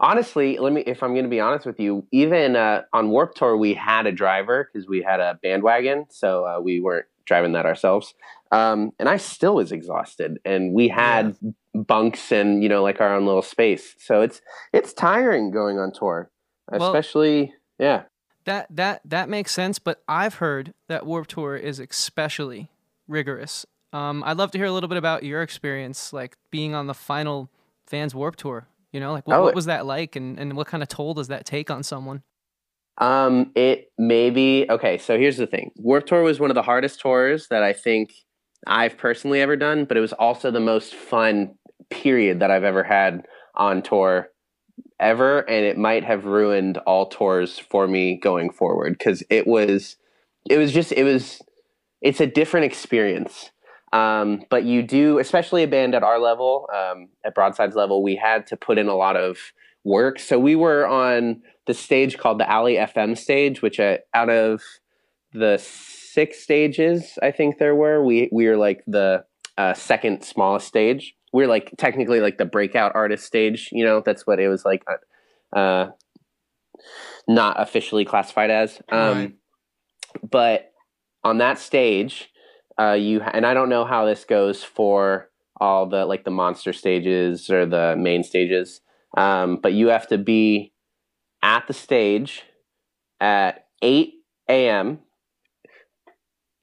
honestly, 0.01 0.59
let 0.59 0.73
me 0.73 0.83
if 0.83 1.03
I'm 1.03 1.13
going 1.15 1.25
to 1.25 1.31
be 1.31 1.41
honest 1.41 1.67
with 1.67 1.81
you, 1.81 2.07
even 2.13 2.55
uh, 2.55 2.83
on 2.93 3.11
Warped 3.11 3.37
Tour 3.39 3.57
we 3.57 3.75
had 3.75 4.07
a 4.07 4.13
driver 4.13 4.69
because 4.73 4.89
we 4.89 5.03
had 5.03 5.19
a 5.21 5.39
bandwagon, 5.43 6.07
so 6.11 6.45
uh, 6.47 6.61
we 6.61 6.81
weren't 6.81 7.07
driving 7.25 7.53
that 7.53 7.67
ourselves. 7.67 8.15
Um, 8.53 8.91
and 8.99 9.09
I 9.09 9.17
still 9.17 9.55
was 9.57 9.71
exhausted, 9.73 10.39
and 10.45 10.73
we 10.75 10.89
had 10.89 11.37
bunks 11.73 12.33
and 12.33 12.63
you 12.63 12.69
know 12.69 12.83
like 12.83 13.01
our 13.01 13.15
own 13.15 13.25
little 13.27 13.43
space. 13.43 13.95
So 13.99 14.23
it's 14.23 14.41
it's 14.73 14.93
tiring 14.93 15.51
going 15.51 15.79
on 15.79 15.93
tour, 15.93 16.31
Well- 16.71 16.89
especially 16.89 17.55
yeah. 17.79 18.03
That 18.47 18.67
that 18.75 19.03
that 19.05 19.29
makes 19.29 19.53
sense, 19.53 19.79
but 19.79 20.03
I've 20.09 20.35
heard 20.37 20.73
that 20.89 21.05
Warped 21.07 21.31
Tour 21.31 21.57
is 21.57 21.79
especially 21.79 22.71
rigorous. 23.07 23.67
Um, 23.93 24.25
I'd 24.25 24.39
love 24.39 24.51
to 24.53 24.59
hear 24.59 24.67
a 24.67 24.73
little 24.73 24.89
bit 24.89 24.97
about 24.99 25.25
your 25.25 25.43
experience, 25.43 26.13
like 26.13 26.37
being 26.51 26.75
on 26.75 26.87
the 26.87 26.95
final 26.95 27.51
Vans 27.91 28.15
Warped 28.15 28.39
Tour. 28.39 28.67
You 28.93 28.99
know, 28.99 29.13
like 29.13 29.27
what, 29.29 29.37
Oh, 29.37 29.43
what 29.43 29.55
was 29.55 29.67
that 29.67 29.85
like, 29.85 30.17
and, 30.17 30.39
and 30.41 30.57
what 30.57 30.67
kind 30.67 30.83
of 30.83 30.89
toll 30.89 31.13
does 31.15 31.29
that 31.29 31.45
take 31.45 31.71
on 31.71 31.83
someone? 31.83 32.23
Um, 32.99 33.53
it 33.55 33.93
maybe 33.99 34.67
okay. 34.71 34.97
So 34.99 35.19
here's 35.19 35.37
the 35.37 35.47
thing: 35.47 35.71
Warped 35.77 36.09
Tour 36.09 36.23
was 36.23 36.41
one 36.41 36.51
of 36.51 36.55
the 36.55 36.63
hardest 36.63 36.99
tours 36.99 37.47
that 37.49 37.63
I 37.63 37.73
think 37.75 38.15
I've 38.67 38.99
personally 38.99 39.41
ever 39.41 39.57
done, 39.57 39.85
but 39.85 39.97
it 39.97 40.01
was 40.01 40.13
also 40.13 40.51
the 40.51 40.61
most 40.61 40.95
fun 40.95 41.55
period 41.91 42.41
that 42.41 42.51
I've 42.51 42.65
ever 42.65 42.83
had 42.83 43.27
on 43.55 43.83
tour 43.83 44.29
ever, 44.99 45.41
and 45.41 45.65
it 45.65 45.79
might 45.79 46.05
have 46.05 46.25
ruined 46.25 46.79
all 46.79 47.07
tours 47.07 47.59
for 47.59 47.89
me 47.89 48.17
going 48.17 48.51
forward 48.51 48.97
because 48.99 49.23
it 49.31 49.47
was, 49.47 49.97
it 50.49 50.59
was 50.59 50.73
just, 50.73 50.93
it 50.93 51.05
was, 51.05 51.41
it's 52.03 52.21
a 52.21 52.27
different 52.27 52.67
experience. 52.67 53.51
Um, 53.93 54.43
but 54.51 54.65
you 54.65 54.83
do, 54.83 55.19
especially 55.19 55.63
a 55.65 55.69
band 55.69 55.95
at 55.95 56.03
our 56.03 56.21
level, 56.21 56.69
um, 56.73 57.09
at 57.25 57.35
Broadside's 57.35 57.75
level, 57.75 58.03
we 58.03 58.15
had 58.15 58.47
to 58.49 58.57
put 58.57 58.79
in 58.79 58.89
a 58.89 58.95
lot 58.95 59.17
of 59.17 59.39
work. 59.85 60.19
So 60.19 60.39
we 60.39 60.55
were 60.55 60.87
on 60.87 61.43
the 61.67 61.75
stage 61.75 62.19
called 62.19 62.39
the 62.39 62.51
Alley 62.51 62.75
FM 62.75 63.19
stage, 63.19 63.63
which 63.63 63.81
uh, 63.81 63.99
out 64.15 64.31
of 64.31 64.63
the 65.33 65.59
six 66.13 66.41
stages 66.41 67.19
I 67.23 67.31
think 67.31 67.59
there 67.59 67.75
were, 67.75 68.05
we 68.05 68.29
we 68.33 68.47
were 68.47 68.57
like 68.57 68.83
the 68.87 69.25
uh, 69.59 69.75
second 69.75 70.23
smallest 70.23 70.67
stage. 70.67 71.15
We 71.33 71.45
are 71.45 71.49
like 71.49 71.73
technically 71.79 72.21
like 72.21 72.39
the 72.39 72.45
breakout 72.45 72.93
artist 72.95 73.25
stage. 73.25 73.69
You 73.73 73.85
know, 73.85 74.03
that's 74.05 74.27
what 74.27 74.41
it 74.41 74.49
was 74.49 74.65
like. 74.65 74.83
Uh, 74.89 75.57
uh, 75.57 75.91
not 77.29 77.61
officially 77.61 78.05
classified 78.05 78.51
as. 78.51 78.81
Um, 78.91 79.19
Right. 79.19 79.35
But 80.29 80.73
on 81.23 81.39
that 81.39 81.59
stage, 81.59 82.31
uh, 82.81 82.93
you 82.93 83.21
and 83.21 83.47
I 83.47 83.55
don't 83.55 83.69
know 83.69 83.85
how 83.85 84.07
this 84.07 84.25
goes 84.25 84.65
for 84.65 85.31
all 85.61 85.87
the 85.87 86.05
like 86.07 86.25
the 86.25 86.31
monster 86.31 86.73
stages 86.73 87.51
or 87.51 87.67
the 87.67 87.95
main 87.97 88.25
stages. 88.25 88.81
Um, 89.17 89.59
but 89.63 89.73
you 89.73 89.89
have 89.89 90.09
to 90.09 90.19
be 90.19 90.73
at 91.43 91.67
the 91.67 91.73
stage 91.75 92.43
at 93.21 93.67
8 93.83 94.15
a.m. 94.49 95.01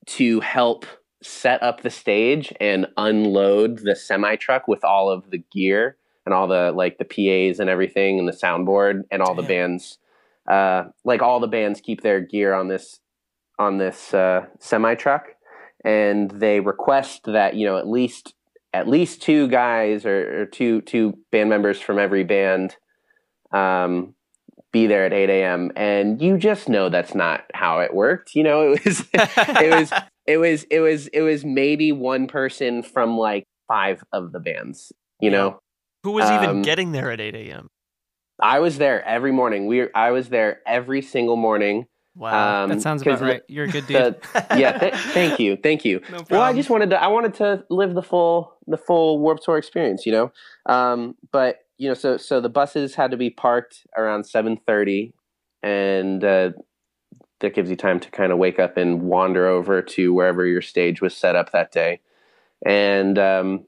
to 0.08 0.40
help 0.40 0.86
set 1.22 1.62
up 1.62 1.82
the 1.82 1.90
stage 1.90 2.54
and 2.60 2.88
unload 2.98 3.80
the 3.80 3.96
semi 3.96 4.36
truck 4.36 4.68
with 4.68 4.84
all 4.84 5.10
of 5.10 5.30
the 5.32 5.44
gear 5.52 5.98
and 6.26 6.34
all 6.34 6.48
the 6.48 6.72
like 6.72 6.98
the 6.98 7.06
PAs 7.06 7.60
and 7.60 7.70
everything 7.70 8.20
and 8.20 8.28
the 8.28 8.34
soundboard 8.34 9.04
and 9.12 9.22
all 9.22 9.36
the 9.36 9.44
bands. 9.44 9.98
Uh, 10.50 10.86
like 11.04 11.22
all 11.22 11.40
the 11.40 11.48
bands 11.48 11.82
keep 11.82 12.02
their 12.02 12.22
gear 12.22 12.54
on 12.54 12.68
this 12.68 13.00
on 13.60 13.78
this 13.78 14.14
uh, 14.14 14.46
semi 14.60 14.96
truck, 14.96 15.28
and 15.84 16.32
they 16.32 16.60
request 16.60 17.24
that 17.26 17.56
you 17.56 17.66
know 17.66 17.78
at 17.78 17.88
least 17.88 18.34
at 18.74 18.88
least 18.88 19.22
two 19.22 19.48
guys 19.48 20.06
or, 20.06 20.42
or 20.42 20.46
two 20.46 20.82
two 20.82 21.18
band 21.32 21.50
members 21.50 21.82
from 21.82 22.00
every 22.00 22.24
band 22.24 22.76
um, 23.52 24.14
be 24.74 24.88
there 24.88 25.06
at 25.06 25.14
8 25.14 25.30
a.m. 25.30 25.72
And 25.76 26.22
you 26.22 26.38
just 26.38 26.68
know 26.70 26.90
that's 26.90 27.16
not 27.16 27.46
how 27.54 27.80
it 27.80 27.94
worked. 27.94 28.36
You 28.36 28.44
know, 28.44 28.72
it 28.74 28.84
was 28.86 29.04
it 29.14 29.72
was 29.72 29.94
it 30.28 30.38
was 30.38 30.64
it 30.70 30.80
was 30.80 31.08
it 31.08 31.22
was 31.22 31.46
maybe 31.46 31.92
one 31.92 32.28
person 32.28 32.84
from 32.84 33.18
like 33.18 33.46
five 33.68 34.04
of 34.12 34.32
the 34.32 34.40
bands. 34.40 34.92
You 35.20 35.32
know, 35.32 35.60
Who 36.04 36.12
was 36.12 36.30
even 36.30 36.50
Um, 36.50 36.62
getting 36.62 36.92
there 36.92 37.10
at 37.12 37.20
8 37.20 37.34
a.m.? 37.36 37.70
I 38.40 38.60
was 38.60 38.78
there 38.78 39.04
every 39.04 39.32
morning. 39.32 39.66
We 39.66 39.92
I 39.94 40.12
was 40.12 40.30
there 40.30 40.62
every 40.68 41.02
single 41.02 41.38
morning. 41.38 41.88
Wow. 42.16 42.64
Um, 42.64 42.70
that 42.70 42.82
sounds 42.82 43.02
about 43.04 43.22
right. 43.22 43.42
You're 43.48 43.66
a 43.66 43.68
good 43.68 43.86
dude. 43.88 44.16
the- 44.34 44.46
yeah, 44.58 44.78
th- 44.78 44.94
thank 44.96 45.40
you, 45.40 45.56
thank 45.56 45.86
you. 45.86 46.02
No 46.12 46.24
Well, 46.30 46.42
I 46.42 46.54
just 46.54 46.70
wanted 46.70 46.90
to 46.92 47.02
I 47.02 47.08
wanted 47.08 47.36
to 47.36 47.64
live 47.70 47.94
the 47.94 48.02
full 48.04 48.58
the 48.68 48.78
full 48.78 49.20
Warped 49.20 49.44
Tour 49.44 49.58
experience, 49.58 50.06
you 50.06 50.12
know. 50.12 50.32
Um, 50.68 51.16
but 51.32 51.60
you 51.78 51.88
know, 51.88 51.94
so 51.94 52.18
so 52.18 52.42
the 52.42 52.50
buses 52.50 52.96
had 52.96 53.12
to 53.12 53.18
be 53.18 53.30
parked 53.30 53.86
around 53.96 54.26
seven 54.26 54.58
thirty, 54.58 55.14
and 55.62 56.24
uh, 56.24 56.52
that 57.40 57.54
gives 57.54 57.70
you 57.70 57.76
time 57.76 58.00
to 58.00 58.10
kind 58.12 58.32
of 58.32 58.38
wake 58.38 58.60
up 58.60 58.78
and 58.78 59.04
wander 59.04 59.48
over 59.48 59.82
to 59.82 60.14
wherever 60.14 60.46
your 60.46 60.62
stage 60.62 61.02
was 61.02 61.16
set 61.16 61.36
up 61.36 61.52
that 61.52 61.72
day, 61.72 62.00
and 62.66 63.20
um, 63.20 63.66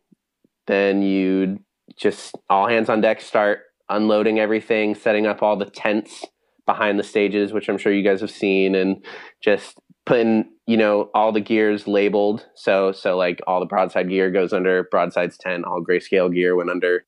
then 0.68 1.02
you'd 1.02 1.60
just 1.98 2.36
all 2.50 2.68
hands 2.68 2.90
on 2.90 3.02
deck 3.02 3.22
start 3.22 3.62
unloading 3.90 4.40
everything, 4.40 4.96
setting 4.96 5.26
up 5.26 5.44
all 5.44 5.56
the 5.56 5.66
tents 5.66 6.26
behind 6.66 7.00
the 7.00 7.04
stages, 7.04 7.52
which 7.52 7.68
I'm 7.68 7.78
sure 7.78 7.92
you 7.92 8.04
guys 8.04 8.22
have 8.22 8.32
seen, 8.32 8.76
and 8.76 9.04
just 9.42 9.80
putting 10.06 10.50
you 10.66 10.78
know 10.78 11.12
all 11.14 11.32
the 11.32 11.42
gears 11.42 11.88
labeled. 11.88 12.48
So 12.56 12.92
so 12.92 13.16
like 13.18 13.40
all 13.46 13.60
the 13.60 13.68
broadside 13.68 14.10
gear 14.10 14.32
goes 14.32 14.52
under 14.52 14.84
broadside's 14.90 15.38
tent 15.38 15.66
all 15.66 15.84
grayscale 15.84 16.34
gear 16.34 16.56
went 16.56 16.72
under 16.72 17.06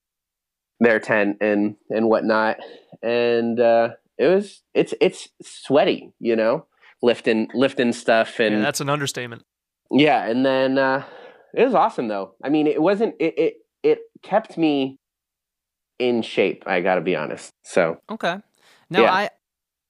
their 0.82 1.00
tent 1.00 1.38
and 1.40 1.76
and 1.90 2.08
whatnot 2.10 2.58
and 3.02 3.60
uh 3.60 3.90
it 4.18 4.28
was 4.28 4.62
it's 4.74 4.94
it's 5.00 5.30
sweaty 5.42 6.12
you 6.20 6.36
know 6.36 6.66
lifting 7.02 7.48
lifting 7.54 7.94
stuff 7.94 8.40
and 8.40 8.56
yeah, 8.56 8.62
that's 8.62 8.82
an 8.82 8.90
understatement. 8.90 9.44
yeah, 9.90 10.26
and 10.26 10.46
then 10.46 10.78
uh, 10.78 11.04
it 11.56 11.66
was 11.66 11.74
awesome 11.74 12.08
though. 12.08 12.36
I 12.44 12.50
mean, 12.50 12.68
it 12.68 12.82
wasn't 12.82 13.16
it 13.20 13.34
it 13.38 13.54
it 13.84 14.00
kept 14.22 14.58
me 14.58 15.00
in 16.00 16.22
shape. 16.22 16.64
I 16.68 16.82
got 16.82 16.96
to 16.96 17.02
be 17.02 17.16
honest. 17.16 17.52
So 17.64 17.98
Okay. 18.10 18.38
Now 18.90 19.02
Yeah. 19.02 19.14
I, 19.14 19.30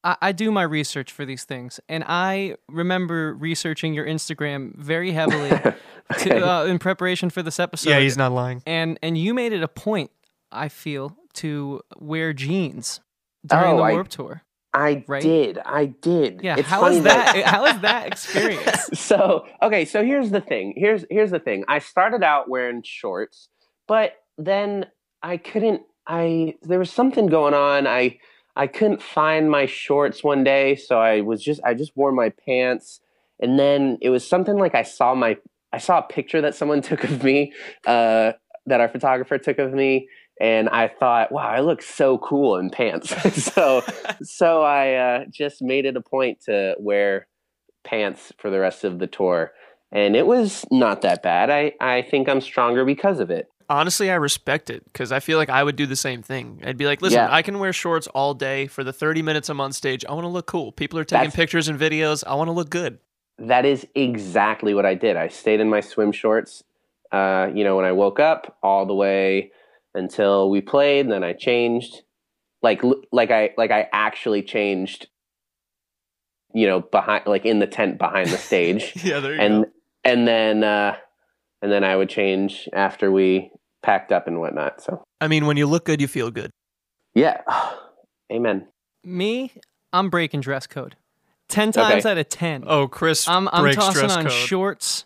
I 0.04 0.18
I 0.22 0.32
do 0.32 0.52
my 0.52 0.64
research 0.64 1.12
for 1.12 1.26
these 1.26 1.44
things, 1.44 1.80
and 1.90 2.04
I 2.08 2.56
remember 2.70 3.34
researching 3.36 3.94
your 3.94 4.06
Instagram 4.06 4.76
very 4.78 5.12
heavily 5.12 5.52
okay. 6.14 6.30
to, 6.30 6.50
uh, 6.50 6.66
in 6.66 6.80
preparation 6.80 7.30
for 7.30 7.44
this 7.44 7.60
episode. 7.60 7.90
yeah, 7.90 8.00
he's 8.00 8.18
not 8.18 8.32
lying. 8.32 8.64
and 8.66 8.98
and 9.04 9.18
you 9.18 9.34
made 9.34 9.52
it 9.54 9.64
a 9.64 9.68
point, 9.68 10.12
I 10.52 10.68
feel, 10.70 11.16
to 11.36 11.82
wear 12.00 12.34
jeans 12.34 13.00
during 13.46 13.74
Oh, 13.74 13.78
the 13.78 13.84
I- 13.84 13.92
Warped 13.94 14.12
Tour. 14.12 14.44
I 14.74 15.04
Right? 15.06 15.22
did. 15.22 15.60
I 15.66 15.86
did. 15.88 16.40
Yeah, 16.44 16.56
It's 16.58 16.68
how 16.70 16.80
funny 16.82 16.96
was 16.96 17.04
that? 17.04 17.36
how 17.46 17.64
was 17.64 17.82
that 17.82 18.08
experience? 18.08 18.90
so 18.94 19.46
okay 19.62 19.84
so 19.84 20.02
here's 20.04 20.32
the 20.32 20.40
thing 20.40 20.74
here's 20.78 21.04
here's 21.10 21.32
the 21.32 21.40
thing 21.40 21.66
i 21.68 21.78
started 21.80 22.24
out 22.24 22.48
wearing 22.50 22.82
shorts 22.84 23.50
but 23.88 24.14
then 24.38 24.86
i 25.24 25.36
couldn't 25.36 25.82
i 26.08 26.56
there 26.62 26.80
was 26.80 26.90
something 26.92 27.28
going 27.28 27.54
on 27.54 27.86
i 27.86 28.18
i 28.56 28.66
couldn't 28.66 29.02
find 29.02 29.52
my 29.52 29.66
shorts 29.66 30.24
one 30.24 30.44
day 30.44 30.76
so 30.76 31.00
i 31.00 31.20
was 31.20 31.44
just 31.44 31.60
i 31.66 31.74
just 31.74 31.92
wore 31.98 32.12
my 32.14 32.30
pants 32.30 33.02
and 33.42 33.60
then 33.60 33.98
it 34.02 34.10
was 34.10 34.26
something 34.28 34.58
like 34.58 34.74
i 34.74 34.84
saw 34.84 35.14
my 35.14 35.36
i 35.74 35.78
saw 35.78 36.00
a 36.00 36.04
picture 36.04 36.40
that 36.42 36.56
someone 36.56 36.82
took 36.90 37.04
of 37.04 37.24
me 37.24 37.52
uh 37.86 38.32
that 38.68 38.80
our 38.80 38.88
photographer 38.90 39.38
took 39.38 39.60
of 39.60 39.74
me 39.74 40.08
and 40.42 40.68
i 40.70 40.88
thought 40.88 41.32
wow 41.32 41.48
i 41.48 41.60
look 41.62 41.82
so 41.82 42.18
cool 42.18 42.58
in 42.58 42.70
pants 42.70 43.10
so 43.54 43.82
so 44.24 44.62
i 44.64 44.94
uh, 44.96 45.26
just 45.30 45.62
made 45.62 45.86
it 45.86 45.96
a 45.96 46.02
point 46.02 46.42
to 46.42 46.76
wear 46.80 47.28
pants 47.84 48.32
for 48.38 48.50
the 48.50 48.60
rest 48.60 48.84
of 48.84 49.00
the 49.00 49.08
tour 49.08 49.52
and 49.92 50.16
it 50.16 50.26
was 50.28 50.66
not 50.72 51.02
that 51.02 51.24
bad 51.24 51.50
i 51.50 51.72
i 51.80 52.02
think 52.02 52.28
i'm 52.28 52.42
stronger 52.42 52.84
because 52.86 53.20
of 53.20 53.30
it 53.32 53.48
Honestly, 53.70 54.12
I 54.12 54.16
respect 54.16 54.70
it 54.70 54.84
because 54.84 55.14
I 55.14 55.22
feel 55.22 55.38
like 55.38 55.50
I 55.50 55.64
would 55.64 55.78
do 55.78 55.86
the 55.86 55.96
same 55.96 56.22
thing. 56.22 56.62
I'd 56.66 56.76
be 56.76 56.86
like, 56.86 57.02
listen, 57.02 57.20
Yeah. 57.20 57.34
I 57.34 57.42
can 57.42 57.58
wear 57.58 57.72
shorts 57.72 58.06
all 58.08 58.34
day 58.34 58.68
for 58.68 58.84
the 58.84 58.92
30 58.92 59.22
minutes 59.22 59.48
I'm 59.48 59.62
on 59.62 59.72
stage. 59.72 60.04
I 60.04 60.12
want 60.12 60.26
to 60.26 60.28
look 60.28 60.46
cool. 60.46 60.74
People 60.74 61.00
are 61.00 61.06
taking 61.06 61.30
That's- 61.30 61.36
pictures 61.38 61.70
and 61.70 61.80
videos. 61.80 62.22
I 62.28 62.36
want 62.36 62.50
to 62.50 62.52
look 62.52 62.70
good. 62.70 63.00
that 63.40 63.64
is 63.66 63.88
exactly 63.96 64.74
what 64.74 64.86
i 64.86 64.94
did 64.94 65.16
i 65.16 65.30
stayed 65.30 65.62
in 65.62 65.70
my 65.70 65.80
swim 65.80 66.12
shorts 66.12 66.64
uh, 67.14 67.48
you 67.56 67.64
know 67.64 67.78
when 67.78 67.86
i 67.86 67.94
woke 67.94 68.20
up 68.20 68.58
all 68.62 68.86
the 68.86 68.94
way 68.94 69.52
until 69.94 70.50
we 70.50 70.62
played 70.62 71.02
and 71.02 71.12
then 71.12 71.24
i 71.24 71.34
changed 71.34 72.02
like 72.62 72.82
like 73.12 73.32
i 73.32 73.50
like 73.58 73.72
i 73.72 73.88
actually 73.92 74.42
changed 74.44 75.08
you 76.54 76.68
know 76.68 76.82
behind 76.82 77.24
like 77.26 77.46
in 77.46 77.60
the 77.60 77.68
tent 77.68 77.98
behind 77.98 78.30
the 78.30 78.38
stage 78.38 78.94
Yeah, 79.04 79.20
there 79.20 79.34
you 79.36 79.40
and 79.42 79.66
and 80.04 80.28
then 80.28 80.64
uh 80.64 80.96
and 81.62 81.72
then 81.72 81.84
i 81.84 81.96
would 81.96 82.10
change 82.10 82.68
after 82.74 83.12
we 83.12 83.52
packed 83.84 84.12
up 84.12 84.28
and 84.28 84.40
whatnot 84.40 84.82
so 84.82 85.04
I 85.20 85.28
mean, 85.28 85.46
when 85.46 85.56
you 85.56 85.68
look 85.68 85.86
good, 85.86 86.02
you 86.02 86.08
feel 86.08 86.32
good. 86.32 86.50
yeah 87.14 87.42
amen 88.32 88.68
Me, 89.04 89.52
I'm 89.94 90.10
breaking 90.10 90.42
dress 90.42 90.66
code. 90.68 90.96
Ten 91.50 91.72
times 91.72 92.06
Okay. 92.06 92.12
out 92.12 92.18
of 92.18 92.30
ten. 92.30 92.64
Oh, 92.66 92.88
Chris 92.88 93.28
I'm 93.28 93.48
I'm 93.50 93.64
breaks 93.64 93.76
tossing 93.76 94.00
dress 94.08 94.16
on 94.18 94.24
code. 94.24 94.32
shorts. 94.32 95.06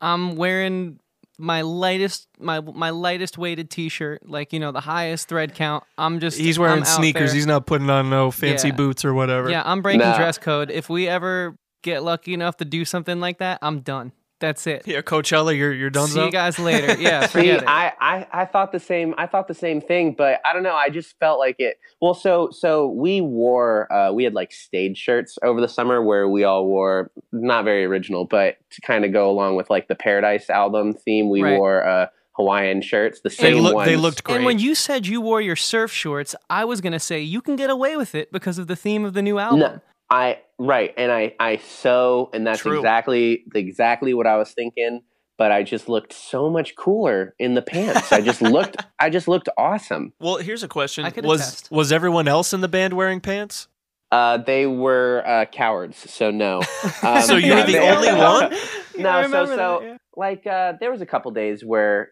I'm 0.00 0.36
wearing 0.36 1.00
my 1.40 1.62
lightest 1.62 2.28
my 2.38 2.60
my 2.60 2.90
lightest 2.90 3.38
weighted 3.38 3.70
t-shirt, 3.70 4.28
like 4.28 4.52
you 4.52 4.60
know 4.60 4.72
the 4.72 4.80
highest 4.80 5.28
thread 5.28 5.54
count. 5.54 5.84
I'm 5.98 6.20
just 6.20 6.38
He's 6.38 6.58
wearing 6.58 6.80
I'm 6.80 6.84
sneakers. 6.84 7.30
there. 7.30 7.34
He's 7.34 7.46
not 7.46 7.66
putting 7.66 7.88
on 7.90 8.10
no 8.10 8.30
fancy 8.30 8.68
Yeah. 8.68 8.74
boots 8.74 9.04
or 9.04 9.14
whatever. 9.14 9.50
Yeah, 9.50 9.62
I'm 9.64 9.82
breaking 9.82 10.00
Nah. 10.00 10.16
dress 10.16 10.38
code. 10.38 10.70
If 10.70 10.88
we 10.90 11.08
ever 11.08 11.56
get 11.82 12.02
lucky 12.02 12.34
enough 12.34 12.58
to 12.58 12.64
do 12.64 12.84
something 12.84 13.20
like 13.20 13.38
that, 13.38 13.58
I'm 13.62 13.80
done. 13.80 14.12
That's 14.40 14.66
it. 14.66 14.82
Yeah, 14.86 15.02
Coachella, 15.02 15.56
you're 15.56 15.72
you're 15.72 15.90
done. 15.90 16.08
See 16.08 16.24
you 16.24 16.30
guys 16.32 16.58
later. 16.58 16.96
Yeah, 17.00 17.26
See, 17.26 17.38
forget 17.40 17.62
it. 17.62 17.68
I, 17.68 17.92
I, 18.00 18.26
I 18.32 18.44
thought 18.46 18.72
the 18.72 18.80
same. 18.80 19.14
I 19.18 19.26
thought 19.26 19.46
the 19.48 19.54
same 19.54 19.80
thing, 19.80 20.14
but 20.16 20.40
I 20.44 20.52
don't 20.52 20.62
know. 20.62 20.74
I 20.74 20.88
just 20.90 21.18
felt 21.18 21.38
like 21.38 21.56
it. 21.58 21.78
Well, 22.00 22.14
so 22.14 22.48
so 22.50 22.88
we 22.88 23.20
wore 23.20 23.90
uh, 23.92 24.12
we 24.12 24.24
had 24.24 24.34
like 24.34 24.50
stage 24.52 24.96
shirts 24.98 25.38
over 25.42 25.60
the 25.60 25.68
summer 25.68 26.02
where 26.02 26.28
we 26.28 26.42
all 26.44 26.66
wore 26.66 27.10
not 27.32 27.64
very 27.64 27.84
original, 27.84 28.24
but 28.24 28.56
to 28.70 28.80
kind 28.80 29.04
of 29.04 29.12
go 29.12 29.30
along 29.30 29.56
with 29.56 29.68
like 29.70 29.88
the 29.88 29.94
Paradise 29.94 30.48
album 30.50 30.94
theme, 30.94 31.28
we 31.28 31.42
Right. 31.42 31.58
wore 31.58 31.86
uh, 31.86 32.06
Hawaiian 32.32 32.80
shirts. 32.80 33.20
The 33.20 33.28
They 33.28 33.34
same 33.34 33.58
look. 33.58 33.84
They 33.84 33.96
looked 33.96 34.24
great. 34.24 34.36
And 34.36 34.44
when 34.46 34.58
you 34.58 34.74
said 34.74 35.06
you 35.06 35.20
wore 35.20 35.42
your 35.42 35.56
surf 35.56 35.92
shorts, 35.92 36.34
I 36.48 36.64
was 36.64 36.80
gonna 36.80 36.98
say 37.00 37.20
you 37.20 37.42
can 37.42 37.56
get 37.56 37.68
away 37.68 37.96
with 37.96 38.14
it 38.14 38.32
because 38.32 38.58
of 38.58 38.66
the 38.68 38.76
theme 38.76 39.04
of 39.04 39.12
the 39.12 39.20
new 39.22 39.38
album. 39.38 39.60
No, 39.60 39.80
I 40.10 40.38
right, 40.58 40.92
and 40.96 41.12
I 41.12 41.34
I 41.38 41.56
so 41.58 42.30
and 42.32 42.46
that's 42.46 42.60
True. 42.60 42.76
exactly 42.78 43.44
exactly 43.54 44.14
what 44.14 44.26
I 44.26 44.36
was 44.36 44.50
thinking. 44.52 45.02
But 45.38 45.52
I 45.52 45.62
just 45.62 45.88
looked 45.88 46.12
so 46.12 46.50
much 46.50 46.76
cooler 46.76 47.34
in 47.38 47.54
the 47.54 47.62
pants. 47.62 48.12
I 48.12 48.20
just 48.20 48.42
looked 48.56 48.76
I 48.98 49.08
just 49.08 49.26
looked 49.28 49.48
awesome. 49.56 50.12
well, 50.20 50.36
here's 50.36 50.62
a 50.62 50.68
question: 50.68 51.04
I 51.06 51.12
Was 51.22 51.40
attest. 51.40 51.70
was 51.70 51.92
everyone 51.92 52.28
else 52.28 52.52
in 52.52 52.60
the 52.60 52.68
band 52.68 52.92
wearing 52.94 53.20
pants? 53.20 53.66
Uh, 54.12 54.36
they 54.38 54.66
were 54.66 55.22
uh, 55.24 55.44
cowards, 55.46 55.96
so 56.10 56.30
no. 56.32 56.60
Um, 57.02 57.22
So 57.22 57.36
you 57.36 57.54
were 57.54 57.62
the 57.62 57.72
they- 57.72 57.90
only 57.90 58.08
one? 58.12 58.52
No, 58.98 59.22
so 59.22 59.46
so 59.46 59.56
that, 59.56 59.82
yeah. 59.82 59.96
like 60.16 60.46
uh, 60.46 60.74
there 60.80 60.90
was 60.90 61.00
a 61.00 61.06
couple 61.06 61.30
days 61.30 61.64
where 61.64 62.10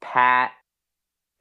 Pat 0.00 0.50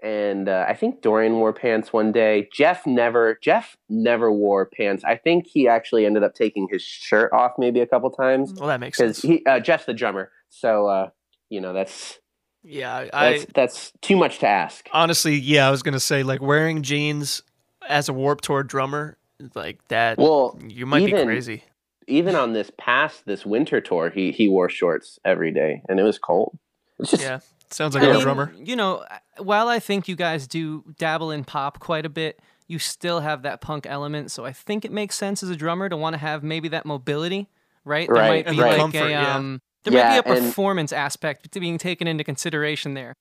and 0.01 0.49
uh, 0.49 0.65
I 0.67 0.73
think 0.73 1.01
Dorian 1.01 1.33
wore 1.33 1.53
pants 1.53 1.93
one 1.93 2.11
day. 2.11 2.49
Jeff 2.53 2.85
never. 2.85 3.37
Jeff 3.41 3.77
never 3.89 4.31
wore 4.31 4.65
pants. 4.65 5.03
I 5.03 5.15
think 5.15 5.47
he 5.47 5.67
actually 5.67 6.05
ended 6.05 6.23
up 6.23 6.33
taking 6.35 6.67
his 6.71 6.81
shirt 6.81 7.31
off 7.33 7.53
maybe 7.57 7.79
a 7.81 7.87
couple 7.87 8.09
times 8.11 8.53
Well, 8.53 8.67
that 8.67 8.79
makes 8.79 8.97
sense. 8.97 9.21
he 9.21 9.45
uh, 9.45 9.59
Jeff's 9.59 9.85
the 9.85 9.93
drummer. 9.93 10.31
So 10.49 10.87
uh, 10.87 11.09
you 11.49 11.61
know 11.61 11.73
that's 11.73 12.19
yeah, 12.63 13.07
I 13.13 13.31
that's 13.31 13.45
that's 13.53 13.93
too 14.01 14.15
much 14.17 14.39
to 14.39 14.47
ask. 14.47 14.87
honestly, 14.93 15.35
yeah, 15.35 15.67
I 15.67 15.71
was 15.71 15.81
gonna 15.83 15.99
say 15.99 16.23
like 16.23 16.41
wearing 16.41 16.81
jeans 16.83 17.41
as 17.87 18.09
a 18.09 18.13
Warped 18.13 18.43
Tour 18.43 18.63
drummer, 18.63 19.17
like 19.55 19.79
that. 19.87 20.17
Well, 20.17 20.59
you 20.67 20.85
might 20.85 21.05
be 21.05 21.11
even- 21.11 21.25
crazy. 21.25 21.63
even 22.07 22.35
on 22.35 22.53
this 22.53 22.71
past 22.77 23.25
this 23.25 23.45
winter 23.45 23.81
tour, 23.81 24.09
he 24.11 24.31
he 24.31 24.47
wore 24.47 24.69
shorts 24.69 25.19
every 25.25 25.51
day, 25.51 25.81
and 25.89 25.99
it 25.99 26.03
was 26.03 26.19
cold. 26.19 26.57
It's 26.99 27.11
just 27.11 27.23
Yeah, 27.23 27.39
sounds 27.73 27.95
like 27.95 28.03
I 28.03 28.07
a 28.07 28.13
mean, 28.13 28.21
drummer. 28.21 28.53
You 28.57 28.75
know, 28.75 29.03
while 29.37 29.67
I 29.67 29.79
think 29.79 30.07
you 30.07 30.15
guys 30.15 30.47
do 30.47 30.83
dabble 30.97 31.31
in 31.31 31.43
pop 31.43 31.79
quite 31.79 32.05
a 32.05 32.09
bit, 32.09 32.39
you 32.67 32.79
still 32.79 33.19
have 33.19 33.41
that 33.43 33.61
punk 33.61 33.85
element. 33.87 34.31
So 34.31 34.45
I 34.45 34.53
think 34.53 34.85
it 34.85 34.91
makes 34.91 35.15
sense 35.15 35.43
as 35.43 35.49
a 35.49 35.55
drummer 35.55 35.89
to 35.89 35.97
want 35.97 36.13
to 36.13 36.17
have 36.17 36.43
maybe 36.43 36.67
that 36.69 36.85
mobility, 36.85 37.49
right? 37.85 38.07
There 38.07 38.15
Right, 38.15 38.45
might 38.45 38.51
be 38.51 38.57
the 38.57 38.65
like 38.65 38.77
comfort, 38.77 38.97
a 39.07 39.09
yeah. 39.09 39.35
um, 39.35 39.61
there 39.83 39.93
Yeah, 39.93 40.09
might 40.15 40.23
be 40.23 40.29
a 40.29 40.33
and- 40.33 40.45
performance 40.45 40.93
aspect 40.93 41.51
to 41.51 41.59
being 41.59 41.77
taken 41.77 42.07
into 42.07 42.23
consideration 42.23 42.93
there. 42.93 43.13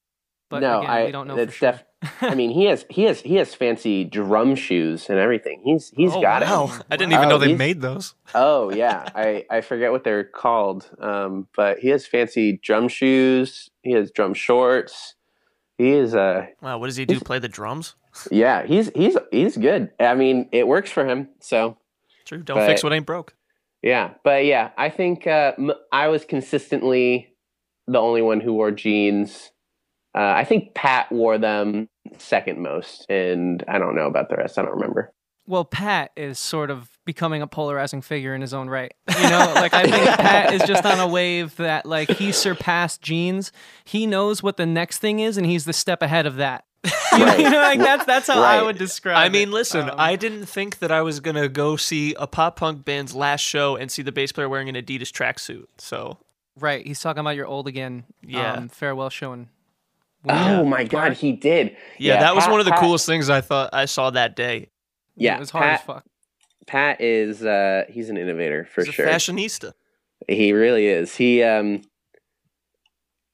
But 0.51 0.61
no, 0.61 0.81
again, 0.81 0.91
I 0.91 1.05
we 1.07 1.13
don't 1.13 1.29
know 1.29 1.37
for 1.37 1.41
it's 1.43 1.55
sure. 1.55 1.73
def- 1.73 1.85
I 2.23 2.35
mean, 2.35 2.51
he 2.51 2.65
has 2.67 2.85
he 2.91 3.05
has 3.05 3.21
he 3.21 3.37
has 3.37 3.55
fancy 3.55 4.05
drum 4.05 4.55
shoes 4.57 5.09
and 5.09 5.19
everything. 5.19 5.63
He's 5.65 5.91
he's 5.97 6.13
oh, 6.13 6.21
got 6.21 6.43
wow. 6.43 6.65
it. 6.67 6.83
I 6.91 6.97
didn't 6.97 7.13
even 7.13 7.25
Wow, 7.29 7.31
know 7.31 7.39
they 7.39 7.55
made 7.55 7.81
those. 7.81 8.15
Oh 8.35 8.71
yeah, 8.71 9.09
I 9.15 9.45
I 9.51 9.61
forget 9.61 9.93
what 9.93 10.03
they're 10.05 10.25
called, 10.25 10.91
um, 11.01 11.47
but 11.57 11.79
he 11.79 11.89
has 11.89 12.07
fancy 12.07 12.59
drum 12.63 12.89
shoes. 12.89 13.71
He 13.83 13.93
has 13.93 14.11
drum 14.11 14.35
shorts. 14.35 15.15
He 15.79 15.91
is 15.91 16.15
uh 16.15 16.47
Wow, 16.61 16.79
what 16.79 16.87
does 16.87 16.97
he 16.97 17.05
do? 17.07 17.21
Play 17.21 17.39
the 17.39 17.49
drums? 17.49 17.95
yeah 18.33 18.67
he's 18.67 18.91
he's 18.97 19.17
he's 19.31 19.57
good. 19.57 19.91
I 20.01 20.15
mean, 20.15 20.49
it 20.51 20.67
works 20.67 20.91
for 20.91 21.07
him. 21.07 21.29
So 21.39 21.79
True. 22.25 22.43
Don't 22.43 22.57
But- 22.57 22.67
fix 22.67 22.83
what 22.83 22.93
ain't 22.93 23.07
broke. 23.07 23.35
yeah, 23.83 24.15
but 24.25 24.45
yeah, 24.47 24.71
I 24.77 24.89
think 24.91 25.27
uh, 25.29 25.53
m- 25.59 25.73
I 25.93 26.09
was 26.09 26.25
consistently 26.25 27.29
the 27.87 27.99
only 28.01 28.23
one 28.23 28.41
who 28.41 28.53
wore 28.55 28.71
jeans. 28.73 29.53
Uh, 30.14 30.20
I 30.37 30.44
think 30.44 30.75
Pat 30.75 31.11
wore 31.12 31.38
them 31.38 31.88
second 32.18 32.61
most, 32.61 33.07
and 33.09 33.62
I 33.68 33.79
don't 33.79 33.94
know 33.94 34.07
about 34.07 34.29
the 34.29 34.37
rest. 34.37 34.59
I 34.59 34.62
don't 34.62 34.73
remember. 34.75 35.12
Well, 35.46 35.64
Pat 35.64 36.12
is 36.16 36.38
sort 36.38 36.70
of 36.70 36.88
becoming 37.05 37.42
a 37.42 37.46
polarizing 37.46 38.03
figure 38.03 38.35
in 38.35 38.40
his 38.40 38.55
own 38.55 38.68
right. 38.68 38.92
You 39.20 39.31
know, 39.31 39.53
like 39.57 39.75
I 39.75 39.83
think 39.83 40.05
Pat 40.16 40.53
is 40.53 40.62
just 40.62 40.85
on 40.85 41.01
a 41.01 41.09
wave 41.09 41.57
that 41.57 41.87
like 41.87 42.09
he 42.11 42.31
surpassed 42.33 43.03
jeans. 43.03 43.51
He 43.85 44.07
knows 44.07 44.42
what 44.42 44.57
the 44.57 44.66
next 44.66 44.99
thing 44.99 45.18
is, 45.20 45.37
and 45.37 45.46
he's 45.46 45.64
the 45.64 45.73
step 45.73 46.03
ahead 46.03 46.27
of 46.27 46.37
that. 46.37 46.64
You 47.12 47.25
Right. 47.27 47.40
know, 47.40 47.51
like 47.59 47.81
that's 47.81 48.05
that's 48.05 48.29
how 48.29 48.40
I 48.40 48.62
would 48.62 48.79
describe. 48.79 49.16
I 49.16 49.27
it. 49.27 49.33
mean, 49.33 49.51
listen, 49.51 49.90
Um, 49.90 49.96
I 49.99 50.14
didn't 50.14 50.46
think 50.46 50.79
that 50.79 50.92
I 50.92 51.03
was 51.03 51.18
gonna 51.18 51.49
go 51.49 51.75
see 51.77 52.14
a 52.14 52.29
pop 52.29 52.55
punk 52.57 52.85
band's 52.85 53.14
last 53.16 53.40
show 53.40 53.75
and 53.75 53.90
see 53.90 54.03
the 54.03 54.12
bass 54.12 54.31
player 54.31 54.49
wearing 54.49 54.68
an 54.68 54.77
Adidas 54.77 55.11
tracksuit. 55.11 55.66
So 55.79 56.18
right. 56.57 56.87
He's 56.87 57.01
talking 57.01 57.18
about 57.20 57.35
your 57.35 57.46
old 57.46 57.66
again. 57.66 58.05
Yeah. 58.23 58.53
um, 58.53 58.68
farewell 58.68 59.11
showing. 59.11 59.49
Oh 60.28 60.64
my 60.64 60.85
God, 60.85 61.14
he 61.14 61.33
did. 61.33 61.76
yeah, 61.98 62.20
that 62.20 62.35
was 62.35 62.46
one 62.46 62.61
of 62.61 62.66
the 62.66 62.72
Pat- 62.72 62.80
coolest 62.80 63.06
things 63.06 63.30
I 63.30 63.40
thought 63.40 63.70
I 63.72 63.87
saw 63.87 64.11
that 64.11 64.37
day. 64.37 64.68
Yeah, 65.16 65.37
it 65.37 65.40
was 65.40 65.50
hard 65.50 65.64
as 65.66 65.78
Pat- 65.78 65.87
fuck. 65.87 66.04
Pat 66.66 67.00
is 67.00 67.42
uh, 67.44 67.85
he's 67.88 68.11
an 68.11 68.16
innovator 68.16 68.64
for 68.64 68.85
He's 68.85 68.94
sure. 68.94 69.06
a 69.06 69.11
fashionista. 69.11 69.72
He 70.28 70.52
really 70.52 70.87
is. 70.87 71.16
He 71.16 71.42
um 71.42 71.83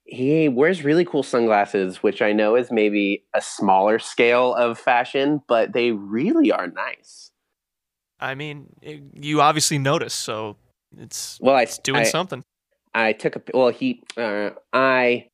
he 0.04 0.48
wears 0.48 0.84
really 0.84 1.04
cool 1.04 1.22
sunglasses, 1.24 2.02
which 2.02 2.22
I 2.22 2.32
know 2.32 2.54
is 2.54 2.70
maybe 2.70 3.24
a 3.34 3.40
smaller 3.40 3.98
scale 3.98 4.54
of 4.54 4.78
fashion, 4.78 5.42
but 5.48 5.72
they 5.72 5.90
really 5.90 6.52
are 6.52 6.68
nice. 6.68 7.32
I 8.20 8.34
mean, 8.36 8.68
it, 8.80 9.02
you 9.14 9.40
obviously 9.40 9.78
notice, 9.78 10.14
so 10.14 10.56
it's 10.96 11.38
Well, 11.42 11.56
I 11.56 11.62
it's 11.62 11.78
doing 11.78 12.02
I, 12.02 12.04
something. 12.04 12.44
I 12.94 13.12
took 13.12 13.36
a 13.36 13.42
well 13.52 13.68
he 13.70 14.02
uh, 14.16 14.50
I 14.72 15.26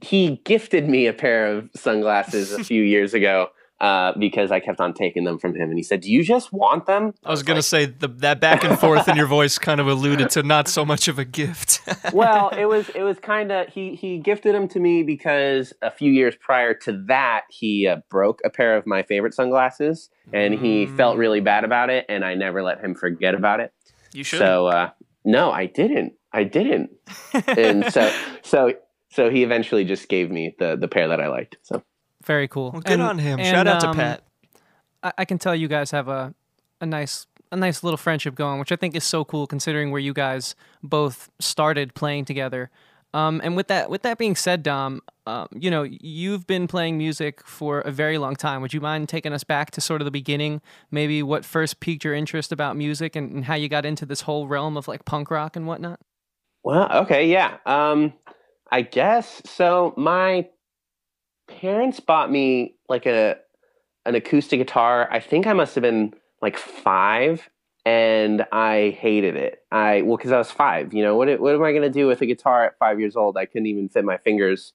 he 0.00 0.40
gifted 0.44 0.88
me 0.88 1.06
a 1.06 1.12
pair 1.12 1.46
of 1.56 1.70
sunglasses 1.74 2.52
a 2.52 2.64
few 2.70 2.82
years 2.82 3.14
ago. 3.14 3.48
uh, 3.80 4.12
because 4.18 4.50
I 4.50 4.58
kept 4.58 4.80
on 4.80 4.92
taking 4.92 5.22
them 5.22 5.38
from 5.38 5.54
him. 5.54 5.68
And 5.68 5.78
he 5.78 5.84
said, 5.84 6.00
"Do 6.00 6.10
you 6.10 6.24
just 6.24 6.52
want 6.52 6.86
them?" 6.86 7.14
I 7.24 7.30
was 7.30 7.44
gonna 7.44 7.62
say 7.62 7.86
the, 7.86 8.08
that 8.08 8.40
back 8.40 8.64
and 8.64 8.76
forth 8.76 9.06
in 9.08 9.14
your 9.14 9.28
voice 9.28 9.56
kind 9.56 9.80
of 9.80 9.86
alluded 9.86 10.30
to 10.30 10.42
not 10.42 10.66
so 10.66 10.84
much 10.84 11.06
of 11.06 11.16
a 11.20 11.24
gift. 11.24 11.80
well, 12.12 12.48
it 12.48 12.64
was 12.64 12.88
it 12.88 13.04
was 13.04 13.20
kind 13.20 13.52
of 13.52 13.68
he 13.68 13.94
he 13.94 14.18
gifted 14.18 14.52
them 14.52 14.66
to 14.70 14.80
me 14.80 15.04
because 15.04 15.72
a 15.80 15.92
few 15.92 16.10
years 16.10 16.34
prior 16.40 16.74
to 16.74 17.04
that 17.06 17.42
he 17.50 17.86
uh, 17.86 17.98
broke 18.10 18.40
a 18.44 18.50
pair 18.50 18.76
of 18.76 18.84
my 18.84 19.04
favorite 19.04 19.32
sunglasses 19.32 20.10
and 20.32 20.54
he 20.54 20.86
felt 20.86 21.16
really 21.16 21.40
bad 21.40 21.62
about 21.62 21.88
it 21.88 22.04
and 22.08 22.24
I 22.24 22.34
never 22.34 22.64
let 22.64 22.80
him 22.80 22.96
forget 22.96 23.36
about 23.36 23.60
it. 23.60 23.72
you 24.12 24.24
should. 24.24 24.40
So 24.40 24.66
uh, 24.66 24.90
no, 25.24 25.52
I 25.52 25.66
didn't. 25.66 26.14
I 26.32 26.42
didn't. 26.42 26.90
and 27.46 27.92
so 27.92 28.12
so 28.42 28.72
so 29.10 29.30
he 29.30 29.42
eventually 29.42 29.84
just 29.84 30.08
gave 30.08 30.30
me 30.30 30.54
the 30.58 30.76
the 30.76 30.88
pair 30.88 31.08
that 31.08 31.20
I 31.20 31.28
liked. 31.28 31.56
So 31.62 31.82
Very 32.24 32.48
cool. 32.48 32.72
well, 32.72 32.80
good 32.82 32.92
And- 32.94 33.02
on 33.02 33.18
him. 33.18 33.38
and, 33.38 33.48
Shout 33.48 33.66
out 33.66 33.80
to 33.80 33.88
um, 33.88 33.96
Pat. 33.96 34.22
I, 35.02 35.12
I 35.18 35.24
can 35.24 35.38
tell 35.38 35.54
you 35.54 35.68
guys 35.68 35.90
have 35.92 36.08
a 36.08 36.34
a 36.80 36.86
nice 36.86 37.26
a 37.50 37.56
nice 37.56 37.82
little 37.82 37.96
friendship 37.96 38.34
going, 38.34 38.58
which 38.60 38.72
I 38.72 38.76
think 38.76 38.94
is 38.94 39.04
so 39.04 39.24
cool 39.24 39.46
considering 39.46 39.90
where 39.90 40.00
you 40.00 40.12
guys 40.12 40.54
both 40.82 41.30
started 41.38 41.94
playing 41.94 42.26
together. 42.26 42.70
Um, 43.14 43.40
and 43.42 43.56
with 43.56 43.68
that 43.68 43.88
with 43.88 44.02
that 44.02 44.18
being 44.18 44.36
said, 44.36 44.62
Dom, 44.62 45.00
um, 45.26 45.48
you 45.54 45.70
know 45.70 45.82
you've 45.82 46.46
been 46.46 46.66
playing 46.68 46.98
music 46.98 47.42
for 47.46 47.80
a 47.80 47.90
very 47.90 48.18
long 48.18 48.36
time. 48.36 48.60
Would 48.60 48.74
you 48.74 48.82
mind 48.82 49.08
taking 49.08 49.32
us 49.32 49.44
back 49.44 49.70
to 49.72 49.80
sort 49.80 50.02
of 50.02 50.04
the 50.04 50.10
beginning? 50.10 50.60
Maybe 50.90 51.22
what 51.22 51.46
first 51.46 51.80
piqued 51.80 52.04
your 52.04 52.12
interest 52.12 52.52
about 52.52 52.76
music 52.76 53.16
and, 53.16 53.32
and 53.32 53.44
how 53.46 53.54
you 53.54 53.70
got 53.70 53.86
into 53.86 54.04
this 54.04 54.20
whole 54.22 54.46
realm 54.46 54.76
of 54.76 54.86
like 54.88 55.06
punk 55.06 55.30
rock 55.30 55.56
and 55.56 55.66
whatnot? 55.66 56.00
Well, 56.62 56.92
okay, 57.04 57.26
yeah. 57.26 57.56
Um, 57.64 58.12
I 58.70 58.82
guess 58.82 59.42
so. 59.44 59.94
My 59.96 60.48
parents 61.48 62.00
bought 62.00 62.30
me 62.30 62.76
like 62.88 63.06
a 63.06 63.36
an 64.04 64.14
acoustic 64.14 64.60
guitar. 64.60 65.08
I 65.10 65.20
think 65.20 65.46
I 65.46 65.52
must 65.52 65.74
have 65.74 65.82
been 65.82 66.14
like 66.42 66.56
five, 66.56 67.48
and 67.84 68.46
I 68.52 68.96
hated 69.00 69.36
it. 69.36 69.62
I 69.70 70.02
well, 70.02 70.16
because 70.16 70.32
I 70.32 70.38
was 70.38 70.50
five. 70.50 70.92
You 70.92 71.02
know 71.02 71.16
what? 71.16 71.40
What 71.40 71.54
am 71.54 71.62
I 71.62 71.72
going 71.72 71.82
to 71.82 71.90
do 71.90 72.06
with 72.06 72.20
a 72.20 72.26
guitar 72.26 72.64
at 72.64 72.78
five 72.78 73.00
years 73.00 73.16
old? 73.16 73.36
I 73.36 73.46
couldn't 73.46 73.66
even 73.66 73.88
fit 73.88 74.04
my 74.04 74.18
fingers, 74.18 74.72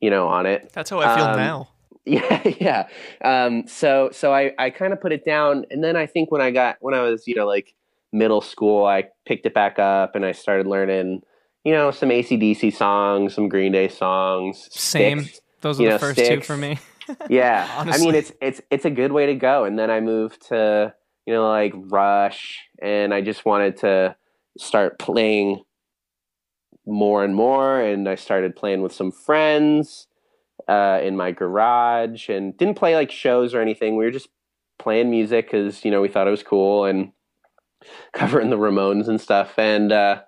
you 0.00 0.10
know, 0.10 0.28
on 0.28 0.46
it. 0.46 0.70
That's 0.72 0.90
how 0.90 1.00
I 1.00 1.16
feel 1.16 1.24
um, 1.24 1.36
now. 1.36 1.68
Yeah, 2.08 2.48
yeah. 2.60 2.88
Um, 3.24 3.66
so 3.66 4.10
so 4.12 4.32
I, 4.32 4.52
I 4.60 4.70
kind 4.70 4.92
of 4.92 5.00
put 5.00 5.10
it 5.10 5.24
down, 5.24 5.66
and 5.72 5.82
then 5.82 5.96
I 5.96 6.06
think 6.06 6.30
when 6.30 6.40
I 6.40 6.52
got 6.52 6.76
when 6.78 6.94
I 6.94 7.02
was 7.02 7.26
you 7.26 7.34
know 7.34 7.48
like 7.48 7.74
middle 8.12 8.40
school, 8.40 8.86
I 8.86 9.08
picked 9.26 9.44
it 9.44 9.54
back 9.54 9.80
up 9.80 10.14
and 10.14 10.24
I 10.24 10.30
started 10.30 10.68
learning 10.68 11.22
you 11.66 11.72
know 11.72 11.90
some 11.90 12.10
ACDC 12.10 12.72
songs, 12.72 13.34
some 13.34 13.48
Green 13.48 13.72
Day 13.72 13.88
songs. 13.88 14.68
Same. 14.70 15.22
Styx. 15.22 15.40
Those 15.62 15.80
are 15.80 15.82
the 15.82 15.88
know, 15.90 15.98
first 15.98 16.18
two 16.18 16.40
for 16.40 16.56
me. 16.56 16.78
Yeah, 17.28 17.68
I 17.76 17.98
mean 17.98 18.16
it's 18.16 18.32
it's 18.40 18.60
it's 18.68 18.84
a 18.84 18.90
good 18.90 19.12
way 19.12 19.26
to 19.26 19.36
go. 19.36 19.62
And 19.62 19.78
then 19.78 19.92
I 19.92 20.00
moved 20.00 20.48
to 20.48 20.92
you 21.24 21.32
know 21.32 21.48
like 21.48 21.72
Rush, 21.76 22.58
and 22.82 23.14
I 23.14 23.20
just 23.20 23.44
wanted 23.44 23.76
to 23.78 24.16
start 24.58 24.98
playing 24.98 25.62
more 26.84 27.22
and 27.22 27.32
more. 27.36 27.80
And 27.80 28.08
I 28.08 28.16
started 28.16 28.56
playing 28.56 28.82
with 28.82 28.92
some 28.92 29.12
friends 29.12 30.08
uh, 30.66 30.98
in 31.00 31.16
my 31.16 31.30
garage, 31.30 32.28
and 32.28 32.56
didn't 32.56 32.74
play 32.74 32.96
like 32.96 33.12
shows 33.12 33.54
or 33.54 33.60
anything. 33.60 33.96
We 33.96 34.04
were 34.04 34.10
just 34.10 34.28
playing 34.76 35.08
music 35.08 35.46
because 35.46 35.84
you 35.84 35.92
know 35.92 36.00
we 36.00 36.08
thought 36.08 36.26
it 36.26 36.32
was 36.32 36.42
cool 36.42 36.86
and 36.86 37.12
covering 38.12 38.50
the 38.50 38.58
Ramones 38.58 39.06
and 39.06 39.20
stuff. 39.20 39.56
And 39.60 39.92
uh, 39.92 40.22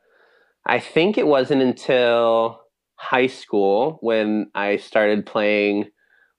I 0.68 0.78
think 0.80 1.16
it 1.16 1.26
wasn't 1.26 1.62
until 1.62 2.60
high 2.96 3.26
school 3.26 3.98
when 4.02 4.50
I 4.54 4.76
started 4.76 5.24
playing 5.24 5.86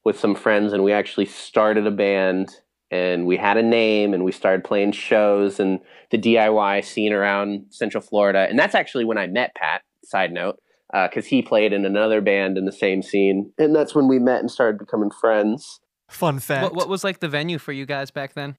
with 0.05 0.19
some 0.19 0.35
friends 0.35 0.71
and 0.71 0.83
we 0.83 0.93
actually 0.93 1.25
started 1.25 1.87
a 1.87 1.91
band 1.91 2.49
and 2.91 3.25
we 3.25 3.37
had 3.37 3.57
a 3.57 3.63
name 3.63 4.13
and 4.13 4.23
we 4.23 4.31
started 4.31 4.63
playing 4.63 4.91
shows 4.91 5.59
and 5.59 5.79
the 6.11 6.17
DIY 6.17 6.85
scene 6.85 7.11
around 7.11 7.65
Central 7.69 8.01
Florida. 8.01 8.47
And 8.49 8.57
that's 8.57 8.75
actually 8.75 9.05
when 9.05 9.17
I 9.17 9.27
met 9.27 9.55
Pat, 9.55 9.81
side 10.03 10.31
note, 10.31 10.57
uh, 10.93 11.07
because 11.07 11.25
he 11.25 11.41
played 11.41 11.73
in 11.73 11.85
another 11.85 12.21
band 12.21 12.57
in 12.57 12.65
the 12.65 12.71
same 12.71 13.01
scene. 13.01 13.51
And 13.57 13.75
that's 13.75 13.95
when 13.95 14.07
we 14.07 14.19
met 14.19 14.41
and 14.41 14.51
started 14.51 14.77
becoming 14.77 15.11
friends. 15.11 15.79
Fun 16.07 16.39
fact. 16.39 16.63
What, 16.63 16.75
what 16.75 16.89
was 16.89 17.03
like 17.03 17.19
the 17.19 17.27
venue 17.27 17.57
for 17.57 17.71
you 17.71 17.85
guys 17.85 18.11
back 18.11 18.33
then? 18.33 18.57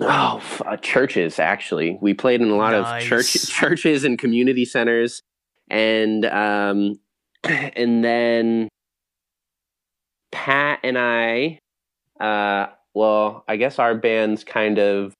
Oh, 0.00 0.36
f- 0.36 0.62
uh, 0.66 0.76
churches 0.76 1.38
actually. 1.38 1.98
We 2.02 2.12
played 2.14 2.42
in 2.42 2.50
a 2.50 2.56
lot 2.56 2.72
Nice. 2.72 3.02
of 3.02 3.08
church 3.08 3.32
churches 3.48 4.04
and 4.04 4.18
community 4.18 4.64
centers, 4.64 5.22
and 5.70 6.24
um, 6.26 7.00
and 7.44 8.04
then 8.04 8.68
Pat 10.32 10.80
and 10.82 10.98
I, 10.98 11.60
uh, 12.20 12.66
well, 12.94 13.44
I 13.48 13.56
guess 13.56 13.78
our 13.78 13.94
bands 13.94 14.44
kind 14.44 14.78
of 14.78 15.14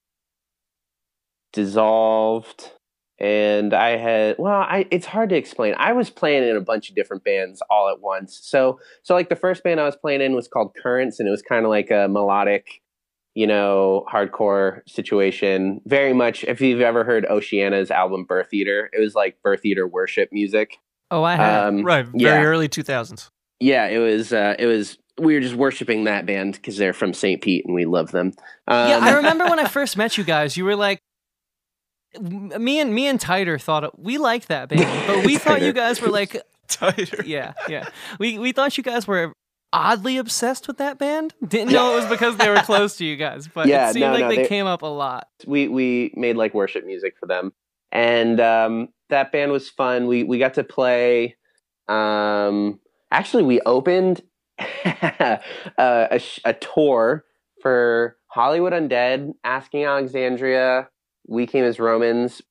dissolved, 1.52 2.72
and 3.18 3.72
I 3.72 3.96
had 3.96 4.36
well, 4.38 4.60
I 4.60 4.86
it's 4.90 5.06
hard 5.06 5.30
to 5.30 5.36
explain. 5.36 5.74
I 5.78 5.92
was 5.92 6.10
playing 6.10 6.46
in 6.46 6.56
a 6.56 6.60
bunch 6.60 6.90
of 6.90 6.94
different 6.96 7.24
bands 7.24 7.62
all 7.70 7.88
at 7.88 8.00
once. 8.00 8.38
So 8.42 8.78
so 9.02 9.14
like 9.14 9.28
the 9.30 9.36
first 9.36 9.64
band 9.64 9.80
I 9.80 9.84
was 9.84 9.96
playing 9.96 10.20
in 10.20 10.34
was 10.34 10.48
called 10.48 10.74
Currents, 10.74 11.18
and 11.18 11.26
it 11.26 11.30
was 11.30 11.42
kind 11.42 11.64
of 11.64 11.70
like 11.70 11.90
a 11.90 12.08
melodic 12.08 12.82
you 13.36 13.46
know, 13.46 14.06
hardcore 14.10 14.80
situation. 14.88 15.82
Very 15.84 16.14
much, 16.14 16.42
if 16.44 16.62
you've 16.62 16.80
ever 16.80 17.04
heard 17.04 17.26
Oceana's 17.26 17.90
album 17.90 18.24
Birth 18.24 18.54
Eater, 18.54 18.88
it 18.94 18.98
was 18.98 19.14
like 19.14 19.40
Birth 19.42 19.66
Eater 19.66 19.86
worship 19.86 20.30
music. 20.32 20.78
Oh, 21.10 21.22
I 21.22 21.36
have. 21.36 21.68
Um, 21.68 21.82
right, 21.84 22.06
very 22.06 22.22
yeah. 22.22 22.42
early 22.42 22.66
2000s. 22.66 23.28
Yeah, 23.60 23.88
it 23.88 23.98
was. 23.98 24.32
Uh, 24.32 24.54
it 24.58 24.64
was. 24.64 24.96
We 25.18 25.34
were 25.34 25.40
just 25.40 25.54
worshiping 25.54 26.04
that 26.04 26.24
band 26.24 26.54
because 26.54 26.78
they're 26.78 26.94
from 26.94 27.12
St. 27.12 27.42
Pete 27.42 27.64
and 27.66 27.74
we 27.74 27.84
love 27.84 28.10
them. 28.10 28.32
Um, 28.68 28.88
yeah, 28.88 28.98
I 29.02 29.12
remember 29.12 29.44
when 29.44 29.58
I 29.58 29.68
first 29.68 29.98
met 29.98 30.16
you 30.16 30.24
guys. 30.24 30.56
You 30.56 30.64
were 30.64 30.76
like, 30.76 31.00
me 32.18 32.80
and 32.80 32.94
me 32.94 33.06
and 33.06 33.20
Titer 33.20 33.60
thought 33.60 33.84
it, 33.84 33.98
we 33.98 34.16
liked 34.16 34.48
that 34.48 34.70
band, 34.70 35.06
but 35.06 35.26
we 35.26 35.36
thought 35.38 35.60
you 35.60 35.74
guys 35.74 36.00
were 36.00 36.08
like, 36.08 36.40
Tighter. 36.68 37.22
yeah, 37.24 37.52
yeah. 37.68 37.88
We 38.18 38.38
we 38.38 38.52
thought 38.52 38.78
you 38.78 38.82
guys 38.82 39.06
were 39.06 39.34
oddly 39.76 40.16
obsessed 40.16 40.66
with 40.66 40.78
that 40.78 40.98
band. 40.98 41.34
Didn't 41.46 41.72
know 41.72 41.92
it 41.92 41.96
was 41.96 42.06
because 42.06 42.36
they 42.36 42.48
were 42.48 42.56
close 42.62 42.96
to 42.96 43.04
you 43.04 43.16
guys, 43.16 43.46
but 43.48 43.66
Yeah, 43.68 43.90
it 43.90 43.92
seemed 43.92 44.06
no, 44.06 44.12
like 44.12 44.20
no, 44.20 44.28
they, 44.28 44.36
they- 44.38 44.48
came 44.48 44.66
up 44.66 44.82
a 44.82 44.86
lot. 44.86 45.28
we 45.46 45.68
we 45.68 46.12
made 46.16 46.36
like 46.36 46.54
worship 46.54 46.84
music 46.86 47.14
for 47.20 47.26
them, 47.26 47.52
and 47.92 48.40
um, 48.40 48.88
that 49.10 49.32
band 49.32 49.52
was 49.52 49.68
fun. 49.68 50.06
We 50.06 50.24
we 50.24 50.38
got 50.38 50.54
to 50.54 50.64
play. 50.64 51.36
Um, 51.88 52.80
actually, 53.10 53.44
we 53.44 53.60
opened 53.60 54.22
uh, 54.58 55.36
a, 55.78 56.20
a 56.44 56.52
tour 56.54 57.24
for 57.62 58.16
Hollywood 58.28 58.72
Undead, 58.72 59.32
Asking 59.44 59.84
Alexandria, 59.84 60.88
We 61.26 61.46
Came 61.46 61.64
as 61.64 61.78
Romans, 61.78 62.42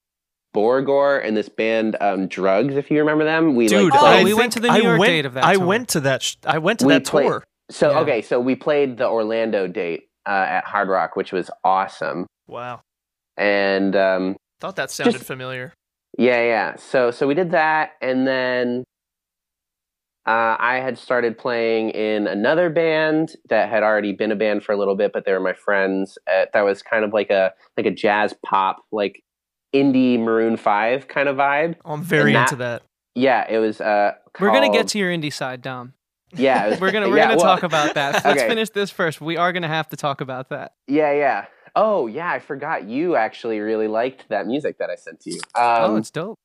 Borgore, 0.55 1.23
and 1.25 1.35
this 1.35 1.49
band 1.49 1.97
um, 1.99 2.27
Drugs. 2.27 2.75
If 2.75 2.89
you 2.89 2.99
remember 2.99 3.25
them, 3.25 3.55
we 3.55 3.67
Dude, 3.67 3.91
like 3.93 4.21
Oh, 4.21 4.23
we 4.23 4.33
went 4.33 4.53
to 4.53 4.59
the 4.61 4.69
New 4.69 4.73
I 4.73 4.77
York 4.77 4.99
went, 4.99 5.09
date 5.11 5.25
of 5.25 5.33
that 5.33 5.43
I 5.43 5.55
tour. 5.55 5.65
went 5.65 5.89
to 5.89 5.99
that. 6.01 6.23
Sh- 6.23 6.35
I 6.45 6.57
went 6.59 6.79
to 6.79 6.85
We 6.87 6.93
that 6.93 7.05
played- 7.05 7.25
tour. 7.27 7.43
So 7.69 7.91
Yeah. 7.91 7.99
okay, 8.01 8.21
so 8.21 8.39
we 8.39 8.55
played 8.55 8.97
the 8.97 9.07
Orlando 9.07 9.67
date 9.67 10.07
uh, 10.27 10.29
at 10.57 10.65
Hard 10.65 10.87
Rock, 10.87 11.15
which 11.15 11.31
was 11.33 11.49
awesome, 11.63 12.25
Wow, 12.47 12.81
and 13.37 13.95
um, 13.95 14.35
thought 14.61 14.75
that 14.77 14.91
sounded 14.91 15.13
Just- 15.13 15.25
familiar. 15.25 15.73
Yeah, 16.17 16.41
yeah. 16.43 16.75
So 16.77 17.11
so 17.11 17.27
we 17.27 17.33
did 17.33 17.51
that, 17.51 17.91
and 18.01 18.25
then 18.27 18.83
uh, 20.27 20.55
I 20.59 20.75
had 20.79 20.97
started 20.97 21.37
playing 21.37 21.89
in 21.91 22.25
another 22.27 22.69
band 22.69 23.35
that 23.49 23.69
had 23.69 23.83
already 23.83 24.11
been 24.13 24.31
a 24.31 24.35
band 24.35 24.63
for 24.63 24.71
a 24.71 24.77
little 24.77 24.95
bit, 24.95 25.11
but 25.13 25.25
they 25.25 25.31
were 25.33 25.39
my 25.39 25.53
friends. 25.53 26.17
Uh, 26.31 26.45
that 26.53 26.61
was 26.61 26.81
kind 26.81 27.03
of 27.05 27.13
like 27.13 27.29
a 27.29 27.53
like 27.77 27.85
a 27.85 27.91
jazz 27.91 28.33
pop, 28.45 28.77
like 28.91 29.21
indie 29.75 30.19
Maroon 30.19 30.57
Five 30.57 31.07
kind 31.07 31.27
of 31.27 31.35
vibe. 31.37 31.75
Oh, 31.83 31.93
I'm 31.93 32.03
very 32.03 32.33
that- 32.33 32.51
into 32.51 32.55
that. 32.57 32.83
Yeah, 33.17 33.45
it 33.49 33.59
was. 33.59 33.79
Uh, 33.79 34.13
We're 34.39 34.51
gonna 34.51 34.71
get 34.71 34.89
to 34.89 34.99
your 34.99 35.09
indie 35.11 35.31
side, 35.31 35.61
Dom. 35.61 35.93
Yeah, 36.35 36.67
was- 36.69 36.81
We're 36.81 36.91
gonna 36.91 37.09
we're 37.09 37.17
yeah, 37.17 37.27
gonna 37.27 37.37
well, 37.37 37.45
talk 37.45 37.63
about 37.63 37.93
that. 37.95 38.13
Let's 38.25 38.39
okay. 38.39 38.47
finish 38.47 38.69
this 38.71 38.91
first. 38.91 39.21
We 39.21 39.37
are 39.37 39.53
gonna 39.53 39.67
have 39.67 39.87
to 39.89 39.95
talk 39.95 40.21
about 40.21 40.49
that. 40.49 40.73
Yeah, 40.87 41.13
yeah. 41.13 41.45
Oh, 41.75 42.07
yeah. 42.07 42.31
I 42.31 42.39
forgot 42.39 42.87
you 42.87 43.15
actually 43.15 43.59
really 43.59 43.87
liked 43.87 44.29
that 44.29 44.47
music 44.47 44.77
that 44.79 44.89
I 44.89 44.95
sent 44.95 45.19
to 45.21 45.31
you. 45.31 45.39
Um, 45.55 45.91
oh, 45.91 45.95
it's 45.97 46.09
dope. 46.11 46.37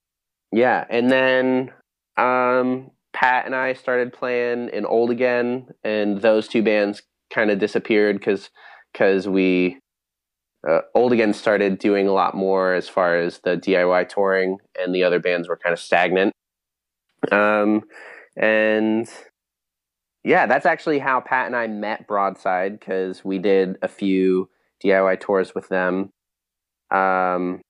Yeah, 0.53 0.85
and 0.91 1.11
then 1.11 1.73
um, 2.17 2.91
Pat 3.13 3.47
and 3.47 3.55
I 3.55 3.73
started 3.75 4.13
playing 4.13 4.71
in 4.71 4.85
Old 4.85 5.11
Again, 5.11 5.69
and 5.85 6.21
those 6.21 6.49
two 6.49 6.63
bands 6.63 7.03
kind 7.33 7.51
of 7.51 7.59
disappeared 7.59 8.19
because 8.19 8.51
because 8.93 9.29
we 9.29 9.79
uh, 10.69 10.81
Old 10.95 11.13
Again 11.13 11.33
started 11.33 11.79
doing 11.79 12.07
a 12.07 12.13
lot 12.13 12.35
more 12.35 12.75
as 12.75 12.89
far 12.89 13.17
as 13.17 13.39
the 13.39 13.57
DIY 13.57 14.09
touring, 14.09 14.59
and 14.79 14.95
the 14.95 15.05
other 15.05 15.19
bands 15.19 15.49
were 15.49 15.57
kind 15.57 15.73
of 15.73 15.79
stagnant. 15.79 16.33
Um, 17.31 17.83
and 18.37 19.09
yeah, 20.25 20.47
that's 20.47 20.67
actually 20.67 20.99
how 20.99 21.21
Pat 21.21 21.47
and 21.47 21.57
I 21.57 21.67
met 21.67 22.07
Broadside 22.07 22.79
because 22.79 23.25
we 23.25 23.39
did 23.39 23.77
a 23.83 23.89
few 23.89 24.49
DIY 24.85 25.21
tours 25.21 25.55
with 25.55 25.69
them. 25.69 26.11
Um, 26.91 27.61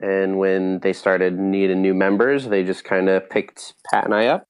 and 0.00 0.38
when 0.38 0.80
they 0.80 0.92
started 0.92 1.38
needing 1.38 1.82
new 1.82 1.94
members, 1.94 2.48
they 2.48 2.64
just 2.64 2.84
kind 2.84 3.08
of 3.08 3.28
picked 3.28 3.74
Pat 3.90 4.04
and 4.04 4.14
I 4.14 4.26
up. 4.26 4.44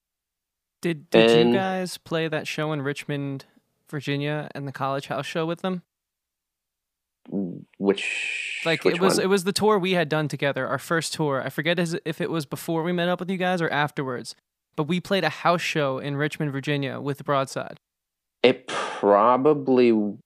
Did 0.81 1.11
did 1.11 1.31
and- 1.31 1.51
you 1.51 1.57
guys 1.57 1.99
play 1.99 2.29
that 2.29 2.47
show 2.47 2.73
in 2.73 2.83
Richmond 2.83 3.45
Virginia 3.91 4.49
and 4.55 4.67
the 4.67 4.73
college 4.73 5.09
house 5.09 5.27
show 5.27 5.45
with 5.45 5.61
them? 5.61 5.83
Which 7.31 8.63
Like 8.65 8.85
which 8.85 8.97
it 8.97 9.01
was 9.01 9.17
one? 9.17 9.25
it 9.25 9.29
was 9.29 9.45
the 9.45 9.53
tour 9.53 9.79
we 9.79 9.93
had 9.93 10.09
done 10.09 10.27
together, 10.27 10.67
our 10.67 10.79
first 10.79 11.15
tour. 11.15 11.43
I 11.45 11.49
forget 11.49 11.79
if 11.79 12.21
it 12.21 12.31
was 12.31 12.45
before 12.45 12.83
we 12.83 12.93
met 12.93 13.09
up 13.09 13.21
with 13.21 13.31
you 13.31 13.37
guys 13.37 13.63
or 13.63 13.69
afterwards. 13.69 14.35
But 14.77 14.85
we 14.85 15.01
played 15.01 15.25
a 15.25 15.29
house 15.29 15.61
show 15.61 15.99
in 15.99 16.17
Richmond, 16.17 16.53
Virginia 16.53 17.01
with 17.01 17.19
the 17.19 17.25
Broadside. 17.25 17.79
It 18.43 18.67
probably. 18.67 19.91
I'm 19.91 20.19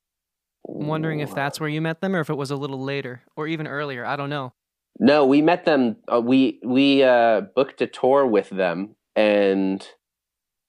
wondering 0.66 1.20
if 1.20 1.34
that's 1.34 1.60
where 1.60 1.68
you 1.68 1.80
met 1.80 2.00
them 2.00 2.16
or 2.16 2.20
if 2.20 2.30
it 2.30 2.36
was 2.36 2.50
a 2.50 2.56
little 2.56 2.82
later 2.82 3.22
or 3.36 3.46
even 3.46 3.66
earlier. 3.66 4.04
I 4.04 4.16
don't 4.16 4.30
know. 4.30 4.52
No, 4.98 5.26
we 5.26 5.42
met 5.42 5.64
them. 5.64 5.96
Uh, 6.10 6.20
we 6.20 6.60
we 6.64 7.02
uh, 7.02 7.42
booked 7.54 7.82
a 7.82 7.86
tour 7.86 8.24
with 8.26 8.48
them, 8.48 8.94
and 9.16 9.86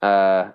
uh, 0.01 0.51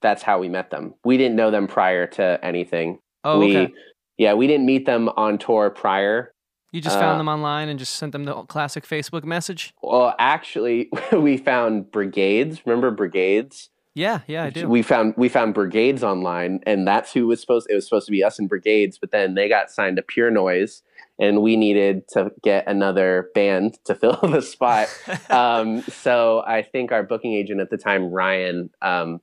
that's 0.00 0.22
how 0.22 0.38
we 0.38 0.48
met 0.48 0.70
them. 0.70 0.94
We 1.04 1.16
didn't 1.16 1.36
know 1.36 1.50
them 1.50 1.66
prior 1.66 2.06
to 2.06 2.38
anything. 2.42 3.00
Oh, 3.24 3.40
we, 3.40 3.56
okay. 3.56 3.74
Yeah, 4.18 4.34
we 4.34 4.46
didn't 4.46 4.66
meet 4.66 4.86
them 4.86 5.08
on 5.16 5.38
tour 5.38 5.70
prior. 5.70 6.32
You 6.72 6.80
just 6.80 6.98
found 6.98 7.14
uh, 7.14 7.18
them 7.18 7.28
online 7.28 7.68
and 7.68 7.78
just 7.78 7.94
sent 7.96 8.12
them 8.12 8.24
the 8.24 8.34
classic 8.42 8.86
Facebook 8.86 9.24
message? 9.24 9.72
Well, 9.82 10.14
actually, 10.18 10.90
we 11.12 11.36
found 11.36 11.90
Brigades. 11.90 12.66
Remember 12.66 12.90
Brigades? 12.90 13.70
Yeah, 13.94 14.20
yeah, 14.26 14.44
I 14.44 14.50
do. 14.50 14.68
We 14.68 14.82
found 14.82 15.14
we 15.16 15.30
found 15.30 15.54
Brigades 15.54 16.04
online, 16.04 16.60
and 16.66 16.86
that's 16.86 17.14
who 17.14 17.28
was 17.28 17.40
supposed. 17.40 17.66
It 17.70 17.74
was 17.74 17.84
supposed 17.84 18.04
to 18.06 18.12
be 18.12 18.22
us 18.22 18.38
and 18.38 18.46
Brigades, 18.46 18.98
but 18.98 19.10
then 19.10 19.34
they 19.34 19.48
got 19.48 19.70
signed 19.70 19.96
to 19.96 20.02
Pure 20.02 20.32
Noise, 20.32 20.82
and 21.18 21.40
we 21.40 21.56
needed 21.56 22.06
to 22.08 22.30
get 22.42 22.66
another 22.66 23.30
band 23.34 23.78
to 23.86 23.94
fill 23.94 24.18
the 24.20 24.42
spot. 24.42 24.88
um, 25.30 25.80
so 25.82 26.42
I 26.46 26.62
think 26.62 26.92
our 26.92 27.04
booking 27.04 27.32
agent 27.32 27.60
at 27.60 27.70
the 27.70 27.78
time, 27.78 28.10
Ryan, 28.10 28.68
um, 28.82 29.22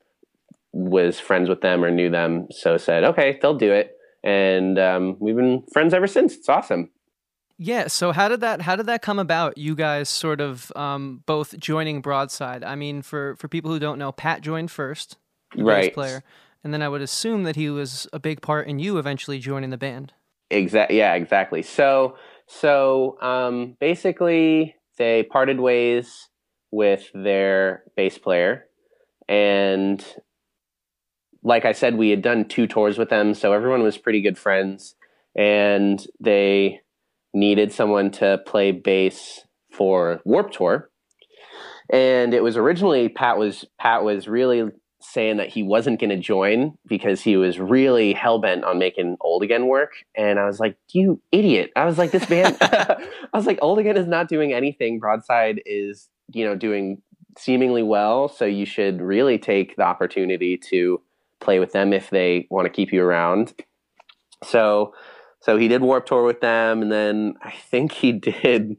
was 0.72 1.20
friends 1.20 1.50
with 1.50 1.62
them 1.62 1.84
or 1.84 1.92
knew 1.92 2.10
them, 2.10 2.48
so 2.50 2.78
said, 2.78 3.04
"Okay, 3.04 3.38
they'll 3.44 3.54
do 3.54 3.72
it." 3.72 3.96
And 4.24 4.80
um, 4.80 5.18
we've 5.20 5.36
been 5.36 5.64
friends 5.72 5.94
ever 5.94 6.08
since. 6.08 6.36
It's 6.36 6.50
awesome. 6.50 6.90
Yeah. 7.58 7.88
So 7.88 8.12
how 8.12 8.28
did 8.30 8.42
that 8.42 8.62
how 8.62 8.76
did 8.76 8.88
that 8.88 9.02
come 9.02 9.20
about? 9.20 9.58
You 9.58 9.76
guys 9.76 10.10
sort 10.10 10.42
of 10.42 10.72
um, 10.76 11.24
both 11.26 11.58
joining 11.60 12.02
Broadside. 12.02 12.64
I 12.64 12.76
mean, 12.76 13.02
for 13.02 13.36
for 13.36 13.48
people 13.48 13.72
who 13.72 13.80
don't 13.80 14.00
know, 14.00 14.12
Pat 14.12 14.42
joined 14.42 14.72
first, 14.72 15.18
the 15.52 15.64
bass 15.64 15.66
Right. 15.66 15.94
player, 15.94 16.24
and 16.64 16.74
then 16.74 16.82
I 16.82 16.90
would 16.90 17.02
assume 17.02 17.44
that 17.44 17.56
he 17.56 17.70
was 17.70 18.08
a 18.12 18.20
big 18.20 18.42
part 18.42 18.68
in 18.68 18.80
you 18.80 18.98
eventually 18.98 19.40
joining 19.40 19.70
the 19.70 19.78
band. 19.78 20.14
Exactly. 20.50 20.98
Yeah, 20.98 21.14
exactly. 21.14 21.62
So, 21.62 22.16
so 22.48 23.18
um, 23.22 23.76
basically, 23.80 24.76
they 24.98 25.24
parted 25.24 25.60
ways 25.60 26.30
with 26.72 27.10
their 27.14 27.84
bass 27.96 28.18
player, 28.18 28.66
and 29.28 30.04
like 31.44 31.66
I 31.66 31.74
said, 31.74 31.98
we 31.98 32.10
had 32.10 32.22
done 32.22 32.46
two 32.48 32.68
tours 32.68 32.98
with 32.98 33.10
them, 33.10 33.34
so 33.34 33.54
everyone 33.54 33.84
was 33.84 33.98
pretty 33.98 34.22
good 34.22 34.38
friends, 34.38 34.96
and 35.36 36.06
they 36.20 36.82
needed 37.34 37.72
someone 37.72 38.12
to 38.12 38.40
play 38.46 38.72
bass 38.72 39.42
for 39.72 40.22
Warped 40.24 40.54
Tour. 40.54 40.90
And 41.92 42.34
it 42.34 42.44
was 42.44 42.56
originally 42.56 43.10
Pat 43.10 43.38
was 43.38 43.66
Pat 43.80 44.04
was 44.04 44.28
really 44.28 44.70
saying 45.02 45.38
that 45.38 45.50
he 45.50 45.64
wasn't 45.64 46.00
going 46.00 46.10
to 46.12 46.18
join 46.18 46.74
because 46.88 47.22
he 47.22 47.36
was 47.36 47.60
really 47.60 48.14
hell 48.14 48.40
bent 48.40 48.64
on 48.64 48.80
making 48.80 49.18
Old 49.20 49.44
Again 49.44 49.68
work. 49.68 49.92
And 50.16 50.40
I 50.40 50.46
was 50.46 50.62
like, 50.62 50.78
"You 50.94 51.22
idiot!" 51.32 51.72
I 51.76 51.86
was 51.86 51.98
like, 51.98 52.12
"This 52.12 52.26
band." 52.26 52.58
I 52.62 53.08
was 53.34 53.46
like, 53.46 53.60
"Old 53.62 53.80
Again 53.80 53.98
is 53.98 54.08
not 54.08 54.30
doing 54.30 54.54
anything. 54.54 55.00
Broadside 55.00 55.62
is, 55.66 56.10
you 56.32 56.46
know, 56.46 56.56
doing 56.56 57.02
seemingly 57.38 57.84
well. 57.84 58.30
So 58.30 58.46
you 58.46 58.66
should 58.66 59.02
really 59.02 59.38
take 59.38 59.76
the 59.76 59.84
opportunity 59.84 60.58
to 60.70 61.02
play 61.44 61.60
with 61.60 61.72
them 61.72 61.94
if 61.94 62.10
they 62.10 62.48
want 62.50 62.66
to 62.66 62.72
keep 62.72 62.92
you 62.92 63.04
around." 63.04 63.54
So, 64.44 64.94
so 65.42 65.58
he 65.58 65.68
did 65.68 65.82
Warped 65.82 66.08
Tour 66.08 66.24
with 66.24 66.42
them, 66.42 66.82
and 66.82 66.92
then 66.92 67.36
I 67.42 67.52
think 67.52 67.92
he 67.92 68.12
did 68.14 68.78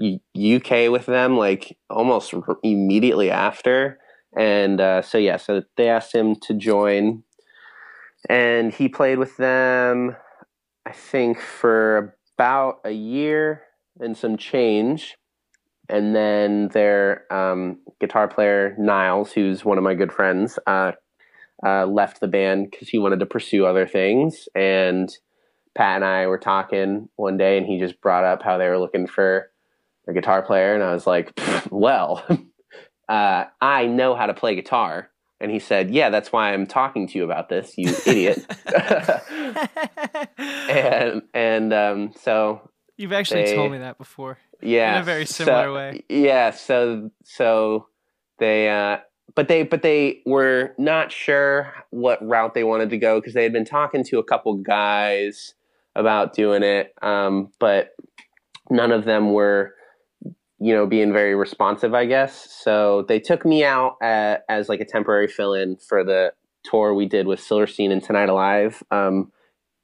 UK 0.00 0.90
with 0.90 1.06
them 1.06 1.36
like 1.36 1.76
almost 1.88 2.34
immediately 2.62 3.30
after. 3.30 3.98
And 4.36 4.80
uh, 4.80 5.02
so 5.02 5.18
yeah 5.18 5.36
so 5.36 5.62
they 5.76 5.88
asked 5.88 6.14
him 6.14 6.36
to 6.42 6.54
join. 6.54 7.24
And 8.28 8.72
he 8.72 8.88
played 8.88 9.18
with 9.18 9.36
them 9.36 10.16
i 10.86 10.92
think 10.92 11.38
for 11.38 12.16
about 12.36 12.80
a 12.84 12.90
year 12.90 13.62
and 13.98 14.16
some 14.16 14.36
change. 14.36 15.16
And 15.88 16.14
then 16.14 16.68
their 16.68 17.24
um, 17.32 17.80
guitar 18.00 18.28
player 18.28 18.76
niles 18.78 19.32
who's 19.32 19.64
one 19.64 19.76
of 19.76 19.84
my 19.84 19.94
good 19.94 20.12
friends 20.12 20.58
uh, 20.66 20.92
uh, 21.64 21.86
left 21.86 22.20
the 22.20 22.28
band 22.28 22.70
because 22.70 22.88
he 22.88 22.98
wanted 22.98 23.20
to 23.20 23.26
pursue 23.26 23.66
other 23.66 23.86
things 23.86 24.48
and 24.54 25.16
pat 25.74 25.96
and 25.96 26.04
i 26.04 26.26
were 26.26 26.38
talking 26.38 27.08
one 27.16 27.36
day 27.36 27.56
and 27.58 27.66
he 27.66 27.78
just 27.78 28.00
brought 28.00 28.24
up 28.24 28.42
how 28.42 28.56
they 28.58 28.68
were 28.68 28.78
looking 28.78 29.06
for 29.06 29.50
a 30.08 30.12
guitar 30.12 30.42
player 30.42 30.74
and 30.74 30.82
i 30.82 30.92
was 30.92 31.06
like 31.06 31.32
well 31.70 32.24
uh, 33.08 33.44
I 33.60 33.86
know 33.86 34.14
how 34.14 34.26
to 34.26 34.34
play 34.34 34.54
guitar. 34.54 35.10
And 35.40 35.50
he 35.50 35.58
said, 35.58 35.90
Yeah, 35.90 36.10
that's 36.10 36.30
why 36.30 36.52
I'm 36.52 36.64
talking 36.64 37.08
to 37.08 37.18
you 37.18 37.24
about 37.24 37.48
this, 37.48 37.74
you 37.76 37.88
idiot. 38.06 38.46
and 40.38 41.22
and 41.34 41.72
um, 41.72 42.12
so 42.20 42.70
You've 42.96 43.12
actually 43.12 43.44
They- 43.46 43.54
told 43.56 43.72
me 43.72 43.78
that 43.78 43.96
before. 43.98 44.36
yeah, 44.60 44.96
In 44.96 45.00
a 45.02 45.04
very 45.04 45.24
similar 45.26 45.64
so- 45.64 45.74
way. 45.74 46.04
Yeah, 46.08 46.50
so 46.50 47.10
so 47.24 47.88
they 48.38 48.68
uh, 48.68 48.98
but 49.40 49.48
they 49.48 49.62
but 49.62 49.80
they 49.80 50.20
were 50.26 50.74
not 50.76 51.10
sure 51.10 51.72
what 51.88 52.22
route 52.22 52.52
they 52.52 52.62
wanted 52.62 52.90
to 52.90 52.98
go 52.98 53.18
because 53.18 53.32
they 53.32 53.42
had 53.42 53.54
been 53.54 53.64
talking 53.64 54.04
to 54.04 54.18
a 54.18 54.22
couple 54.22 54.52
guys 54.56 55.54
about 55.96 56.34
doing 56.34 56.62
it, 56.62 56.92
um, 57.00 57.50
but 57.58 57.92
none 58.68 58.92
of 58.92 59.06
them 59.06 59.32
were 59.32 59.74
you 60.58 60.74
know 60.74 60.86
being 60.86 61.10
very 61.10 61.34
responsive 61.34 61.94
i 61.94 62.04
guess. 62.04 62.54
So 62.62 63.06
they 63.08 63.18
took 63.18 63.46
me 63.46 63.64
out 63.64 63.96
at, 64.02 64.44
as 64.50 64.68
like 64.68 64.80
a 64.80 64.84
temporary 64.84 65.26
fill-in 65.26 65.78
for 65.88 66.04
the 66.04 66.34
tour 66.62 66.92
we 66.92 67.06
did 67.06 67.26
with 67.26 67.40
silverstein 67.40 67.90
and 67.90 68.04
tonight 68.04 68.28
alive 68.28 68.82
um, 68.90 69.32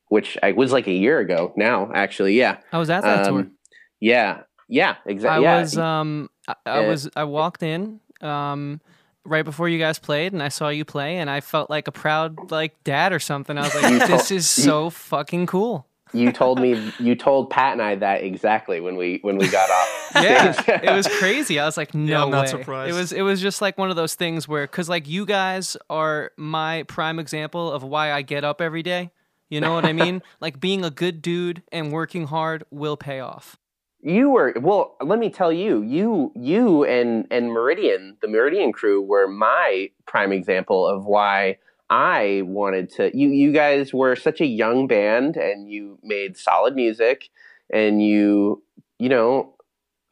which 0.08 0.36
I, 0.42 0.52
was 0.52 0.70
like 0.70 0.86
a 0.86 0.92
year 0.92 1.18
ago 1.18 1.54
now 1.56 1.90
actually 1.94 2.34
yeah. 2.34 2.58
I 2.74 2.76
was 2.76 2.90
at 2.90 3.04
that 3.04 3.24
tour. 3.24 3.38
Um, 3.38 3.52
yeah 4.00 4.42
yeah 4.68 4.96
I 5.06 5.10
exactly 5.10 5.44
yeah. 5.44 5.60
was 5.60 5.78
um 5.78 6.28
I, 6.46 6.54
I 6.66 6.80
was 6.80 7.08
I 7.16 7.24
walked 7.24 7.62
in 7.62 8.00
um 8.20 8.82
right 9.26 9.44
before 9.44 9.68
you 9.68 9.78
guys 9.78 9.98
played 9.98 10.32
and 10.32 10.42
I 10.42 10.48
saw 10.48 10.68
you 10.68 10.84
play 10.84 11.18
and 11.18 11.28
I 11.28 11.40
felt 11.40 11.68
like 11.68 11.88
a 11.88 11.92
proud 11.92 12.50
like 12.50 12.82
dad 12.84 13.12
or 13.12 13.18
something. 13.18 13.58
I 13.58 13.62
was 13.62 13.74
like, 13.74 14.06
this 14.08 14.30
is 14.30 14.48
so 14.48 14.90
fucking 14.90 15.46
cool. 15.46 15.86
you 16.12 16.30
told 16.32 16.60
me 16.60 16.92
you 17.00 17.16
told 17.16 17.50
pat 17.50 17.72
and 17.72 17.82
i 17.82 17.96
that 17.96 18.22
exactly 18.22 18.80
when 18.80 18.96
we 18.96 19.18
when 19.22 19.36
we 19.38 19.48
got 19.48 19.68
off 19.68 20.10
Yeah, 20.22 20.54
it 20.68 20.94
was 20.94 21.06
crazy. 21.18 21.58
I 21.58 21.66
was 21.66 21.76
like, 21.76 21.94
no 21.94 22.24
I'm 22.24 22.30
not 22.30 22.44
way. 22.44 22.50
surprised. 22.50 22.90
It 22.94 22.98
was 22.98 23.12
it 23.12 23.22
was 23.22 23.40
just 23.42 23.60
like 23.60 23.76
one 23.76 23.90
of 23.90 23.96
those 23.96 24.14
things 24.14 24.46
where 24.48 24.66
cuz 24.66 24.88
like 24.88 25.08
you 25.08 25.26
guys 25.26 25.76
are 25.90 26.30
my 26.36 26.84
prime 26.84 27.18
example 27.18 27.70
of 27.72 27.82
why 27.82 28.12
I 28.12 28.22
get 28.22 28.44
up 28.44 28.60
every 28.60 28.82
day. 28.84 29.10
You 29.50 29.60
know 29.60 29.74
what 29.74 29.84
I 29.84 29.92
mean? 29.92 30.22
like 30.40 30.58
being 30.60 30.84
a 30.84 30.90
good 30.90 31.20
dude 31.20 31.62
and 31.70 31.92
working 31.92 32.26
hard 32.28 32.64
will 32.70 32.96
pay 32.96 33.20
off. 33.20 33.56
You 34.02 34.30
were 34.30 34.54
well 34.60 34.96
let 35.00 35.18
me 35.18 35.30
tell 35.30 35.52
you 35.52 35.82
you 35.82 36.30
you 36.34 36.84
and 36.84 37.26
and 37.30 37.52
meridian 37.52 38.16
the 38.20 38.28
meridian 38.28 38.72
crew 38.72 39.00
were 39.00 39.26
my 39.26 39.90
prime 40.06 40.32
example 40.32 40.86
of 40.86 41.06
why 41.06 41.56
i 41.90 42.42
wanted 42.44 42.90
to 42.90 43.16
you 43.16 43.28
you 43.28 43.52
guys 43.52 43.94
were 43.94 44.14
such 44.14 44.40
a 44.40 44.46
young 44.46 44.86
band 44.86 45.36
and 45.36 45.70
you 45.70 45.98
made 46.02 46.36
solid 46.36 46.74
music 46.74 47.30
and 47.72 48.02
you 48.02 48.62
you 48.98 49.08
know 49.08 49.54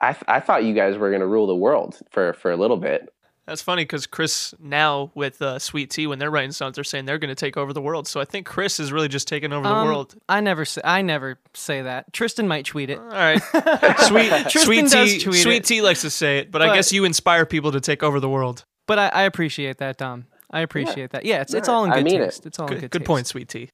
i 0.00 0.16
i 0.28 0.40
thought 0.40 0.64
you 0.64 0.74
guys 0.74 0.96
were 0.96 1.10
going 1.10 1.20
to 1.20 1.26
rule 1.26 1.46
the 1.46 1.54
world 1.54 1.98
for 2.10 2.32
for 2.34 2.50
a 2.50 2.56
little 2.56 2.78
bit 2.78 3.13
That's 3.46 3.60
funny 3.60 3.82
because 3.82 4.06
Chris 4.06 4.54
now 4.58 5.10
with 5.14 5.42
uh, 5.42 5.58
Sweet 5.58 5.90
Tea 5.90 6.06
when 6.06 6.18
they're 6.18 6.30
writing 6.30 6.52
songs, 6.52 6.76
they're 6.76 6.84
saying 6.84 7.04
they're 7.04 7.18
going 7.18 7.28
to 7.28 7.34
take 7.34 7.58
over 7.58 7.74
the 7.74 7.82
world. 7.82 8.08
So 8.08 8.18
I 8.20 8.24
think 8.24 8.46
Chris 8.46 8.80
is 8.80 8.90
really 8.90 9.08
just 9.08 9.28
taking 9.28 9.52
over 9.52 9.68
the 9.68 9.74
Um, 9.74 9.86
world. 9.86 10.14
I 10.30 10.40
never 10.40 10.64
say 10.64 10.80
I 10.82 11.02
never 11.02 11.38
say 11.52 11.82
that. 11.82 12.10
Tristan 12.14 12.48
might 12.48 12.64
tweet 12.64 12.88
it. 12.88 12.98
All 12.98 13.04
right, 13.04 13.42
Sweet 14.08 14.50
Sweet 14.50 14.90
does 14.90 15.12
Tea 15.12 15.20
tweet 15.20 15.42
Sweet 15.42 15.56
it. 15.56 15.64
Tea 15.66 15.82
likes 15.82 16.00
to 16.02 16.10
say 16.10 16.38
it, 16.38 16.50
but, 16.50 16.62
I 16.62 16.74
guess 16.74 16.90
you 16.92 17.04
inspire 17.04 17.44
people 17.44 17.72
to 17.72 17.80
take 17.80 18.02
over 18.02 18.18
the 18.18 18.28
world. 18.30 18.64
But 18.86 18.98
I, 18.98 19.08
I 19.08 19.22
appreciate 19.24 19.76
that, 19.78 19.98
Dom. 19.98 20.24
I 20.50 20.60
appreciate 20.60 21.10
that. 21.10 21.24
Yeah, 21.26 21.42
it's 21.42 21.52
it's 21.52 21.68
all 21.68 21.84
in 21.84 21.90
good 21.90 21.96
I 21.98 22.02
good 22.02 22.04
mean 22.12 22.20
it. 22.22 22.24
taste. 22.26 22.46
It's 22.46 22.58
all 22.58 22.66
in 22.66 22.72
Good, 22.74 22.80
good, 22.82 22.90
good 22.92 22.98
taste. 23.00 23.06
point, 23.06 23.26
Sweet 23.26 23.48
Tea. 23.50 23.68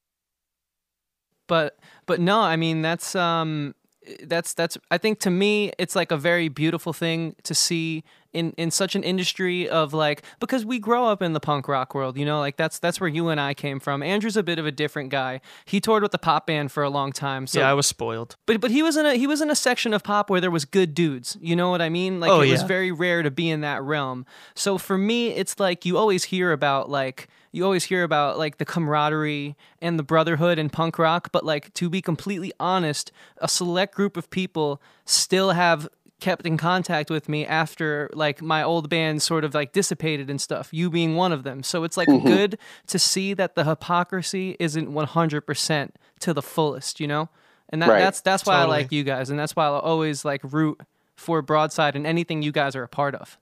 But 1.46 1.78
but 2.06 2.20
no, 2.20 2.40
I 2.40 2.56
mean 2.56 2.82
that's 2.82 3.14
um 3.14 3.74
that's 4.22 4.54
that's 4.54 4.78
I 4.90 4.98
think 4.98 5.20
to 5.20 5.30
me 5.30 5.72
it's 5.78 5.94
like 5.96 6.10
a 6.10 6.16
very 6.16 6.48
beautiful 6.48 6.92
thing 6.92 7.34
to 7.44 7.54
see 7.54 8.04
in 8.32 8.52
in 8.56 8.70
such 8.70 8.94
an 8.94 9.02
industry 9.02 9.68
of 9.68 9.92
like 9.92 10.22
because 10.38 10.64
we 10.64 10.78
grow 10.78 11.06
up 11.06 11.20
in 11.22 11.32
the 11.32 11.40
punk 11.40 11.68
rock 11.68 11.94
world, 11.94 12.16
you 12.16 12.24
know, 12.24 12.38
like 12.38 12.56
that's 12.56 12.78
that's 12.78 13.00
where 13.00 13.08
you 13.08 13.28
and 13.28 13.40
I 13.40 13.54
came 13.54 13.80
from. 13.80 14.02
Andrew's 14.02 14.36
a 14.36 14.42
bit 14.42 14.58
of 14.58 14.66
a 14.66 14.70
different 14.72 15.10
guy. 15.10 15.40
He 15.64 15.80
toured 15.80 16.02
with 16.02 16.12
the 16.12 16.18
pop 16.18 16.46
band 16.46 16.72
for 16.72 16.82
a 16.82 16.90
long 16.90 17.12
time. 17.12 17.46
So 17.46 17.60
yeah, 17.60 17.70
I 17.70 17.74
was 17.74 17.86
spoiled. 17.86 18.36
but 18.46 18.60
but 18.60 18.70
he 18.70 18.82
was 18.82 18.96
in 18.96 19.06
a 19.06 19.14
he 19.14 19.26
was 19.26 19.40
in 19.40 19.50
a 19.50 19.56
section 19.56 19.92
of 19.92 20.02
pop 20.02 20.30
where 20.30 20.40
there 20.40 20.50
was 20.50 20.64
good 20.64 20.94
dudes. 20.94 21.36
You 21.40 21.56
know 21.56 21.70
what 21.70 21.82
I 21.82 21.88
mean? 21.88 22.20
Like 22.20 22.30
Oh, 22.30 22.40
it 22.40 22.50
was 22.50 22.62
very 22.62 22.92
rare 22.92 23.22
to 23.22 23.30
be 23.30 23.50
in 23.50 23.60
that 23.62 23.82
realm. 23.82 24.26
So 24.54 24.78
for 24.78 24.96
me, 24.96 25.30
it's 25.30 25.58
like 25.58 25.84
you 25.84 25.96
always 25.98 26.24
hear 26.24 26.52
about 26.52 26.88
like 26.88 27.28
you 27.52 27.64
always 27.64 27.82
hear 27.84 28.04
about 28.04 28.38
like 28.38 28.58
the 28.58 28.64
camaraderie 28.64 29.56
and 29.82 29.98
the 29.98 30.04
brotherhood 30.04 30.56
in 30.56 30.70
punk 30.70 30.98
rock, 31.00 31.30
but 31.32 31.44
like 31.44 31.74
to 31.74 31.90
be 31.90 32.00
completely 32.00 32.52
honest, 32.60 33.10
a 33.38 33.48
select 33.48 33.92
group 33.94 34.16
of 34.16 34.30
people 34.30 34.80
still 35.04 35.50
have 35.50 35.88
kept 36.20 36.46
in 36.46 36.56
contact 36.56 37.10
with 37.10 37.28
me 37.28 37.44
after 37.46 38.08
like 38.12 38.40
my 38.42 38.62
old 38.62 38.88
band 38.88 39.22
sort 39.22 39.44
of 39.44 39.54
like 39.54 39.72
dissipated 39.72 40.28
and 40.30 40.40
stuff 40.40 40.68
you 40.72 40.90
being 40.90 41.16
one 41.16 41.32
of 41.32 41.42
them 41.42 41.62
so 41.62 41.82
it's 41.84 41.96
like 41.96 42.08
good 42.24 42.58
to 42.86 42.98
see 42.98 43.34
that 43.34 43.54
the 43.54 43.64
hypocrisy 43.64 44.56
isn't 44.60 44.88
100% 44.92 45.90
to 46.20 46.34
the 46.34 46.42
fullest 46.42 47.00
you 47.00 47.06
know 47.08 47.28
and 47.72 47.80
that, 47.82 47.88
Right. 47.88 48.00
that's 48.00 48.20
that's 48.20 48.44
why 48.46 48.56
Totally. 48.60 48.74
I 48.78 48.80
like 48.82 48.90
you 48.92 49.04
guys, 49.04 49.30
and 49.30 49.38
that's 49.38 49.54
why 49.54 49.66
I'll 49.66 49.76
always 49.78 50.24
like 50.24 50.40
root 50.42 50.80
for 51.16 51.40
Broadside 51.40 51.94
and 51.94 52.04
anything 52.04 52.42
you 52.42 52.50
guys 52.50 52.74
are 52.74 52.82
a 52.82 52.88
part 52.88 53.14
of. 53.14 53.38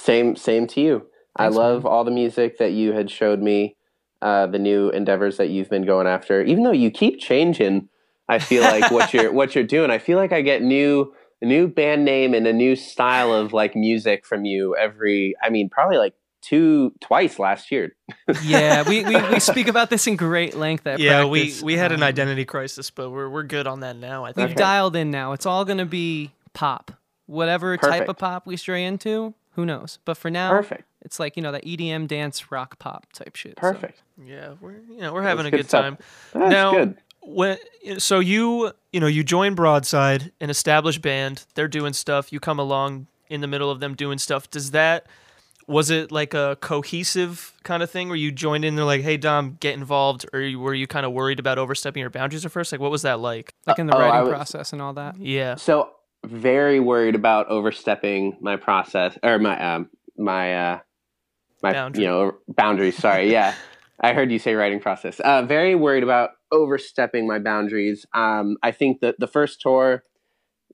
Same, 0.00 0.36
same 0.36 0.66
to 0.68 0.80
you. 0.80 1.06
I 1.36 1.44
Thanks, 1.44 1.56
love 1.56 1.84
all 1.86 2.04
the 2.04 2.10
music 2.10 2.56
that 2.58 2.72
you 2.72 2.92
had 2.92 3.10
showed 3.10 3.40
me, 3.40 3.76
uh, 4.22 4.46
the 4.46 4.58
new 4.58 4.88
endeavors 4.90 5.36
that 5.36 5.48
you've 5.50 5.68
been 5.68 5.84
going 5.84 6.06
after. 6.06 6.42
Even 6.42 6.64
though 6.64 6.72
you 6.72 6.90
keep 6.90 7.20
changing, 7.20 7.88
I 8.28 8.38
feel 8.38 8.62
like 8.62 8.90
what 8.90 9.12
you're 9.12 9.30
what 9.38 9.54
you're 9.54 9.64
doing. 9.64 9.90
I 9.90 9.98
feel 9.98 10.16
like 10.16 10.32
I 10.32 10.40
get 10.40 10.62
new 10.62 11.12
a 11.42 11.46
new 11.46 11.68
band 11.68 12.04
name 12.04 12.34
and 12.34 12.46
a 12.46 12.52
new 12.52 12.76
style 12.76 13.32
of 13.32 13.52
like 13.52 13.74
music 13.76 14.24
from 14.26 14.44
you 14.44 14.74
every. 14.76 15.34
I 15.42 15.50
mean, 15.50 15.68
probably 15.68 15.98
like 15.98 16.14
two 16.42 16.92
twice 17.00 17.38
last 17.38 17.70
year. 17.72 17.94
Yeah, 18.42 18.82
we, 18.88 19.04
we, 19.04 19.16
we 19.30 19.40
speak 19.40 19.68
about 19.68 19.90
this 19.90 20.06
in 20.06 20.16
great 20.16 20.54
length 20.56 20.86
at 20.86 20.98
yeah, 21.00 21.22
practice. 21.24 21.62
we 21.62 21.66
we 21.66 21.76
had 21.76 21.92
an 21.92 22.02
Um, 22.02 22.08
identity 22.08 22.44
crisis, 22.44 22.90
but 22.90 23.10
we're 23.10 23.28
we're 23.28 23.42
good 23.44 23.66
on 23.66 23.80
that 23.80 23.96
now. 23.96 24.24
I 24.24 24.32
think. 24.32 24.48
We've 24.48 24.56
dialed 24.56 24.96
in 24.96 25.10
now. 25.10 25.32
It's 25.32 25.46
all 25.46 25.64
gonna 25.64 25.86
be 25.86 26.32
pop, 26.52 26.92
whatever 27.26 27.76
type 27.76 28.08
of 28.08 28.16
pop 28.18 28.46
we 28.46 28.56
stray 28.56 28.84
into. 28.84 29.34
Who 29.54 29.64
knows? 29.64 29.98
But 30.04 30.16
for 30.18 30.30
now, 30.30 30.50
Perfect, 30.50 30.84
it's 31.02 31.18
like 31.18 31.36
you 31.36 31.42
know 31.42 31.50
that 31.52 31.64
EDM 31.64 32.06
dance 32.08 32.50
rock 32.52 32.78
pop 32.78 33.10
type 33.12 33.34
shit. 33.36 33.54
so- 33.60 33.72
perfect. 33.72 34.02
Yeah, 34.22 34.54
we're 34.60 34.72
you 34.90 34.98
know 35.00 35.12
we're 35.12 35.22
having 35.22 35.44
That's 35.44 35.54
a 35.54 35.56
good 35.56 35.62
good 35.64 35.68
time. 35.70 35.98
That's 36.32 36.50
now, 36.50 36.72
good. 36.72 36.96
When 37.26 37.58
so 37.98 38.20
you 38.20 38.72
you 38.92 39.00
know 39.00 39.06
you 39.06 39.22
join 39.24 39.54
Broadside, 39.54 40.32
an 40.40 40.50
established 40.50 41.02
band. 41.02 41.44
They're 41.54 41.68
doing 41.68 41.92
stuff. 41.92 42.32
You 42.32 42.40
come 42.40 42.58
along 42.58 43.06
in 43.28 43.40
the 43.40 43.46
middle 43.46 43.70
of 43.70 43.80
them 43.80 43.94
doing 43.94 44.18
stuff. 44.18 44.50
Does 44.50 44.70
that 44.70 45.06
was 45.68 45.90
it 45.90 46.12
like 46.12 46.32
a 46.32 46.56
cohesive 46.60 47.52
kind 47.64 47.82
of 47.82 47.90
thing 47.90 48.06
where 48.08 48.16
you 48.16 48.30
joined 48.30 48.64
in? 48.64 48.76
They're 48.76 48.84
like, 48.84 49.02
"Hey 49.02 49.16
Dom, 49.16 49.56
get 49.60 49.74
involved," 49.74 50.24
or 50.32 50.40
were 50.58 50.74
you 50.74 50.86
kind 50.86 51.04
of 51.04 51.12
worried 51.12 51.40
about 51.40 51.58
overstepping 51.58 52.00
your 52.00 52.10
boundaries 52.10 52.44
at 52.46 52.52
first? 52.52 52.70
Like, 52.70 52.80
what 52.80 52.90
was 52.92 53.02
that 53.02 53.18
like? 53.20 53.52
Like 53.66 53.78
in 53.80 53.86
the 53.88 53.96
I 53.96 54.00
writing 54.00 54.20
was- 54.22 54.30
process 54.30 54.72
and 54.72 54.80
all 54.80 54.92
that. 54.94 55.18
Yeah, 55.18 55.56
So 55.56 55.90
very 56.24 56.80
worried 56.80 57.14
about 57.14 57.48
overstepping 57.48 58.36
my 58.40 58.56
process 58.56 59.18
or 59.22 59.38
my 59.38 59.60
um 59.74 59.90
my 60.16 60.54
uh 60.56 60.78
my 61.62 61.72
Boundary. 61.72 62.04
you 62.04 62.08
know 62.10 62.34
boundaries. 62.48 62.96
Sorry, 62.96 63.30
yeah, 63.32 63.54
I 64.00 64.12
heard 64.12 64.30
you 64.30 64.38
say 64.38 64.54
writing 64.54 64.80
process. 64.80 65.20
Uh, 65.20 65.42
very 65.42 65.74
worried 65.74 66.02
about 66.02 66.30
overstepping 66.52 67.26
my 67.26 67.38
boundaries. 67.38 68.04
Um, 68.12 68.56
I 68.62 68.70
think 68.72 69.00
that 69.00 69.16
the 69.18 69.26
first 69.26 69.60
tour 69.60 70.04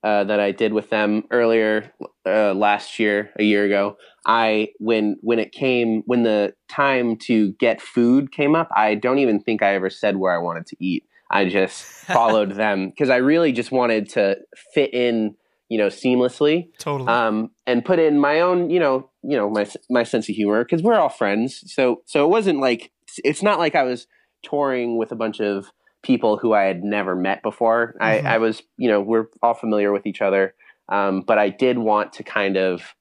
uh, 0.05 0.25
that 0.25 0.41
I 0.41 0.51
did 0.51 0.73
with 0.73 0.91
them 0.91 1.25
earlier 1.31 1.93
uh, 2.27 2.55
last 2.55 2.99
year, 2.99 3.31
a 3.39 3.45
year 3.45 3.64
ago, 3.64 3.97
I 4.27 4.68
when 4.79 5.16
when 5.20 5.39
it 5.39 5.53
came 5.53 6.03
when 6.07 6.25
the 6.25 6.55
time 6.68 7.16
to 7.27 7.53
get 7.55 7.81
food 7.81 8.33
came 8.33 8.55
up, 8.55 8.68
I 8.75 8.97
don't 8.97 9.18
even 9.18 9.41
think 9.41 9.62
I 9.62 9.75
ever 9.75 9.91
said 9.91 10.16
where 10.16 10.35
I 10.35 10.39
wanted 10.39 10.66
to 10.66 10.77
eat. 10.81 11.05
I 11.31 11.49
just 11.49 11.85
followed 11.85 12.53
them 12.53 12.91
because 12.91 13.11
I 13.11 13.16
really 13.16 13.53
just 13.53 13.70
wanted 13.73 14.09
to 14.11 14.39
fit 14.75 14.93
in, 14.93 15.37
you 15.68 15.79
know, 15.79 15.87
seamlessly 15.87 16.68
totally. 16.79 17.09
um, 17.09 17.51
and 17.66 17.85
put 17.85 17.99
in 17.99 18.18
my 18.18 18.41
own, 18.41 18.70
you 18.70 18.81
know, 18.81 19.09
you 19.23 19.37
know, 19.37 19.49
my 19.49 19.68
my 19.89 20.03
sense 20.03 20.29
of 20.29 20.35
humor 20.35 20.64
because 20.64 20.83
we're 20.83 20.99
all 20.99 21.09
friends. 21.09 21.62
So 21.73 22.03
so 22.07 22.25
it 22.25 22.29
wasn't 22.29 22.59
like 22.59 22.91
it's 23.25 23.43
not 23.43 23.59
like 23.59 23.75
I 23.75 23.83
was 23.83 24.07
touring 24.43 24.97
with 24.97 25.13
a 25.13 25.17
bunch 25.17 25.41
of 25.41 25.71
people 26.03 26.37
who 26.37 26.53
I 26.53 26.65
had 26.65 26.83
never 26.83 27.15
met 27.15 27.43
before. 27.43 27.95
Mhm. 28.01 28.05
I, 28.05 28.19
I 28.35 28.39
was, 28.39 28.63
you 28.77 28.89
know, 28.89 29.01
we're 29.01 29.27
all 29.43 29.55
familiar 29.55 29.93
with 29.93 30.07
each 30.07 30.21
other, 30.21 30.55
um, 30.89 31.21
but 31.21 31.39
I 31.39 31.49
did 31.49 31.79
want 31.79 32.13
to 32.15 32.25
kind 32.25 32.57
of 32.57 32.95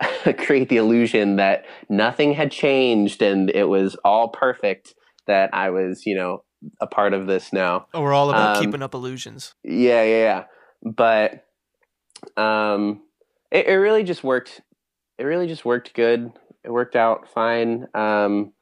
create 0.38 0.68
the 0.68 0.78
illusion 0.78 1.36
that 1.36 1.64
nothing 1.88 2.32
had 2.32 2.50
changed 2.50 3.22
and 3.22 3.50
it 3.50 3.68
was 3.68 3.96
all 4.04 4.28
perfect. 4.28 4.94
That 5.28 5.50
I 5.54 5.70
was, 5.70 6.04
you 6.04 6.16
know, 6.16 6.42
a 6.80 6.86
part 6.88 7.12
of 7.14 7.28
this 7.28 7.52
now. 7.52 7.86
oh, 7.94 8.00
we're 8.02 8.12
all 8.12 8.30
about 8.30 8.56
um, 8.56 8.64
keeping 8.64 8.82
up 8.82 8.92
illusions. 8.94 9.54
Yeah, 9.62 10.02
yeah, 10.02 10.16
yeah. 10.18 10.44
But 10.82 11.44
um, 12.36 13.02
it, 13.52 13.66
it 13.66 13.74
really 13.74 14.02
just 14.02 14.24
worked. 14.24 14.60
It 15.18 15.24
really 15.24 15.46
just 15.46 15.64
worked 15.64 15.94
good. 15.94 16.32
It 16.64 16.72
worked 16.72 16.96
out 16.96 17.28
fine. 17.28 17.86
Um, 17.94 18.52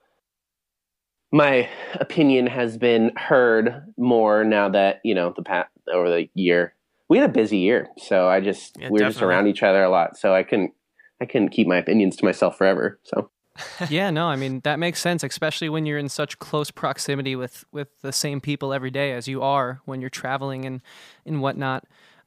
my 1.33 1.68
opinion 1.95 2.47
has 2.47 2.76
been 2.76 3.12
heard 3.16 3.85
more 3.97 4.45
now 4.45 4.68
that 4.68 5.01
you 5.05 5.14
know 5.14 5.33
the 5.35 5.43
past 5.43 5.70
over 5.93 6.11
the 6.11 6.28
year. 6.35 6.74
We 7.09 7.18
had 7.18 7.28
a 7.28 7.33
busy 7.33 7.59
year, 7.59 7.89
so 7.99 8.28
I 8.28 8.41
just 8.41 8.76
Yeah, 8.78 8.89
we 8.91 9.01
were 9.01 9.07
just 9.07 9.16
definitely. 9.16 9.35
around 9.35 9.47
each 9.49 9.62
other 9.62 9.83
a 9.83 9.91
lot. 9.91 10.16
So 10.16 10.35
I 10.35 10.43
couldn't 10.43 10.72
I 11.20 11.26
couldn't 11.26 11.51
keep 11.51 11.66
my 11.66 11.76
opinions 11.76 12.16
to 12.16 12.24
myself 12.24 12.57
forever. 12.59 12.99
So 13.05 13.31
yeah, 13.89 14.11
no, 14.11 14.26
I 14.26 14.37
mean 14.37 14.61
that 14.64 14.78
makes 14.78 15.01
sense, 15.01 15.22
especially 15.22 15.68
when 15.68 15.87
you're 15.87 15.99
in 15.99 16.09
such 16.09 16.39
close 16.39 16.70
proximity 16.70 17.37
with 17.37 17.64
with 17.72 17.89
the 18.01 18.12
same 18.12 18.41
people 18.41 18.72
every 18.72 18.91
day 18.91 19.12
as 19.12 19.28
you 19.28 19.43
are 19.43 19.81
when 19.85 20.01
you're 20.01 20.11
traveling 20.11 20.64
and 20.64 20.83
and 21.26 21.41
whatnot. 21.41 21.85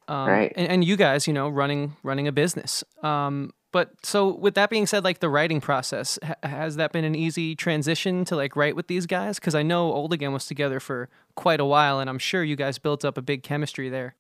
Um, 0.08 0.28
Right. 0.28 0.54
And, 0.58 0.68
and 0.68 0.84
you 0.84 0.98
guys, 0.98 1.28
you 1.28 1.34
know, 1.34 1.48
running 1.50 1.96
running 2.04 2.28
a 2.28 2.32
business. 2.32 2.84
Um, 3.02 3.52
but 3.74 3.92
so 4.04 4.36
with 4.36 4.54
that 4.54 4.70
being 4.70 4.86
said, 4.86 5.04
like 5.04 5.20
the 5.20 5.30
writing 5.30 5.60
process, 5.60 6.20
ha- 6.24 6.36
has 6.44 6.78
that 6.78 6.94
been 6.94 7.04
an 7.04 7.16
easy 7.16 7.56
transition 7.56 8.24
to 8.26 8.36
like 8.36 8.56
write 8.56 8.76
with 8.76 8.88
these 8.88 9.08
guys? 9.08 9.40
Because 9.40 9.56
I 9.56 9.64
know 9.64 9.92
Old 9.92 10.14
Again 10.14 10.32
was 10.32 10.46
together 10.46 10.80
for 10.80 11.10
quite 11.36 11.60
a 11.60 11.66
while, 11.66 12.00
and 12.00 12.10
I'm 12.10 12.20
sure 12.20 12.44
you 12.44 12.56
guys 12.56 12.78
built 12.78 13.04
up 13.04 13.18
a 13.18 13.22
big 13.22 13.42
chemistry 13.44 13.90
there. 13.90 14.16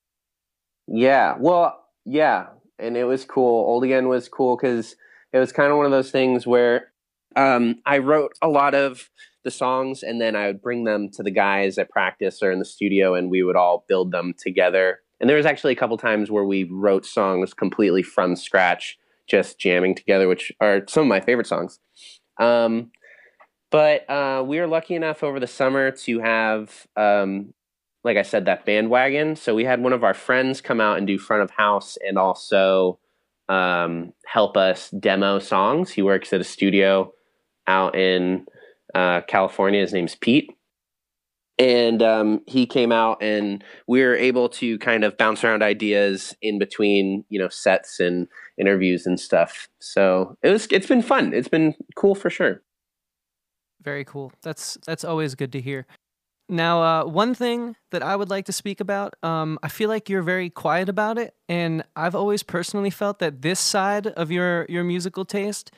Yeah, 0.87 1.35
well, 1.39 1.85
yeah, 2.03 2.47
and 2.79 2.97
it 2.97 3.05
was 3.05 3.23
cool. 3.23 3.65
Old 3.65 3.83
Again 3.83 4.09
was 4.09 4.27
cool 4.27 4.57
because 4.57 4.95
it 5.31 5.37
was 5.37 5.51
kind 5.51 5.71
of 5.71 5.77
one 5.77 5.85
of 5.85 5.91
those 5.91 6.11
things 6.11 6.45
where 6.45 6.91
um, 7.35 7.75
I 7.85 7.99
wrote 7.99 8.33
a 8.41 8.49
lot 8.49 8.73
of 8.73 9.09
the 9.43 9.51
songs, 9.51 10.01
and 10.01 10.19
then 10.19 10.35
I 10.35 10.47
would 10.47 10.63
bring 10.63 10.83
them 10.83 11.09
to 11.11 11.21
the 11.21 11.31
guys 11.31 11.77
at 11.77 11.91
practice 11.91 12.41
or 12.41 12.51
in 12.51 12.57
the 12.57 12.65
studio, 12.65 13.13
and 13.13 13.29
we 13.29 13.43
would 13.43 13.55
all 13.55 13.85
build 13.87 14.11
them 14.11 14.33
together. 14.35 14.99
And 15.19 15.29
there 15.29 15.37
was 15.37 15.45
actually 15.45 15.73
a 15.73 15.77
couple 15.77 15.97
times 15.97 16.31
where 16.31 16.43
we 16.43 16.63
wrote 16.63 17.05
songs 17.05 17.53
completely 17.53 18.01
from 18.03 18.35
scratch, 18.35 18.97
just 19.27 19.59
jamming 19.59 19.95
together, 19.95 20.27
which 20.27 20.51
are 20.59 20.81
some 20.87 21.03
of 21.03 21.07
my 21.07 21.21
favorite 21.21 21.47
songs. 21.47 21.79
Um, 22.39 22.91
but 23.71 24.09
uh, 24.09 24.43
we 24.45 24.59
were 24.59 24.67
lucky 24.67 24.95
enough 24.95 25.23
over 25.23 25.39
the 25.39 25.47
summer 25.47 25.91
to 25.91 26.19
have 26.19 26.87
um, 26.95 27.53
like 28.03 28.17
I 28.17 28.21
said, 28.21 28.45
that 28.45 28.65
bandwagon. 28.65 29.35
So 29.35 29.55
we 29.55 29.63
had 29.63 29.81
one 29.81 29.93
of 29.93 30.03
our 30.03 30.13
friends 30.13 30.61
come 30.61 30.81
out 30.81 30.97
and 30.97 31.07
do 31.07 31.17
front 31.17 31.43
of 31.43 31.51
house 31.51 31.97
and 32.05 32.17
also 32.17 32.99
um, 33.49 34.13
help 34.25 34.57
us 34.57 34.89
demo 34.91 35.39
songs. 35.39 35.91
He 35.91 36.01
works 36.01 36.33
at 36.33 36.41
a 36.41 36.45
studio 36.45 37.13
out 37.67 37.95
in 37.95 38.45
uh, 38.93 39.21
California. 39.21 39.79
His 39.79 39.93
name's 39.93 40.15
Pete. 40.15 40.51
And 41.59 42.01
um, 42.01 42.41
he 42.47 42.65
came 42.65 42.91
out 42.91 43.21
and 43.21 43.63
we 43.87 44.01
were 44.01 44.15
able 44.15 44.49
to 44.49 44.79
kind 44.79 45.03
of 45.03 45.17
bounce 45.17 45.43
around 45.43 45.61
ideas 45.61 46.35
in 46.41 46.57
between, 46.57 47.25
you 47.29 47.37
know, 47.37 47.49
sets 47.49 47.99
and 47.99 48.27
interviews 48.57 49.05
and 49.05 49.19
stuff. 49.19 49.69
So 49.79 50.35
it 50.41 50.49
was, 50.49 50.67
it's 50.71 50.87
been 50.87 51.03
fun. 51.03 51.33
It's 51.33 51.47
been 51.47 51.75
cool 51.95 52.15
for 52.15 52.31
sure. 52.31 52.63
Very 53.83 54.05
cool. 54.05 54.31
That's 54.41 54.77
that's 54.85 55.03
always 55.03 55.35
good 55.35 55.51
to 55.51 55.61
hear. 55.61 55.85
Now, 56.49 56.81
uh, 56.81 57.05
one 57.05 57.33
thing 57.33 57.75
that 57.91 58.03
I 58.03 58.15
would 58.15 58.29
like 58.29 58.45
to 58.45 58.53
speak 58.53 58.79
about, 58.79 59.13
um, 59.23 59.57
I 59.63 59.69
feel 59.69 59.89
like 59.89 60.09
you're 60.09 60.23
very 60.23 60.49
quiet 60.49 60.89
about 60.89 61.17
it, 61.17 61.33
and 61.47 61.83
I've 61.95 62.15
always 62.15 62.43
personally 62.43 62.89
felt 62.89 63.19
that 63.19 63.41
this 63.41 63.59
side 63.59 64.07
of 64.07 64.31
your 64.31 64.65
your 64.69 64.83
musical 64.83 65.25
taste. 65.25 65.71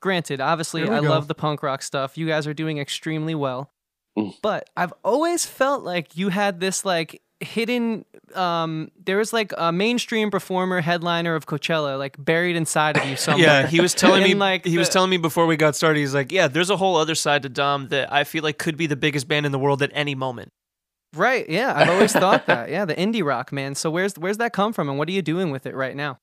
Granted, 0.00 0.40
obviously, 0.40 0.82
I 0.82 1.00
go. 1.00 1.08
love 1.08 1.28
the 1.28 1.34
punk 1.34 1.62
rock 1.62 1.82
stuff. 1.82 2.18
You 2.18 2.26
guys 2.26 2.48
are 2.48 2.54
doing 2.54 2.78
extremely 2.78 3.36
well, 3.36 3.70
Mm. 4.18 4.34
but 4.42 4.68
I've 4.76 4.92
always 5.04 5.46
felt 5.46 5.84
like 5.84 6.16
you 6.16 6.28
had 6.28 6.60
this 6.60 6.84
like 6.84 7.22
hidden. 7.40 8.04
Um, 8.34 8.90
there 9.02 9.16
was 9.16 9.32
like 9.32 9.52
a 9.56 9.72
mainstream 9.72 10.30
performer, 10.30 10.80
headliner 10.80 11.34
of 11.34 11.46
Coachella, 11.46 11.98
like 11.98 12.22
buried 12.22 12.56
inside 12.56 12.96
of 12.96 13.06
you 13.06 13.16
somewhere. 13.16 13.46
Yeah, 13.62 13.66
he 13.66 13.80
was 13.80 13.94
telling 13.94 14.22
me 14.22 14.30
And, 14.32 14.40
like, 14.40 14.64
he 14.66 14.78
was 14.78 14.88
telling 14.88 15.10
me 15.10 15.16
before 15.16 15.46
we 15.46 15.56
got 15.56 15.74
started. 15.76 15.98
He's 16.00 16.14
like, 16.14 16.30
"Yeah, 16.30 16.48
there's 16.48 16.70
a 16.70 16.76
whole 16.76 16.96
other 16.96 17.14
side 17.14 17.42
to 17.42 17.48
Dom 17.48 17.88
that 17.88 18.12
I 18.12 18.24
feel 18.24 18.42
like 18.42 18.58
could 18.58 18.76
be 18.76 18.86
the 18.86 18.96
biggest 18.96 19.28
band 19.28 19.46
in 19.46 19.52
the 19.52 19.58
world 19.58 19.82
at 19.82 19.90
any 19.94 20.14
moment." 20.14 20.52
Right. 21.14 21.48
Yeah, 21.48 21.74
I've 21.76 21.90
always 21.90 22.12
thought 22.12 22.46
that. 22.52 22.70
Yeah, 22.70 22.84
the 22.84 22.94
indie 22.94 23.24
rock 23.24 23.52
man. 23.52 23.74
So 23.74 23.90
where's 23.90 24.14
where's 24.18 24.38
that 24.38 24.52
come 24.52 24.72
from, 24.72 24.88
and 24.88 24.98
what 24.98 25.08
are 25.08 25.12
you 25.12 25.22
doing 25.22 25.50
with 25.50 25.66
it 25.66 25.74
right 25.74 25.96
now? 25.96 26.18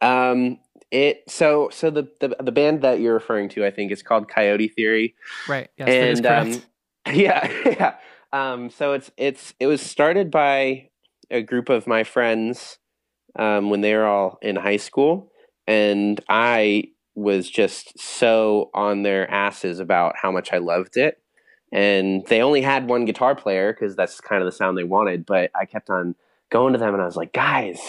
Um, 0.00 0.58
it 0.90 1.22
so 1.28 1.70
so 1.72 1.90
the, 1.90 2.08
the 2.20 2.36
the 2.40 2.52
band 2.52 2.82
that 2.82 3.00
you're 3.00 3.14
referring 3.14 3.48
to, 3.50 3.64
I 3.66 3.70
think, 3.70 3.92
is 3.92 4.02
called 4.02 4.28
Coyote 4.28 4.68
Theory. 4.68 5.14
Right. 5.48 5.68
Yes, 5.76 5.88
that 5.88 6.08
is 6.08 6.20
correct. 6.20 6.56
um, 6.56 6.62
yeah, 7.12 7.50
yeah. 7.66 7.94
Um, 8.32 8.70
so 8.70 8.92
it's 8.92 9.10
it's 9.16 9.54
it 9.60 9.66
was 9.66 9.80
started 9.80 10.30
by 10.30 10.88
a 11.30 11.42
group 11.42 11.68
of 11.68 11.86
my 11.86 12.04
friends 12.04 12.78
um, 13.38 13.70
when 13.70 13.80
they 13.80 13.94
were 13.94 14.06
all 14.06 14.38
in 14.42 14.56
high 14.56 14.76
school, 14.76 15.30
and 15.66 16.20
I 16.28 16.84
was 17.14 17.50
just 17.50 17.98
so 17.98 18.70
on 18.74 19.02
their 19.02 19.30
asses 19.30 19.80
about 19.80 20.14
how 20.20 20.30
much 20.30 20.52
I 20.52 20.58
loved 20.58 20.96
it. 20.96 21.18
And 21.72 22.24
they 22.26 22.42
only 22.42 22.62
had 22.62 22.88
one 22.88 23.04
guitar 23.04 23.34
player 23.34 23.72
because 23.72 23.96
that's 23.96 24.20
kind 24.20 24.42
of 24.42 24.46
the 24.46 24.52
sound 24.52 24.76
they 24.76 24.84
wanted. 24.84 25.26
But 25.26 25.50
I 25.54 25.64
kept 25.64 25.90
on 25.90 26.14
going 26.50 26.72
to 26.74 26.78
them, 26.78 26.94
and 26.94 27.02
I 27.02 27.06
was 27.06 27.16
like, 27.16 27.32
guys. 27.32 27.80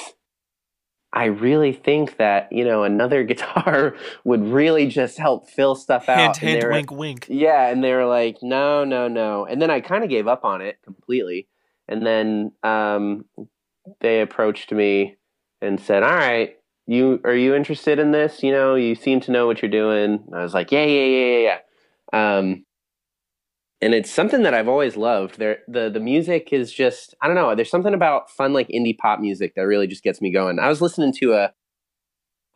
I 1.16 1.26
really 1.26 1.74
think 1.74 2.18
that 2.18 2.52
you 2.52 2.66
know 2.66 2.84
another 2.84 3.24
guitar 3.32 3.96
would 4.24 4.44
really 4.48 4.88
just 4.88 5.18
help 5.20 5.48
fill 5.50 5.76
stuff 5.76 6.10
out. 6.10 6.38
Hint, 6.38 6.56
hint, 6.56 6.64
were- 6.64 6.72
wink, 6.72 6.92
wink. 6.92 7.26
yeah, 7.30 7.68
and 7.70 7.84
they 7.84 7.94
were 7.94 8.06
like, 8.08 8.38
no, 8.42 8.84
no, 8.84 9.08
no. 9.08 9.46
And 9.46 9.62
then 9.62 9.70
I 9.70 9.80
kind 9.80 10.04
of 10.04 10.10
gave 10.10 10.28
up 10.28 10.44
on 10.44 10.62
it 10.62 10.80
completely. 10.84 11.48
And 11.88 12.06
then 12.06 12.52
um, 12.64 13.26
they 14.00 14.22
approached 14.22 14.72
me 14.72 15.18
and 15.62 15.80
said, 15.80 16.02
all 16.02 16.16
right, 16.16 16.56
you 16.88 17.22
are 17.24 17.36
you 17.36 17.54
interested 17.54 18.00
in 18.00 18.12
this? 18.12 18.42
You 18.42 18.52
know, 18.52 18.76
you 18.76 18.96
seem 18.96 19.20
to 19.22 19.32
know 19.32 19.46
what 19.46 19.62
you're 19.62 19.70
doing. 19.72 20.24
And 20.26 20.36
I 20.36 20.42
was 20.44 20.54
like, 20.54 20.72
yeah, 20.72 20.86
yeah, 20.86 21.06
yeah, 21.06 21.38
yeah, 21.38 21.60
yeah. 22.14 22.38
Um, 22.38 22.66
and 23.84 23.94
it's 23.94 24.10
something 24.10 24.44
that 24.44 24.54
I've 24.54 24.68
always 24.68 24.96
loved. 24.96 25.38
There, 25.40 25.60
the 25.68 25.90
the 25.90 26.00
music 26.00 26.50
is 26.52 26.72
just 26.72 27.14
I 27.22 27.28
don't 27.28 27.36
know. 27.36 27.54
There's 27.56 27.70
something 27.70 27.94
about 27.94 28.32
fun 28.32 28.54
like 28.54 28.68
indie 28.70 28.98
pop 28.98 29.20
music 29.20 29.54
that 29.56 29.64
really 29.64 29.88
just 29.88 30.04
gets 30.04 30.22
me 30.22 30.32
going. 30.32 30.60
I 30.60 30.70
was 30.70 30.82
listening 30.82 31.14
to 31.20 31.34
a 31.34 31.52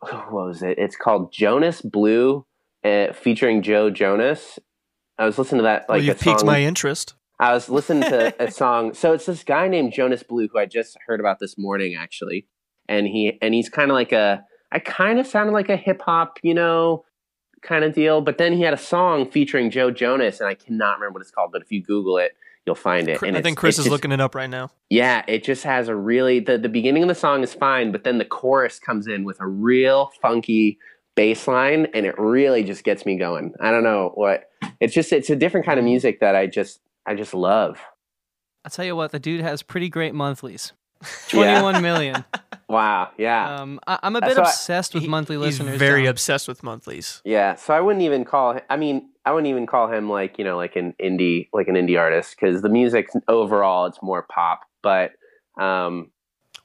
what 0.00 0.32
was 0.32 0.62
it? 0.62 0.78
It's 0.78 0.96
called 0.96 1.32
Jonas 1.32 1.82
Blue, 1.82 2.46
uh, 2.84 3.12
featuring 3.12 3.62
Joe 3.62 3.90
Jonas. 3.90 4.58
I 5.18 5.26
was 5.26 5.38
listening 5.38 5.60
to 5.60 5.64
that 5.64 5.86
Well, 5.88 5.98
like 5.98 6.06
you 6.06 6.14
piqued 6.14 6.40
song. 6.40 6.46
my 6.46 6.62
interest. 6.62 7.14
I 7.40 7.52
was 7.52 7.68
listening 7.68 8.08
to 8.10 8.34
a 8.42 8.50
song. 8.50 8.94
So 8.94 9.12
it's 9.12 9.26
this 9.26 9.44
guy 9.44 9.68
named 9.68 9.92
Jonas 9.92 10.22
Blue 10.22 10.48
who 10.52 10.58
I 10.58 10.66
just 10.66 10.96
heard 11.06 11.20
about 11.20 11.38
this 11.40 11.56
morning 11.58 11.94
actually, 11.94 12.46
and 12.88 13.06
he 13.06 13.38
and 13.42 13.54
he's 13.54 13.68
kind 13.68 13.90
of 13.90 13.94
like 13.94 14.12
a 14.12 14.42
I 14.70 14.78
kind 14.78 15.18
of 15.18 15.26
sounded 15.26 15.52
like 15.52 15.68
a 15.68 15.76
hip 15.76 16.02
hop, 16.02 16.38
you 16.42 16.54
know, 16.54 17.04
kind 17.62 17.84
of 17.84 17.94
deal. 17.94 18.20
But 18.20 18.38
then 18.38 18.52
he 18.52 18.62
had 18.62 18.74
a 18.74 18.78
song 18.78 19.30
featuring 19.30 19.70
Joe 19.70 19.90
Jonas, 19.90 20.40
and 20.40 20.48
I 20.48 20.54
cannot 20.54 20.98
remember 20.98 21.18
what 21.18 21.22
it's 21.22 21.30
called. 21.30 21.52
But 21.52 21.62
if 21.62 21.72
you 21.72 21.82
Google 21.82 22.18
it, 22.18 22.36
you'll 22.66 22.74
find 22.74 23.08
it. 23.08 23.22
And 23.22 23.36
I 23.36 23.42
think 23.42 23.58
Chris 23.58 23.78
is 23.78 23.84
just- 23.84 23.90
looking 23.92 24.12
it 24.12 24.20
up 24.20 24.34
right 24.34 24.50
now. 24.50 24.70
Yeah, 24.90 25.24
it 25.28 25.44
just 25.44 25.64
has 25.64 25.88
a 25.88 25.94
really 25.96 26.40
the 26.40 26.58
the 26.58 26.68
beginning 26.68 27.02
of 27.02 27.08
the 27.08 27.14
song 27.14 27.42
is 27.42 27.54
fine, 27.54 27.92
but 27.92 28.04
then 28.04 28.18
the 28.18 28.24
chorus 28.24 28.78
comes 28.78 29.06
in 29.06 29.24
with 29.24 29.40
a 29.40 29.46
real 29.46 30.12
funky 30.22 30.78
bass 31.14 31.48
line, 31.48 31.86
and 31.94 32.06
it 32.06 32.14
really 32.18 32.62
just 32.62 32.84
gets 32.84 33.04
me 33.04 33.16
going. 33.18 33.52
I 33.60 33.70
don't 33.70 33.82
know 33.84 34.12
what 34.14 34.50
it's 34.80 34.94
just. 34.94 35.12
It's 35.12 35.30
a 35.30 35.36
different 35.36 35.66
kind 35.66 35.78
of 35.78 35.84
music 35.84 36.20
that 36.20 36.34
I 36.36 36.46
just 36.46 36.80
I 37.06 37.14
just 37.14 37.34
love. 37.34 37.80
I'll 38.64 38.70
tell 38.70 38.84
you 38.84 38.96
what, 38.96 39.12
the 39.12 39.18
dude 39.18 39.40
has 39.40 39.62
pretty 39.62 39.88
great 39.88 40.14
monthlies. 40.14 40.72
Yeah. 41.32 41.60
21 41.60 41.82
million. 41.82 42.24
Wow. 42.70 43.12
Yeah. 43.16 43.60
Um, 43.62 43.80
I, 43.86 43.98
I'm 44.02 44.14
a 44.14 44.20
bit 44.20 44.36
why- 44.36 44.42
obsessed 44.42 44.92
with 44.92 45.04
He- 45.04 45.08
monthly 45.08 45.36
He's 45.36 45.58
listeners. 45.58 45.78
very 45.78 46.02
Dom. 46.02 46.10
obsessed 46.10 46.46
with 46.46 46.62
monthlies. 46.62 47.22
Yeah, 47.24 47.54
so 47.54 47.72
I 47.72 47.80
wouldn't 47.80 48.02
even 48.04 48.26
call. 48.26 48.52
hi- 48.52 48.62
I 48.68 48.76
mean, 48.76 49.08
I 49.24 49.32
wouldn't 49.32 49.48
even 49.48 49.64
call 49.66 49.90
him 49.90 50.10
like 50.10 50.38
you 50.38 50.44
know 50.44 50.58
like 50.58 50.76
an 50.76 50.94
indie 51.02 51.48
like 51.54 51.68
an 51.68 51.76
indie 51.76 51.98
artist 51.98 52.36
because 52.38 52.60
the 52.60 52.68
music 52.68 53.08
overall 53.26 53.86
it's 53.86 54.02
more 54.02 54.20
pop. 54.22 54.60
But 54.82 55.12
um, 55.58 56.10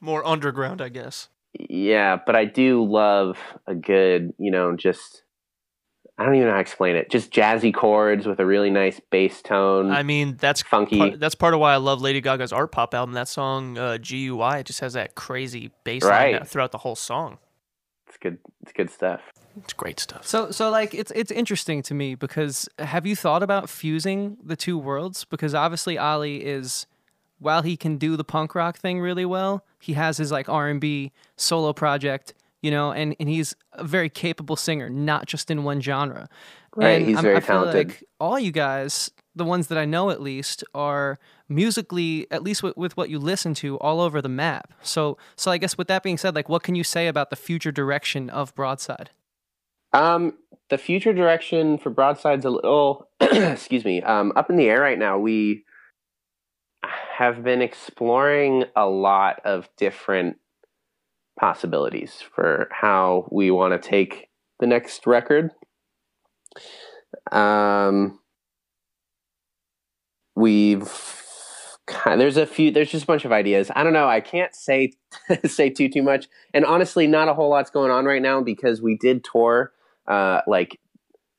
More 0.02 0.26
underground, 0.28 0.82
I 0.82 0.90
guess. 0.90 1.30
yeah, 1.58 2.18
but 2.26 2.36
I 2.36 2.44
do 2.44 2.84
love 2.84 3.38
a 3.66 3.74
good 3.74 4.34
you 4.38 4.52
know 4.52 4.76
just 4.76 5.23
I 6.18 6.26
don't 6.26 6.36
even 6.36 6.46
know 6.48 6.52
how 6.52 6.58
to 6.58 6.62
explain 6.62 6.96
it. 6.96 7.10
Just 7.10 7.32
jazzy 7.32 7.74
chords 7.74 8.28
with 8.28 8.40
a 8.40 8.46
really 8.46 8.70
nice 8.70 9.02
bass 9.10 9.42
tone. 9.42 9.90
I 9.92 10.04
mean, 10.04 10.38
that's 10.40 10.62
funky. 10.62 10.98
part, 11.00 11.20
that's 11.20 11.34
part 11.36 11.54
of 11.56 11.60
why 11.60 11.74
I 11.74 11.78
love 11.78 12.02
Lady 12.02 12.22
Gaga's 12.22 12.54
art 12.54 12.72
pop 12.72 12.94
album. 12.94 13.14
That 13.16 13.28
song 13.28 13.78
uh, 13.80 13.98
G.U.Y. 13.98 14.60
it 14.60 14.66
just 14.68 14.80
has 14.82 14.94
that 14.94 15.16
crazy 15.16 15.72
bass 15.84 16.04
Right. 16.04 16.34
that- 16.34 16.48
throughout 16.48 16.72
the 16.72 16.78
whole 16.80 16.96
song. 16.96 17.40
it's 18.08 18.18
good. 18.18 18.38
It's 18.62 18.72
good 18.74 18.92
stuff. 18.92 19.22
It's 19.58 19.74
great 19.74 20.00
stuff. 20.00 20.26
So, 20.26 20.52
so 20.52 20.70
like 20.70 20.94
it's 20.94 21.12
it's 21.12 21.32
interesting 21.32 21.82
to 21.84 21.94
me 21.96 22.14
because 22.16 22.68
have 22.80 23.06
you 23.08 23.16
thought 23.16 23.42
about 23.44 23.70
fusing 23.70 24.38
the 24.44 24.56
two 24.56 24.78
worlds? 24.78 25.26
Because 25.26 25.54
obviously 25.56 25.98
Ollie 25.98 26.44
is, 26.46 26.86
while 27.40 27.62
he 27.64 27.76
can 27.78 27.98
do 27.98 28.16
the 28.16 28.24
punk 28.24 28.56
rock 28.56 28.78
thing 28.78 29.00
really 29.00 29.26
well, 29.26 29.64
he 29.80 29.94
has 29.94 30.18
his 30.18 30.32
like 30.32 30.48
R 30.50 30.70
and 30.70 30.80
B 30.82 31.12
solo 31.38 31.72
project, 31.74 32.34
you 32.64 32.72
know, 32.72 32.92
and 32.92 33.16
and 33.20 33.30
he's 33.30 33.56
a 33.74 33.84
very 33.84 34.10
capable 34.10 34.56
singer, 34.56 34.90
not 34.90 35.28
just 35.28 35.52
in 35.52 35.64
one 35.64 35.80
genre. 35.82 36.28
Right, 36.76 36.94
And 36.98 37.06
he's 37.06 37.18
I'm- 37.18 37.24
very 37.24 37.36
I 37.36 37.40
feel 37.42 37.58
talented. 37.66 37.88
Like 37.90 38.04
all 38.20 38.40
you 38.40 38.52
guys, 38.52 39.12
the 39.36 39.44
ones 39.46 39.68
that 39.68 39.78
I 39.78 39.86
know 39.86 40.10
at 40.10 40.20
least, 40.20 40.64
are 40.74 41.20
musically, 41.48 42.26
at 42.32 42.42
least 42.42 42.64
with, 42.64 42.76
with 42.76 42.98
what 42.98 43.12
you 43.12 43.20
listen 43.20 43.54
to, 43.56 43.78
all 43.78 44.02
over 44.02 44.24
the 44.24 44.30
map. 44.30 44.74
So, 44.82 45.20
so 45.36 45.52
I 45.52 45.60
guess 45.60 45.78
with 45.78 45.88
that 45.90 46.02
being 46.02 46.18
said, 46.18 46.34
like, 46.34 46.50
what 46.50 46.64
can 46.64 46.74
you 46.74 46.84
say 46.84 47.08
about 47.08 47.30
the 47.30 47.36
future 47.36 47.72
direction 47.72 48.28
of 48.32 48.56
Broadside? 48.56 49.12
Um, 49.92 50.34
the 50.70 50.80
future 50.80 51.14
direction 51.14 51.78
for 51.78 51.92
Broadside's 51.92 52.44
a 52.46 52.50
little, 52.50 53.08
excuse 53.22 53.86
me, 53.86 54.02
um, 54.02 54.34
up 54.36 54.50
in 54.50 54.56
the 54.58 54.68
air 54.68 54.80
right 54.82 54.98
now. 54.98 55.20
We 55.20 55.66
have 57.18 57.44
been 57.44 57.62
exploring 57.62 58.66
a 58.76 58.88
lot 58.88 59.42
of 59.46 59.70
different 59.78 60.38
possibilities 61.40 62.24
for 62.36 62.68
how 62.72 63.28
we 63.32 63.52
want 63.52 63.80
to 63.80 63.90
take 63.90 64.30
the 64.60 64.68
next 64.68 65.06
record. 65.08 65.52
Um, 67.32 68.20
we've 70.36 70.92
kind 71.86 72.20
there's 72.20 72.38
a 72.38 72.46
few 72.46 72.72
there's 72.72 72.90
just 72.90 73.04
a 73.04 73.08
bunch 73.08 73.26
of 73.26 73.34
ideas 73.34 73.70
i 73.76 73.84
don't 73.84 73.92
know 73.92 74.08
i 74.08 74.22
can't 74.22 74.56
say 74.56 74.94
say 75.46 75.70
too 75.70 75.90
too 75.90 76.02
much 76.02 76.28
and 76.54 76.64
honestly 76.64 77.08
not 77.08 77.28
a 77.28 77.34
whole 77.34 77.50
lot's 77.50 77.70
going 77.70 77.92
on 77.92 78.06
right 78.06 78.22
now 78.22 78.42
because 78.42 78.82
we 78.82 78.98
did 78.98 79.22
tour 79.22 79.74
uh 80.08 80.40
like 80.48 80.80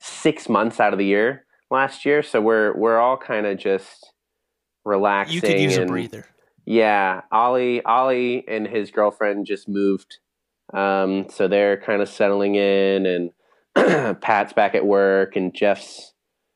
six 0.00 0.46
months 0.46 0.80
out 0.80 0.92
of 0.92 0.98
the 0.98 1.06
year 1.06 1.46
last 1.70 2.04
year 2.04 2.22
so 2.22 2.42
we're 2.42 2.76
we're 2.76 2.98
all 2.98 3.16
kind 3.16 3.46
of 3.46 3.56
just 3.58 4.12
relaxing 4.84 5.34
You 5.34 5.40
could 5.40 5.60
use 5.60 5.76
a 5.76 5.86
breather. 5.86 6.26
Yeah, 6.64 7.22
Ollie, 7.30 7.84
Ollie 7.84 8.44
and 8.48 8.66
his 8.66 8.90
girlfriend 8.90 9.46
just 9.46 9.68
moved, 9.68 10.18
um, 10.72 11.26
so 11.28 11.46
they're 11.46 11.76
kind 11.76 12.00
of 12.00 12.08
settling 12.08 12.54
in, 12.54 13.06
and 13.06 13.30
Pat's 14.20 14.52
back 14.52 14.74
at 14.74 14.86
work, 14.86 15.36
and 15.36 15.54
Jeff's. 15.54 16.12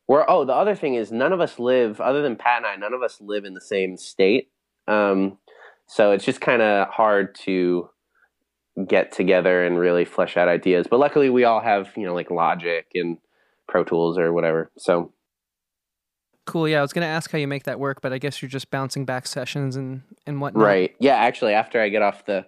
We're 0.06 0.24
oh, 0.26 0.46
the 0.46 0.54
other 0.54 0.74
thing 0.74 0.94
is 0.94 1.12
none 1.12 1.34
of 1.34 1.40
us 1.40 1.58
live 1.58 2.00
other 2.00 2.22
than 2.22 2.36
Pat 2.36 2.58
and 2.58 2.66
I. 2.66 2.76
None 2.76 2.94
of 2.94 3.02
us 3.02 3.20
live 3.20 3.44
in 3.44 3.52
the 3.52 3.60
same 3.60 3.98
state, 3.98 4.50
um, 4.86 5.36
so 5.86 6.12
it's 6.12 6.24
just 6.24 6.40
kind 6.40 6.62
of 6.62 6.88
hard 6.88 7.34
to 7.44 7.90
get 8.86 9.12
together 9.12 9.66
and 9.66 9.78
really 9.78 10.06
flesh 10.06 10.36
out 10.36 10.48
ideas. 10.48 10.86
But 10.88 11.00
luckily, 11.00 11.28
we 11.28 11.44
all 11.44 11.60
have 11.60 11.90
you 11.96 12.06
know 12.06 12.14
like 12.14 12.30
Logic 12.30 12.86
and 12.94 13.18
Pro 13.66 13.84
Tools 13.84 14.16
or 14.16 14.32
whatever. 14.32 14.70
So 14.78 15.12
Cool. 16.48 16.66
Yeah, 16.66 16.78
I 16.78 16.82
was 16.82 16.94
gonna 16.94 17.06
ask 17.06 17.30
how 17.30 17.36
you 17.36 17.46
make 17.46 17.64
that 17.64 17.78
work, 17.78 18.00
but 18.00 18.12
I 18.12 18.18
guess 18.18 18.40
you're 18.40 18.48
just 18.48 18.70
bouncing 18.70 19.04
back 19.04 19.26
sessions 19.26 19.76
and 19.76 20.02
and 20.26 20.40
whatnot. 20.40 20.64
Right. 20.64 20.94
Yeah, 20.98 21.14
actually 21.16 21.52
after 21.52 21.78
I 21.78 21.90
get 21.90 22.00
off 22.00 22.24
the 22.24 22.46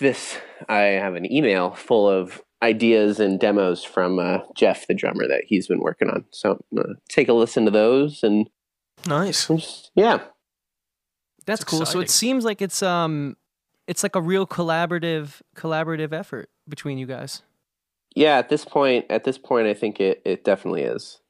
this 0.00 0.36
I 0.68 0.80
have 0.80 1.14
an 1.14 1.30
email 1.32 1.70
full 1.70 2.08
of 2.08 2.42
ideas 2.62 3.20
and 3.20 3.38
demos 3.38 3.84
from 3.84 4.18
uh, 4.18 4.38
Jeff 4.56 4.88
the 4.88 4.94
drummer 4.94 5.28
that 5.28 5.44
he's 5.46 5.68
been 5.68 5.78
working 5.78 6.10
on. 6.10 6.24
So 6.30 6.60
I'm 6.76 6.96
take 7.08 7.28
a 7.28 7.32
listen 7.32 7.64
to 7.66 7.70
those 7.70 8.24
and 8.24 8.48
Nice. 9.06 9.46
just 9.46 9.92
yeah. 9.94 10.22
That's 11.44 11.62
It's 11.62 11.70
cool. 11.70 11.86
So 11.86 12.00
it 12.00 12.10
seems 12.10 12.44
like 12.44 12.60
it's 12.60 12.82
um, 12.82 13.36
it's 13.86 14.02
like 14.02 14.16
a 14.16 14.20
real 14.20 14.44
collaborative 14.44 15.40
collaborative 15.56 16.12
effort 16.12 16.50
between 16.68 16.98
you 16.98 17.06
guys. 17.06 17.42
Yeah, 18.16 18.38
at 18.38 18.48
this 18.48 18.64
point 18.64 19.06
at 19.08 19.22
this 19.22 19.38
point 19.38 19.68
I 19.68 19.74
think 19.74 20.00
it, 20.00 20.20
it 20.24 20.42
definitely 20.42 20.82
is. 20.82 21.20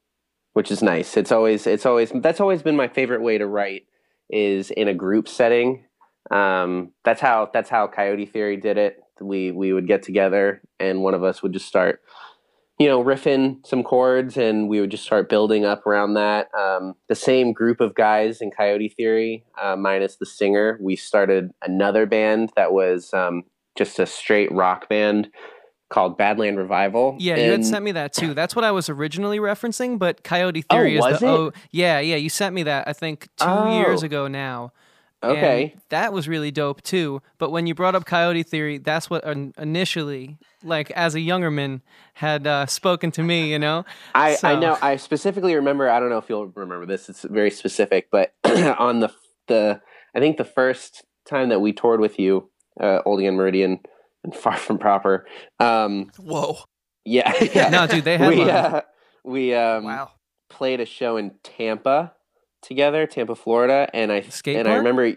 Which 0.57 0.71
is 0.71 0.81
nice. 0.81 1.17
It's 1.17 1.31
always 1.31 1.67
it's 1.67 1.85
always 1.85 2.11
that's 2.15 2.41
always 2.41 2.63
been 2.63 2.75
my 2.75 2.87
favorite 2.87 3.21
way 3.21 3.37
to 3.37 3.45
write 3.45 3.83
is 4.27 4.71
in 4.71 4.87
a 4.87 4.93
group 4.95 5.27
setting. 5.27 5.85
Um, 6.31 6.93
that's 7.05 7.21
how 7.21 7.51
that's 7.53 7.69
how 7.69 7.85
Coyote 7.85 8.25
Theory 8.25 8.57
did 8.57 8.75
it. 8.79 8.97
We 9.21 9.51
we 9.51 9.71
would 9.71 9.85
get 9.85 10.01
together 10.01 10.63
and 10.79 11.03
one 11.03 11.13
of 11.13 11.23
us 11.23 11.43
would 11.43 11.53
just 11.53 11.67
start, 11.67 12.01
you 12.79 12.87
know, 12.87 13.03
riffing 13.03 13.63
some 13.67 13.83
chords 13.83 14.35
and 14.35 14.67
we 14.67 14.81
would 14.81 14.89
just 14.89 15.03
start 15.03 15.29
building 15.29 15.63
up 15.63 15.85
around 15.85 16.15
that. 16.15 16.47
Um, 16.57 16.95
the 17.07 17.13
same 17.13 17.53
group 17.53 17.79
of 17.79 17.93
guys 17.93 18.41
in 18.41 18.49
Coyote 18.49 18.89
Theory, 18.89 19.45
uh, 19.61 19.75
minus 19.75 20.15
the 20.15 20.25
singer, 20.25 20.79
we 20.81 20.95
started 20.95 21.51
another 21.61 22.07
band 22.07 22.51
that 22.55 22.73
was 22.73 23.13
um, 23.13 23.43
just 23.77 23.99
a 23.99 24.07
straight 24.07 24.51
rock 24.51 24.89
band 24.89 25.29
called 25.89 26.17
Badland 26.17 26.57
Revival. 26.57 27.15
Yeah, 27.19 27.35
you 27.37 27.51
had 27.51 27.65
sent 27.65 27.83
me 27.85 27.91
that 27.93 28.13
too. 28.13 28.33
That's 28.33 28.55
what 28.55 28.65
I 28.65 28.71
was 28.71 28.89
originally 28.89 29.39
referencing, 29.39 29.97
but 29.97 30.23
Coyote 30.23 30.63
Oh, 30.69 30.75
Theory 30.75 30.95
is 30.97 31.01
was 31.01 31.19
the 31.19 31.25
it? 31.25 31.29
oh 31.29 31.51
yeah 31.71 31.99
yeah 31.99 32.15
you 32.17 32.29
sent 32.29 32.53
me 32.55 32.63
that 32.63 32.87
I 32.87 32.93
think 32.93 33.27
two 33.37 33.45
Oh. 33.45 33.77
years 33.79 34.03
ago 34.03 34.27
now. 34.27 34.73
Okay. 35.23 35.71
And 35.73 35.81
that 35.89 36.13
was 36.13 36.27
really 36.27 36.51
dope 36.51 36.83
too. 36.83 37.21
But 37.39 37.51
when 37.51 37.65
you 37.65 37.73
brought 37.73 37.95
up 37.95 38.05
Coyote 38.05 38.43
Theory, 38.43 38.77
that's 38.77 39.09
what 39.09 39.23
in- 39.23 39.51
initially, 39.57 40.37
like 40.63 40.91
as 40.91 41.15
a 41.15 41.19
younger 41.19 41.49
man, 41.49 41.81
had 42.13 42.45
uh, 42.45 42.67
spoken 42.67 43.09
to 43.11 43.23
me. 43.23 43.51
You 43.51 43.57
know. 43.57 43.83
I, 44.15 44.37
I 44.43 44.55
know. 44.59 44.77
I 44.81 44.97
specifically 44.97 45.55
remember. 45.55 45.89
I 45.89 45.99
don't 45.99 46.09
know 46.09 46.19
if 46.19 46.29
you'll 46.29 46.47
remember 46.47 46.85
this. 46.85 47.09
It's 47.09 47.23
very 47.23 47.49
specific, 47.49 48.09
but 48.11 48.33
on 48.45 48.99
the 48.99 49.11
the 49.47 49.81
I 50.13 50.19
think 50.19 50.37
the 50.37 50.45
first 50.45 51.03
time 51.25 51.49
that 51.49 51.61
we 51.61 51.73
toured 51.73 51.99
with 51.99 52.19
you, 52.19 52.49
uh, 52.79 52.99
Oldie 53.05 53.27
and 53.27 53.37
Meridian, 53.37 53.79
and 54.27 54.35
Far 54.41 54.57
From 54.57 54.77
Proper. 54.77 55.25
Um, 55.59 56.11
Whoa. 56.17 56.57
yeah, 57.05 57.33
yeah. 57.53 57.69
No, 57.69 57.87
dude, 57.87 58.03
they 58.03 58.17
had 58.17 58.29
we 58.29 58.41
uh, 58.49 58.81
we 59.23 59.53
um, 59.53 59.85
Wow. 59.85 60.11
played 60.49 60.79
a 60.79 60.85
show 60.85 61.17
in 61.17 61.31
Tampa 61.43 62.13
together, 62.61 63.07
Tampa, 63.07 63.35
Florida, 63.35 63.89
and 63.93 64.11
I 64.11 64.21
skate 64.21 64.57
and 64.57 64.67
I 64.67 64.75
remember. 64.75 65.13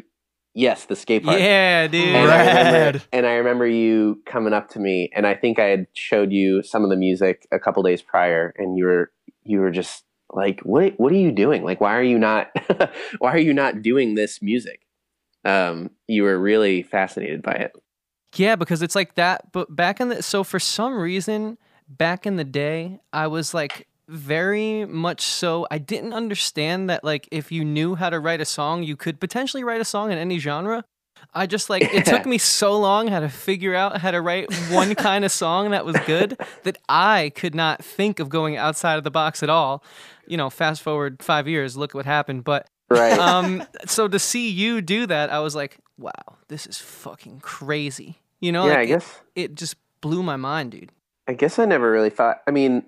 Yes, 0.52 0.86
the 0.86 0.96
skate 0.96 1.24
park. 1.24 1.38
Yeah, 1.38 1.86
dude. 1.86 2.08
And 2.08 2.28
I, 2.28 2.64
remember, 2.64 3.00
and 3.12 3.24
I 3.24 3.34
remember 3.34 3.68
you 3.68 4.20
coming 4.26 4.52
up 4.52 4.68
to 4.70 4.80
me, 4.80 5.08
and 5.14 5.24
I 5.24 5.36
think 5.36 5.60
I 5.60 5.66
had 5.66 5.86
showed 5.94 6.32
you 6.32 6.64
some 6.64 6.82
of 6.82 6.90
the 6.90 6.96
music 6.96 7.46
a 7.52 7.60
couple 7.60 7.84
days 7.84 8.02
prior, 8.02 8.52
and 8.58 8.76
you 8.76 8.86
were 8.86 9.12
you 9.44 9.60
were 9.60 9.70
just 9.70 10.02
like, 10.32 10.60
"What 10.62 10.94
what 10.98 11.12
are 11.12 11.16
you 11.16 11.30
doing? 11.30 11.62
Like, 11.62 11.80
why 11.80 11.94
are 11.96 12.02
you 12.02 12.18
not 12.18 12.48
why 13.20 13.30
are 13.30 13.38
you 13.38 13.54
not 13.54 13.80
doing 13.80 14.16
this 14.16 14.42
music?" 14.42 14.80
Um, 15.44 15.90
you 16.08 16.24
were 16.24 16.36
really 16.38 16.82
fascinated 16.82 17.42
by 17.42 17.52
it. 17.52 17.72
Yeah, 18.36 18.56
because 18.56 18.82
it's 18.82 18.94
like 18.94 19.14
that. 19.16 19.52
But 19.52 19.74
back 19.74 20.00
in 20.00 20.08
the 20.08 20.22
so 20.22 20.44
for 20.44 20.58
some 20.60 20.98
reason, 20.98 21.58
back 21.88 22.26
in 22.26 22.36
the 22.36 22.44
day, 22.44 23.00
I 23.12 23.26
was 23.26 23.52
like 23.54 23.86
very 24.08 24.84
much 24.84 25.22
so. 25.22 25.66
I 25.70 25.78
didn't 25.78 26.12
understand 26.12 26.90
that 26.90 27.04
like 27.04 27.28
if 27.30 27.50
you 27.52 27.64
knew 27.64 27.94
how 27.94 28.10
to 28.10 28.20
write 28.20 28.40
a 28.40 28.44
song, 28.44 28.82
you 28.82 28.96
could 28.96 29.20
potentially 29.20 29.64
write 29.64 29.80
a 29.80 29.84
song 29.84 30.12
in 30.12 30.18
any 30.18 30.38
genre. 30.38 30.84
I 31.34 31.46
just 31.46 31.68
like 31.70 31.82
it 31.94 32.04
took 32.06 32.24
me 32.34 32.38
so 32.38 32.78
long 32.78 33.08
how 33.08 33.20
to 33.20 33.28
figure 33.28 33.74
out 33.74 33.98
how 34.00 34.10
to 34.10 34.20
write 34.20 34.52
one 34.70 34.94
kind 34.94 35.24
of 35.24 35.30
song 35.32 35.70
that 35.70 35.84
was 35.84 35.96
good 36.06 36.38
that 36.64 36.78
I 36.88 37.32
could 37.34 37.54
not 37.54 37.84
think 37.84 38.20
of 38.20 38.28
going 38.28 38.56
outside 38.56 38.96
of 38.96 39.04
the 39.04 39.10
box 39.10 39.42
at 39.42 39.50
all. 39.50 39.84
You 40.26 40.36
know, 40.36 40.50
fast 40.50 40.82
forward 40.82 41.22
five 41.22 41.46
years, 41.48 41.76
look 41.76 41.94
what 41.94 42.06
happened. 42.06 42.44
But 42.44 42.68
Right. 42.88 43.16
um, 43.18 43.62
so 43.86 44.08
to 44.08 44.18
see 44.18 44.50
you 44.50 44.80
do 44.80 45.06
that, 45.06 45.30
I 45.30 45.38
was 45.40 45.54
like, 45.54 45.78
wow, 46.00 46.38
this 46.48 46.66
is 46.66 46.78
fucking 46.78 47.40
crazy. 47.40 48.18
You 48.40 48.52
know, 48.52 48.64
yeah, 48.64 48.70
like, 48.70 48.78
I 48.78 48.82
it- 48.82 48.86
guess 48.86 49.20
it, 49.34 49.54
just 49.54 49.76
blew 50.00 50.22
my 50.22 50.36
mind, 50.36 50.72
dude. 50.72 50.90
I 51.28 51.34
guess 51.34 51.58
I 51.58 51.64
never 51.66 51.90
really 51.92 52.10
thought. 52.10 52.38
I 52.48 52.50
mean, 52.50 52.84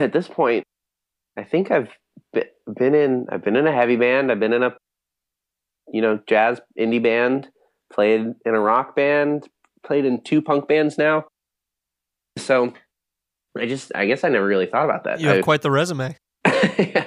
at 0.00 0.12
this 0.12 0.28
point, 0.28 0.64
I 1.36 1.44
think 1.44 1.70
I've 1.70 1.88
been 2.32 2.94
in. 2.94 3.26
I've 3.30 3.42
been 3.44 3.56
in 3.56 3.66
a 3.66 3.72
heavy 3.72 3.96
band. 3.96 4.30
I've 4.30 4.40
been 4.40 4.52
in 4.52 4.62
a, 4.62 4.76
you 5.92 6.02
know, 6.02 6.20
jazz 6.26 6.60
indie 6.78 7.02
band. 7.02 7.48
Played 7.92 8.20
in 8.44 8.54
a 8.54 8.60
rock 8.60 8.96
band. 8.96 9.48
Played 9.84 10.04
in 10.04 10.20
two 10.22 10.42
punk 10.42 10.66
bands 10.68 10.98
now. 10.98 11.24
So, 12.36 12.74
I 13.56 13.66
just. 13.66 13.92
I 13.94 14.06
guess 14.06 14.24
I 14.24 14.28
never 14.28 14.44
really 14.46 14.66
thought 14.66 14.84
about 14.84 15.04
that. 15.04 15.20
You 15.20 15.28
have 15.28 15.38
I- 15.38 15.42
quite 15.42 15.62
the 15.62 15.70
resume. 15.70 16.16
yeah. 16.78 17.06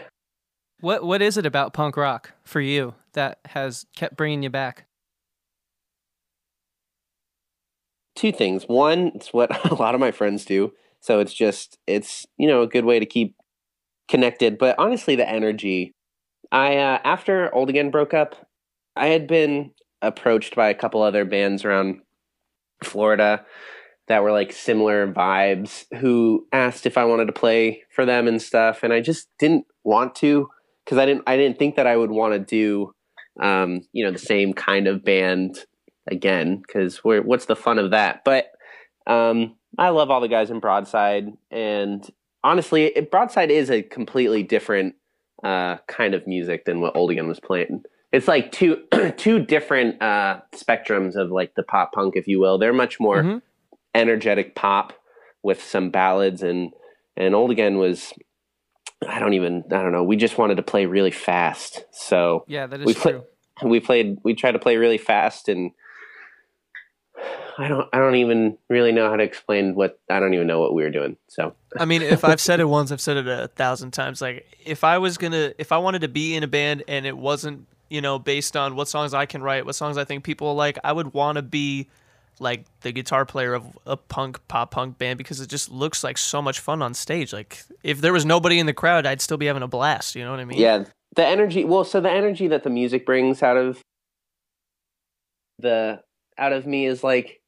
What 0.79 1.03
what 1.03 1.21
is 1.21 1.37
it 1.37 1.45
about 1.45 1.73
punk 1.73 1.97
rock 1.97 2.31
for 2.45 2.61
you 2.61 2.95
that 3.13 3.39
has 3.45 3.85
kept 3.95 4.15
bringing 4.15 4.41
you 4.43 4.49
back? 4.49 4.85
Two 8.19 8.31
things. 8.31 8.65
One, 8.65 9.11
it's 9.15 9.33
what 9.33 9.49
a 9.71 9.75
lot 9.75 9.95
of 9.95 10.01
my 10.01 10.11
friends 10.11 10.45
do. 10.45 10.73
So 10.99 11.19
it's 11.19 11.33
just 11.33 11.77
it's 11.87 12.25
you 12.37 12.47
know 12.47 12.61
a 12.61 12.67
good 12.67 12.85
way 12.85 12.99
to 12.99 13.05
keep 13.05 13.35
connected. 14.07 14.57
But 14.57 14.75
honestly, 14.77 15.15
the 15.15 15.27
energy. 15.27 15.93
I 16.51 16.77
uh, 16.77 16.99
after 17.03 17.53
Old 17.53 17.69
Again 17.69 17.91
broke 17.91 18.13
up, 18.13 18.35
I 18.95 19.07
had 19.07 19.27
been 19.27 19.71
approached 20.01 20.55
by 20.55 20.69
a 20.69 20.73
couple 20.73 21.01
other 21.01 21.25
bands 21.25 21.63
around 21.63 22.01
Florida 22.83 23.45
that 24.07 24.23
were 24.23 24.31
like 24.31 24.51
similar 24.51 25.11
vibes 25.11 25.85
who 25.99 26.47
asked 26.51 26.85
if 26.85 26.97
I 26.97 27.05
wanted 27.05 27.25
to 27.25 27.33
play 27.33 27.83
for 27.93 28.05
them 28.05 28.27
and 28.27 28.41
stuff 28.41 28.81
and 28.81 28.91
I 28.91 29.01
just 29.01 29.27
didn't 29.37 29.65
want 29.83 30.15
to 30.15 30.47
because 30.83 30.97
I 30.97 31.05
didn't 31.05 31.23
I 31.27 31.37
didn't 31.37 31.59
think 31.59 31.75
that 31.75 31.85
I 31.85 31.95
would 31.95 32.09
want 32.09 32.33
to 32.33 32.39
do 32.39 32.93
um, 33.41 33.81
you 33.93 34.03
know 34.03 34.11
the 34.11 34.17
same 34.17 34.53
kind 34.53 34.87
of 34.87 35.03
band 35.03 35.59
again 36.07 36.57
because 36.65 37.03
what's 37.03 37.45
the 37.45 37.55
fun 37.55 37.77
of 37.79 37.91
that 37.91 38.23
but 38.23 38.51
um, 39.07 39.55
I 39.77 39.89
love 39.89 40.09
all 40.11 40.21
the 40.21 40.27
guys 40.27 40.49
in 40.51 40.59
Broadside 40.59 41.27
and 41.51 42.07
honestly 42.43 42.85
it, 42.85 43.11
Broadside 43.11 43.51
is 43.51 43.69
a 43.71 43.81
completely 43.81 44.43
different 44.43 44.95
uh, 45.43 45.77
kind 45.87 46.13
of 46.13 46.25
music 46.27 46.65
than 46.65 46.81
what 46.81 46.95
Old 46.95 47.11
Again 47.11 47.27
was 47.27 47.39
playing 47.39 47.83
it's 48.11 48.27
like 48.27 48.51
two 48.51 48.83
two 49.17 49.39
different 49.39 50.01
uh, 50.01 50.39
spectrums 50.53 51.15
of 51.15 51.31
like 51.31 51.55
the 51.55 51.63
pop 51.63 51.91
punk 51.93 52.15
if 52.15 52.27
you 52.27 52.39
will 52.39 52.57
they're 52.57 52.73
much 52.73 52.99
more 52.99 53.23
Mhm. 53.23 53.41
energetic 53.95 54.55
pop 54.55 54.93
with 55.43 55.61
some 55.63 55.89
ballads 55.91 56.41
and 56.43 56.71
and 57.15 57.33
old 57.35 57.51
again 57.51 57.77
was 57.77 58.13
i 59.07 59.19
don't 59.19 59.33
even 59.33 59.63
i 59.71 59.81
don't 59.81 59.91
know 59.93 60.03
we 60.03 60.15
just 60.17 60.37
wanted 60.37 60.55
to 60.55 60.61
play 60.63 60.85
really 60.85 61.11
fast 61.11 61.85
so 61.91 62.43
Yeah, 62.47 62.67
that 62.67 62.79
is 62.81 62.85
We 62.85 62.93
play- 62.93 63.11
true. 63.13 63.23
we 63.63 63.79
played 63.79 64.17
we 64.23 64.33
tried 64.35 64.51
to 64.53 64.59
play 64.59 64.75
really 64.77 64.97
fast 64.97 65.47
and 65.49 65.71
i 67.59 67.67
don't 67.67 67.87
i 67.93 67.97
don't 67.99 68.15
even 68.15 68.57
really 68.69 68.91
know 68.91 69.09
how 69.09 69.15
to 69.15 69.23
explain 69.23 69.75
what 69.75 69.99
i 70.09 70.19
don't 70.19 70.33
even 70.33 70.47
know 70.47 70.59
what 70.59 70.73
we 70.73 70.81
were 70.81 70.89
doing 70.89 71.15
so 71.27 71.53
I 71.77 71.85
mean, 71.85 72.01
if 72.01 72.23
I've 72.23 72.41
said 72.41 72.59
it 72.59 72.65
once, 72.65 72.91
I've 72.91 73.01
said 73.01 73.17
it 73.17 73.27
a 73.27 73.47
thousand 73.47 73.91
times. 73.91 74.21
Like, 74.21 74.45
if 74.65 74.83
I 74.83 74.97
was 74.97 75.17
gonna, 75.17 75.53
if 75.57 75.71
I 75.71 75.77
wanted 75.77 76.01
to 76.01 76.07
be 76.07 76.35
in 76.35 76.43
a 76.43 76.47
band 76.47 76.83
and 76.87 77.05
it 77.05 77.15
wasn't, 77.15 77.67
you 77.89 78.01
know, 78.01 78.17
based 78.17 78.57
on 78.57 78.75
what 78.75 78.87
songs 78.87 79.13
I 79.13 79.25
can 79.25 79.43
write, 79.43 79.65
what 79.65 79.75
songs 79.75 79.97
I 79.97 80.03
think 80.03 80.23
people 80.23 80.55
like, 80.55 80.79
I 80.83 80.91
would 80.91 81.13
want 81.13 81.35
to 81.35 81.41
be 81.41 81.87
like 82.39 82.65
the 82.81 82.91
guitar 82.91 83.25
player 83.25 83.53
of 83.53 83.77
a 83.85 83.97
punk 83.97 84.39
pop 84.47 84.71
punk 84.71 84.97
band 84.97 85.17
because 85.17 85.41
it 85.41 85.49
just 85.49 85.69
looks 85.69 86.03
like 86.03 86.17
so 86.17 86.41
much 86.41 86.59
fun 86.59 86.81
on 86.81 86.93
stage. 86.93 87.33
Like, 87.33 87.63
if 87.83 88.01
there 88.01 88.13
was 88.13 88.25
nobody 88.25 88.57
in 88.57 88.65
the 88.65 88.73
crowd, 88.73 89.05
I'd 89.05 89.21
still 89.21 89.37
be 89.37 89.45
having 89.45 89.63
a 89.63 89.67
blast. 89.67 90.15
You 90.15 90.23
know 90.23 90.31
what 90.31 90.39
I 90.39 90.45
mean? 90.45 90.57
yeah 90.57 90.85
the 91.15 91.25
energy 91.25 91.65
well 91.65 91.83
so 91.83 91.99
the 91.99 92.09
energy 92.09 92.47
that 92.47 92.61
the 92.61 92.69
music 92.69 93.03
brings 93.03 93.41
out 93.41 93.57
of 93.57 93.81
the 95.57 95.99
out 96.37 96.53
of 96.53 96.67
me 96.67 96.85
is 96.85 97.03
like 97.03 97.41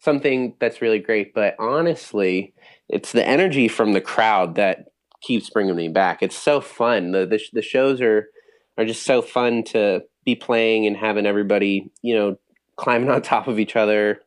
something 0.00 0.54
that's 0.60 0.82
really 0.82 0.98
great 0.98 1.34
but 1.34 1.54
honestly 1.58 2.52
it's 2.88 3.12
the 3.12 3.26
energy 3.26 3.68
from 3.68 3.92
the 3.92 4.00
crowd 4.00 4.54
that 4.54 4.86
keeps 5.20 5.50
bringing 5.50 5.76
me 5.76 5.88
back 5.88 6.22
it's 6.22 6.36
so 6.36 6.60
fun 6.60 7.12
the 7.12 7.26
the, 7.26 7.40
the 7.52 7.62
shows 7.62 8.00
are 8.00 8.28
are 8.76 8.84
just 8.84 9.02
so 9.02 9.20
fun 9.20 9.62
to 9.64 10.02
be 10.24 10.34
playing 10.34 10.86
and 10.86 10.96
having 10.96 11.26
everybody 11.26 11.90
you 12.02 12.14
know 12.14 12.38
climbing 12.76 13.10
on 13.10 13.22
top 13.22 13.48
of 13.48 13.58
each 13.58 13.76
other 13.76 14.20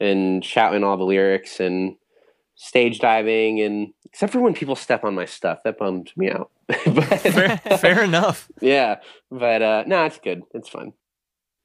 and 0.00 0.44
shouting 0.44 0.82
all 0.82 0.96
the 0.96 1.04
lyrics 1.04 1.60
and 1.60 1.96
stage 2.56 2.98
diving 2.98 3.60
and 3.60 3.92
except 4.04 4.32
for 4.32 4.40
when 4.40 4.54
people 4.54 4.76
step 4.76 5.04
on 5.04 5.14
my 5.14 5.24
stuff 5.24 5.58
that 5.64 5.78
bums 5.78 6.12
me 6.16 6.30
out 6.30 6.50
but 6.86 7.04
fair, 7.20 7.58
fair 7.78 8.02
enough. 8.02 8.50
yeah, 8.60 8.96
but 9.30 9.60
uh, 9.60 9.84
no, 9.86 10.04
it's 10.04 10.18
good. 10.18 10.42
It's 10.52 10.68
fun. 10.68 10.94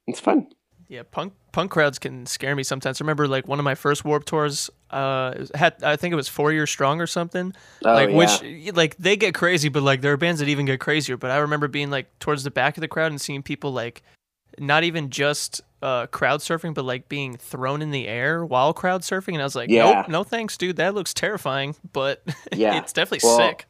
It's 0.06 0.20
fun. 0.20 0.48
Yeah, 0.88 1.02
punk 1.10 1.32
punk 1.52 1.70
crowds 1.70 1.98
can 1.98 2.26
scare 2.26 2.54
me 2.56 2.62
sometimes. 2.62 3.00
I 3.00 3.04
remember 3.04 3.26
like 3.28 3.46
one 3.48 3.58
of 3.58 3.64
my 3.64 3.74
first 3.74 4.04
Warped 4.04 4.26
tours. 4.28 4.70
Uh, 4.90 5.46
had 5.54 5.82
I 5.82 5.96
think 5.96 6.12
it 6.12 6.16
was 6.16 6.28
Four 6.28 6.52
Years 6.52 6.70
Strong 6.70 7.00
or 7.00 7.06
something. 7.06 7.52
Oh, 7.84 7.92
like 7.92 8.10
yeah. 8.10 8.16
which 8.16 8.74
like 8.76 8.96
they 8.96 9.16
get 9.16 9.34
crazy, 9.34 9.68
but 9.68 9.82
like 9.82 10.00
there 10.00 10.12
are 10.12 10.16
bands 10.16 10.40
that 10.40 10.48
even 10.48 10.66
get 10.66 10.80
crazier. 10.80 11.16
But 11.16 11.30
I 11.30 11.38
remember 11.38 11.68
being 11.68 11.90
like 11.90 12.18
towards 12.18 12.42
the 12.44 12.50
back 12.50 12.76
of 12.76 12.80
the 12.80 12.88
crowd 12.88 13.12
and 13.12 13.20
seeing 13.20 13.42
people 13.42 13.72
like 13.72 14.02
not 14.58 14.82
even 14.84 15.10
just 15.10 15.60
uh, 15.82 16.06
crowd 16.08 16.40
surfing, 16.40 16.74
but 16.74 16.84
like 16.84 17.08
being 17.08 17.36
thrown 17.36 17.82
in 17.82 17.90
the 17.90 18.06
air 18.08 18.44
while 18.44 18.72
crowd 18.72 19.02
surfing. 19.02 19.32
And 19.34 19.40
I 19.40 19.44
was 19.44 19.54
like, 19.56 19.70
Yeah. 19.70 19.92
nope, 20.02 20.08
no 20.08 20.24
thanks, 20.24 20.56
dude. 20.58 20.76
That 20.76 20.94
looks 20.94 21.14
terrifying, 21.14 21.76
but 21.92 22.22
Yeah. 22.52 22.76
it's 22.78 22.92
definitely 22.92 23.26
Well, 23.28 23.38
sick. 23.38 23.66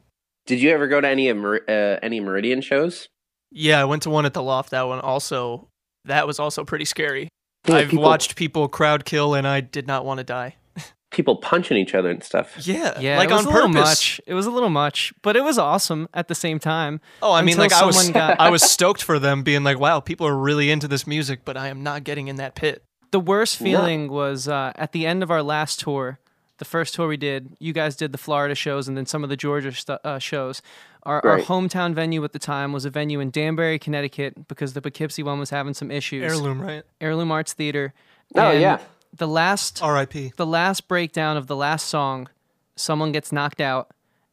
Did 0.47 0.61
you 0.61 0.71
ever 0.71 0.87
go 0.87 0.99
to 0.99 1.07
any 1.07 1.29
of 1.29 1.37
Mer- 1.37 1.63
uh, 1.67 1.99
any 2.01 2.19
Meridian 2.19 2.61
shows? 2.61 3.07
Yeah, 3.51 3.79
I 3.79 3.85
went 3.85 4.03
to 4.03 4.09
one 4.09 4.25
at 4.25 4.33
the 4.33 4.41
Loft. 4.41 4.71
That 4.71 4.87
one 4.87 4.99
also. 4.99 5.67
That 6.05 6.25
was 6.25 6.39
also 6.39 6.63
pretty 6.65 6.85
scary. 6.85 7.27
Yeah, 7.67 7.75
I've 7.75 7.89
people- 7.89 8.03
watched 8.03 8.35
people 8.35 8.67
crowd 8.67 9.05
kill, 9.05 9.33
and 9.33 9.47
I 9.47 9.61
did 9.61 9.87
not 9.87 10.05
want 10.05 10.17
to 10.19 10.23
die. 10.23 10.55
people 11.11 11.35
punching 11.35 11.77
each 11.77 11.93
other 11.93 12.09
and 12.09 12.23
stuff. 12.23 12.55
Yeah, 12.65 12.99
Yeah, 12.99 13.17
like 13.17 13.29
it 13.29 13.33
was 13.33 13.45
on 13.45 13.51
a 13.51 13.55
little 13.55 13.69
purpose. 13.73 13.89
much. 13.89 14.21
It 14.25 14.33
was 14.33 14.45
a 14.45 14.51
little 14.51 14.69
much, 14.69 15.13
but 15.21 15.35
it 15.35 15.43
was 15.43 15.57
awesome 15.57 16.07
at 16.13 16.27
the 16.27 16.35
same 16.35 16.57
time. 16.59 17.01
Oh, 17.21 17.31
I 17.33 17.41
mean, 17.41 17.57
like 17.57 17.73
I 17.73 17.85
was, 17.85 18.09
got- 18.09 18.39
I 18.39 18.49
was 18.49 18.63
stoked 18.63 19.03
for 19.03 19.19
them 19.19 19.43
being 19.43 19.63
like, 19.63 19.77
"Wow, 19.79 19.99
people 19.99 20.25
are 20.27 20.37
really 20.37 20.71
into 20.71 20.87
this 20.87 21.05
music," 21.05 21.41
but 21.45 21.57
I 21.57 21.67
am 21.67 21.83
not 21.83 22.03
getting 22.03 22.27
in 22.29 22.37
that 22.37 22.55
pit. 22.55 22.83
The 23.11 23.19
worst 23.19 23.59
Yeah. 23.59 23.77
feeling 23.77 24.09
was 24.09 24.47
uh, 24.47 24.71
at 24.75 24.93
the 24.93 25.05
end 25.05 25.21
of 25.21 25.29
our 25.29 25.43
last 25.43 25.81
tour, 25.81 26.17
the 26.59 26.65
first 26.65 26.93
tour 26.95 27.07
we 27.09 27.17
did. 27.17 27.57
You 27.59 27.73
guys 27.73 27.95
did 27.97 28.13
the 28.13 28.17
Florida 28.17 28.55
shows 28.55 28.87
and 28.87 28.95
then 28.95 29.05
some 29.05 29.21
of 29.23 29.29
the 29.29 29.35
Georgia 29.35 29.73
stu- 29.73 29.97
uh, 30.05 30.17
shows. 30.17 30.61
Our, 31.03 31.25
our 31.25 31.39
hometown 31.39 31.93
venue 31.93 32.23
at 32.23 32.31
the 32.31 32.39
time 32.39 32.73
was 32.73 32.85
a 32.85 32.89
venue 32.89 33.19
in 33.19 33.31
Danbury, 33.31 33.79
Connecticut, 33.79 34.47
because 34.47 34.73
the 34.73 34.81
Poughkeepsie 34.81 35.23
one 35.23 35.39
was 35.39 35.49
having 35.49 35.73
some 35.73 35.89
issues. 35.89 36.23
Heirloom, 36.23 36.61
right? 36.61 36.83
Heirloom 36.99 37.31
Arts 37.31 37.53
Theater. 37.53 37.93
Oh, 38.35 38.51
And 38.51 38.61
yeah. 38.61 38.79
The 39.13 39.27
last 39.27 39.81
R.I.P. 39.83 40.33
the 40.37 40.45
last 40.45 40.87
breakdown 40.87 41.35
of 41.37 41.47
the 41.47 41.55
last 41.55 41.87
song, 41.87 42.29
someone 42.75 43.11
gets 43.11 43.31
knocked 43.33 43.59
out, 43.59 43.89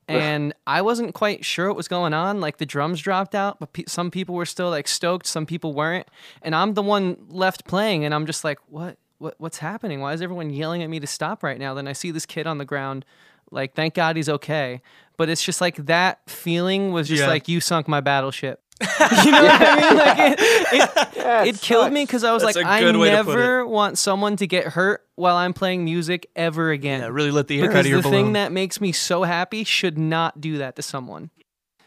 and 0.07 0.55
I 0.66 0.83
wasn't 0.83 1.14
quite 1.14 1.45
sure 1.45 1.66
what 1.66 1.77
was 1.77 1.89
going 1.89 2.14
on. 2.14 2.41
Like 2.41 2.59
the 2.59 2.64
drums 2.66 3.01
dropped 3.01 3.35
out, 3.35 3.59
but 3.59 3.73
pe- 3.73 3.85
some 3.89 4.11
people 4.11 4.35
were 4.37 4.47
still 4.47 4.71
like 4.71 4.87
stoked, 4.87 5.27
some 5.27 5.47
people 5.47 5.73
weren't, 5.75 6.07
and 6.43 6.55
I'm 6.55 6.75
the 6.75 6.83
one 6.83 7.16
left 7.29 7.66
playing, 7.66 8.05
and 8.05 8.14
I'm 8.14 8.25
just 8.25 8.45
like, 8.45 8.59
what, 8.69 8.99
what, 9.19 9.35
what's 9.39 9.59
happening? 9.59 10.01
Why 10.01 10.12
is 10.12 10.23
everyone 10.23 10.51
yelling 10.51 10.83
at 10.85 10.89
me 10.91 11.01
to 11.01 11.07
stop 11.09 11.43
right 11.43 11.59
now? 11.59 11.75
Then 11.75 11.89
I 11.89 11.93
see 11.93 12.12
this 12.12 12.25
kid 12.25 12.47
on 12.47 12.59
the 12.59 12.64
ground, 12.64 13.05
like 13.51 13.74
thank 13.74 13.94
God 13.94 14.16
he's 14.16 14.28
okay, 14.28 14.80
but 15.16 15.28
it's 15.28 15.42
just 15.42 15.61
like 15.61 15.76
that 15.86 16.20
feeling 16.28 16.92
was 16.92 17.09
just 17.09 17.22
Yeah. 17.22 17.28
like 17.28 17.49
you 17.49 17.61
sunk 17.61 17.88
my 17.88 18.01
battleship. 18.01 18.61
you 19.24 19.32
know 19.32 19.42
what 19.42 19.61
I 19.61 19.76
mean? 19.76 19.99
Like 19.99 20.18
it, 20.18 20.40
it, 20.40 21.09
Yeah, 21.16 21.44
it 21.44 21.61
killed 21.61 21.92
me 21.92 22.05
because 22.05 22.22
I 22.22 22.32
was 22.32 22.44
That's 22.44 22.55
like, 22.57 22.64
I 22.64 22.80
good 22.80 22.96
way 22.96 23.11
to 23.11 23.24
put 23.24 23.26
never 23.34 23.66
want 23.66 23.99
someone 23.99 24.36
to 24.36 24.46
get 24.46 24.66
hurt 24.68 25.05
while 25.16 25.34
I'm 25.36 25.53
playing 25.53 25.84
music 25.84 26.30
ever 26.36 26.70
again. 26.70 27.01
Yeah, 27.01 27.09
really 27.09 27.32
let 27.32 27.49
the 27.49 27.59
air 27.61 27.66
because 27.66 27.78
out 27.80 27.84
of 27.86 27.90
your 27.90 28.03
the 28.03 28.09
balloon. 28.09 28.24
thing 28.26 28.32
that 28.34 28.53
makes 28.53 28.80
me 28.80 28.92
so 28.92 29.24
happy 29.24 29.64
should 29.64 29.99
not 29.99 30.40
do 30.40 30.59
that 30.59 30.76
to 30.76 30.82
someone. 30.82 31.30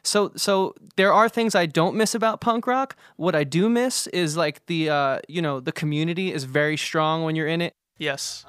So, 0.03 0.31
so 0.35 0.73
there 0.97 1.13
are 1.13 1.29
things 1.29 1.53
I 1.55 1.65
don't 1.67 1.95
miss 1.95 2.13
about 2.15 2.41
punk 2.41 2.67
rock. 2.67 2.97
What 3.15 3.35
I 3.35 3.43
do 3.45 3.69
miss 3.69 4.07
is 4.07 4.35
like 4.35 4.65
the, 4.65 4.89
uh, 4.89 5.19
you 5.29 5.41
know, 5.41 5.59
the 5.61 5.71
community 5.71 6.33
is 6.33 6.43
very 6.43 6.75
strong 6.75 7.23
when 7.23 7.35
you're 7.37 7.47
in 7.47 7.61
it. 7.61 7.73
yes. 7.99 8.43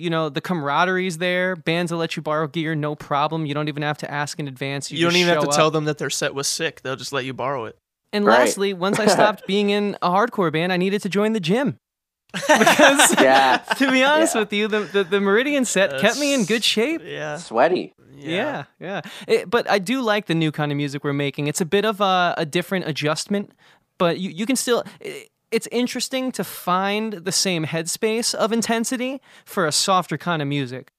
You 0.00 0.10
know, 0.10 0.28
the 0.28 0.40
camaraderie's 0.40 1.18
there. 1.18 1.54
Bands 1.56 1.92
will 1.92 1.98
let 1.98 2.16
you 2.16 2.22
borrow 2.22 2.46
gear, 2.46 2.74
no 2.74 2.94
problem. 2.94 3.46
You 3.46 3.54
don't 3.54 3.68
even 3.68 3.82
have 3.82 3.98
to 3.98 4.10
ask 4.10 4.38
in 4.40 4.48
advance. 4.48 4.90
You, 4.90 4.98
You, 4.98 5.04
don't 5.06 5.16
even 5.16 5.34
have 5.34 5.44
to 5.44 5.50
show 5.52 5.56
tell 5.56 5.70
them 5.70 5.84
that 5.84 5.98
their 5.98 6.10
set 6.10 6.34
was 6.34 6.48
sick. 6.48 6.82
They'll 6.82 6.96
just 6.96 7.12
let 7.12 7.24
you 7.24 7.32
borrow 7.34 7.66
it. 7.66 7.76
And 8.12 8.24
Right. 8.24 8.40
lastly, 8.40 8.72
once 8.74 8.98
I 8.98 9.06
stopped 9.06 9.46
being 9.48 9.70
in 9.70 9.96
a 10.02 10.10
hardcore 10.10 10.52
band, 10.52 10.72
I 10.72 10.76
needed 10.76 11.02
to 11.02 11.08
join 11.08 11.32
the 11.32 11.40
gym. 11.40 11.78
because 12.32 13.14
Yeah. 13.20 13.58
to 13.76 13.90
be 13.90 14.02
honest 14.04 14.34
Yeah. 14.34 14.40
with 14.40 14.52
you, 14.52 14.68
the, 14.68 14.80
the, 14.80 15.04
the 15.04 15.20
Meridian 15.20 15.64
set 15.64 16.00
kept 16.00 16.18
me 16.18 16.32
in 16.34 16.44
good 16.44 16.64
shape. 16.64 17.02
Yeah. 17.04 17.36
Sweaty. 17.36 17.92
Yeah, 18.16 18.64
yeah. 18.78 19.00
It- 19.26 19.40
eh, 19.40 19.44
but 19.46 19.68
I 19.70 19.78
do 19.78 20.02
like 20.02 20.26
the 20.26 20.34
new 20.34 20.52
kind 20.52 20.70
of 20.72 20.76
music 20.76 21.02
we're 21.04 21.12
making. 21.14 21.46
It's 21.46 21.60
a 21.60 21.64
bit 21.64 21.84
of 21.84 22.00
a, 22.00 22.34
a 22.36 22.44
different 22.44 22.86
adjustment, 22.86 23.52
but 23.98 24.18
you, 24.18 24.30
you 24.30 24.44
can 24.46 24.56
still. 24.56 24.84
i 25.04 25.26
it's 25.50 25.68
interesting 25.72 26.32
to 26.32 26.44
find 26.44 27.12
the 27.12 27.32
same 27.32 27.64
headspace 27.66 28.34
of 28.34 28.52
intensity 28.52 29.20
for 29.44 29.66
a 29.66 29.72
softer 29.72 30.16
kind 30.18 30.40
of 30.42 30.48
music. 30.48 30.92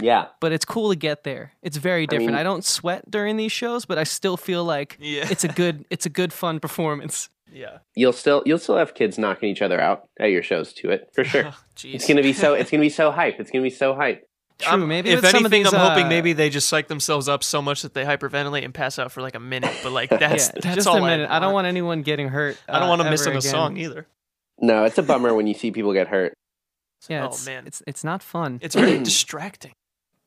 Yeah. 0.00 0.26
But 0.40 0.52
it's 0.52 0.64
cool 0.64 0.90
to 0.90 0.96
get 0.96 1.24
there. 1.24 1.52
It's 1.62 1.76
very 1.76 2.06
different. 2.06 2.34
I, 2.34 2.38
mean- 2.38 2.44
don't 2.44 2.64
sweat 2.64 3.10
during 3.10 3.36
these 3.36 3.52
shows, 3.52 3.84
but 3.84 3.98
I 3.98 4.04
still 4.04 4.36
feel 4.36 4.64
like 4.64 4.96
Yeah. 5.00 5.26
it's 5.30 5.44
a 5.44 5.48
good 5.48 5.84
it's 5.90 6.06
a 6.06 6.10
good 6.10 6.32
fun 6.32 6.60
performance. 6.60 7.28
Yeah. 7.52 7.78
You'll 7.96 8.12
still 8.12 8.42
you'll 8.46 8.58
still 8.58 8.76
have 8.76 8.94
kids 8.94 9.18
knocking 9.18 9.48
each 9.50 9.60
other 9.60 9.80
out 9.80 10.08
at 10.18 10.30
your 10.30 10.42
shows 10.42 10.72
to 10.74 10.90
it 10.90 11.10
for 11.12 11.24
sure. 11.24 11.44
Oh, 11.52 11.58
jeez. 11.76 11.94
it's 11.94 12.06
gonna 12.08 12.22
be 12.22 12.32
so 12.32 12.54
it's 12.60 12.70
gonna 12.70 12.80
be 12.80 12.88
so 12.88 13.10
hype. 13.10 13.40
It's 13.40 13.50
gonna 13.50 13.62
be 13.62 13.70
so 13.70 13.94
hype. 13.94 14.26
True, 14.60 14.70
I'm- 14.70 14.88
maybe 14.88 15.10
if 15.10 15.22
with 15.22 15.30
some 15.30 15.44
of 15.44 15.52
anything, 15.52 15.64
these, 15.64 15.74
I'm 15.74 15.80
hoping 15.90 16.06
uh, 16.06 16.08
maybe 16.08 16.32
they 16.32 16.50
just 16.50 16.68
psych 16.68 16.88
themselves 16.88 17.28
up 17.28 17.42
so 17.42 17.60
much 17.62 17.82
that 17.82 17.94
they 17.94 18.04
hyperventilate 18.04 18.64
and 18.64 18.72
pass 18.74 18.98
out 18.98 19.12
for 19.12 19.22
like 19.22 19.34
a 19.34 19.40
minute. 19.40 19.74
But 19.82 19.92
like 19.92 20.10
that's 20.10 20.46
yeah, 20.54 20.60
that's 20.62 20.74
just 20.76 20.88
all 20.88 20.96
a 20.96 21.00
minute. 21.00 21.28
I, 21.30 21.34
don't 21.38 21.46
want. 21.52 21.54
want 21.54 21.66
anyone 21.66 22.02
getting 22.02 22.28
hurt. 22.28 22.56
I 22.68 22.74
don't 22.78 22.84
uh, 22.84 22.88
want 22.88 23.02
to 23.02 23.10
miss 23.10 23.20
missing 23.20 23.34
a 23.34 23.38
again. 23.38 23.50
song 23.50 23.76
either. 23.76 24.06
No, 24.60 24.84
it's 24.84 24.98
a 24.98 25.02
bummer 25.02 25.34
when 25.34 25.46
you 25.46 25.54
see 25.54 25.70
people 25.70 25.92
get 25.92 26.08
hurt. 26.08 26.34
Yeah, 27.08 27.24
oh 27.24 27.26
it's, 27.28 27.46
man, 27.46 27.66
it's 27.66 27.82
it's 27.86 28.04
not 28.04 28.22
fun. 28.22 28.58
it's 28.62 28.74
very 28.74 28.98
distracting. 29.02 29.72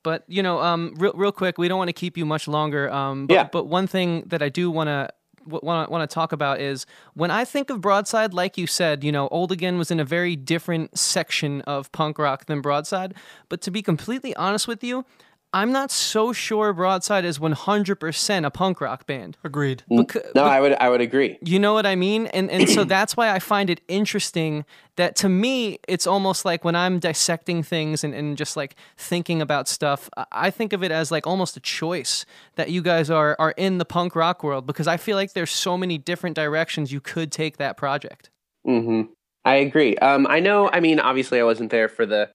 But 0.04 0.24
you 0.28 0.44
know, 0.44 0.60
um, 0.60 0.96
real, 0.98 1.14
real 1.14 1.32
quick, 1.32 1.58
we 1.58 1.68
don't 1.68 1.78
want 1.78 1.90
to 1.90 1.94
keep 1.94 2.18
you 2.18 2.26
much 2.26 2.48
longer. 2.48 2.92
Um, 2.92 3.28
but, 3.28 3.34
Yeah. 3.34 3.48
but 3.52 3.68
one 3.68 3.88
thing 3.88 4.24
that 4.28 4.42
I 4.42 4.50
do 4.50 4.70
want 4.72 4.88
to 4.88 5.10
want 5.46 5.88
to 5.88 5.91
want 5.91 6.10
to 6.10 6.14
talk 6.14 6.32
about 6.32 6.60
is 6.60 6.86
when 7.14 7.32
I 7.32 7.46
think 7.46 7.70
of 7.70 7.82
Broadside, 7.82 8.34
like 8.34 8.58
you 8.58 8.68
said, 8.68 9.04
you 9.04 9.12
know, 9.12 9.28
Old 9.30 9.52
Again 9.52 9.78
was 9.78 9.91
in 9.91 10.00
a 10.00 10.06
very 10.06 10.36
different 10.36 10.98
section 10.98 11.62
of 11.62 11.91
punk 11.91 12.18
rock 12.18 12.46
than 12.46 12.62
Broadside. 12.62 13.14
But 13.50 13.62
to 13.62 13.72
be 13.72 13.82
completely 13.82 14.36
honest 14.36 14.68
with 14.68 14.84
you, 14.84 15.06
I'm 15.54 15.72
not 15.72 15.91
so 15.91 16.34
sure 16.34 16.74
Broadside 16.74 17.26
is 17.26 17.38
100% 17.39 18.45
a 18.45 18.49
punk 18.51 18.82
rock 18.82 19.06
band. 19.06 19.38
Agreed. 19.43 19.84
Becau- 19.89 20.34
No, 20.36 20.43
I 20.45 20.60
would 20.60 20.74
I 20.74 20.89
would 20.89 21.01
agree. 21.01 21.38
you 21.41 21.60
know 21.60 21.74
what 21.74 21.86
I 21.86 21.95
mean? 21.95 22.28
And 22.28 22.49
and 22.49 22.68
so 22.70 22.84
that's 22.95 23.16
why 23.16 23.30
I 23.30 23.39
find 23.39 23.70
it 23.70 23.82
interesting 23.88 24.66
that 24.95 25.16
to 25.18 25.30
me 25.30 25.80
it's 25.88 26.08
almost 26.08 26.43
like 26.45 26.64
when 26.66 26.76
I'm 26.76 26.99
dissecting 26.99 27.64
things 27.64 28.04
and, 28.04 28.14
and 28.14 28.36
just 28.38 28.58
like 28.58 28.76
thinking 28.97 29.41
about 29.41 29.68
stuff, 29.68 30.10
I- 30.18 30.26
I 30.32 30.49
think 30.49 30.74
of 30.74 30.84
it 30.84 30.91
as 30.91 31.12
like 31.12 31.28
almost 31.28 31.56
a 31.56 31.60
choice 31.60 32.26
that 32.56 32.70
you 32.72 32.82
guys 32.82 33.10
are 33.10 33.36
are 33.39 33.51
in 33.58 33.78
the 33.78 33.86
punk 33.86 34.16
rock 34.16 34.43
world 34.43 34.66
because 34.66 34.88
I 34.88 34.97
feel 34.97 35.16
like 35.18 35.34
there's 35.34 35.51
so 35.51 35.78
many 35.78 35.97
different 35.97 36.36
directions 36.36 36.91
you 36.91 36.99
could 36.99 37.32
take 37.32 37.58
that 37.58 37.78
project. 37.78 38.30
hmm 38.66 39.04
I 39.45 39.56
agree. 39.56 39.97
Um, 39.97 40.26
I 40.30 40.39
know. 40.39 40.70
I 40.72 40.80
mean, 40.80 41.01
obviously, 41.01 41.38
I 41.38 41.43
wasn't 41.43 41.70
there 41.70 41.89
for 41.89 42.06
the 42.06 42.30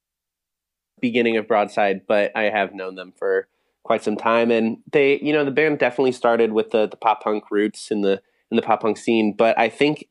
beginning 1.01 1.36
of 1.36 1.49
Broadside, 1.49 2.03
but 2.07 2.32
I 2.36 2.44
have 2.44 2.74
known 2.74 2.94
them 2.94 3.12
for 3.18 3.49
quite 3.84 4.03
some 4.03 4.16
time, 4.16 4.51
and 4.51 4.78
they, 4.92 5.18
you 5.20 5.32
know, 5.32 5.44
the 5.44 5.51
band 5.51 5.78
definitely 5.78 6.12
started 6.12 6.53
with 6.53 6.70
the 6.70 6.86
the 6.86 6.96
pop 6.96 7.22
punk 7.22 7.44
roots 7.51 7.90
in 7.90 8.03
the 8.03 8.20
in 8.51 8.57
the 8.57 8.62
pop 8.62 8.82
punk 8.82 8.99
scene. 8.99 9.34
But 9.36 9.59
I 9.59 9.68
think 9.68 10.09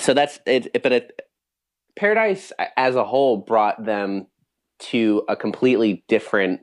so. 0.00 0.14
That's 0.14 0.38
it. 0.46 0.82
But 0.82 0.92
it, 0.92 1.20
Paradise 1.96 2.52
as 2.76 2.94
a 2.94 3.04
whole 3.04 3.38
brought 3.38 3.84
them 3.84 4.26
to 4.78 5.24
a 5.28 5.34
completely 5.34 6.04
different 6.08 6.60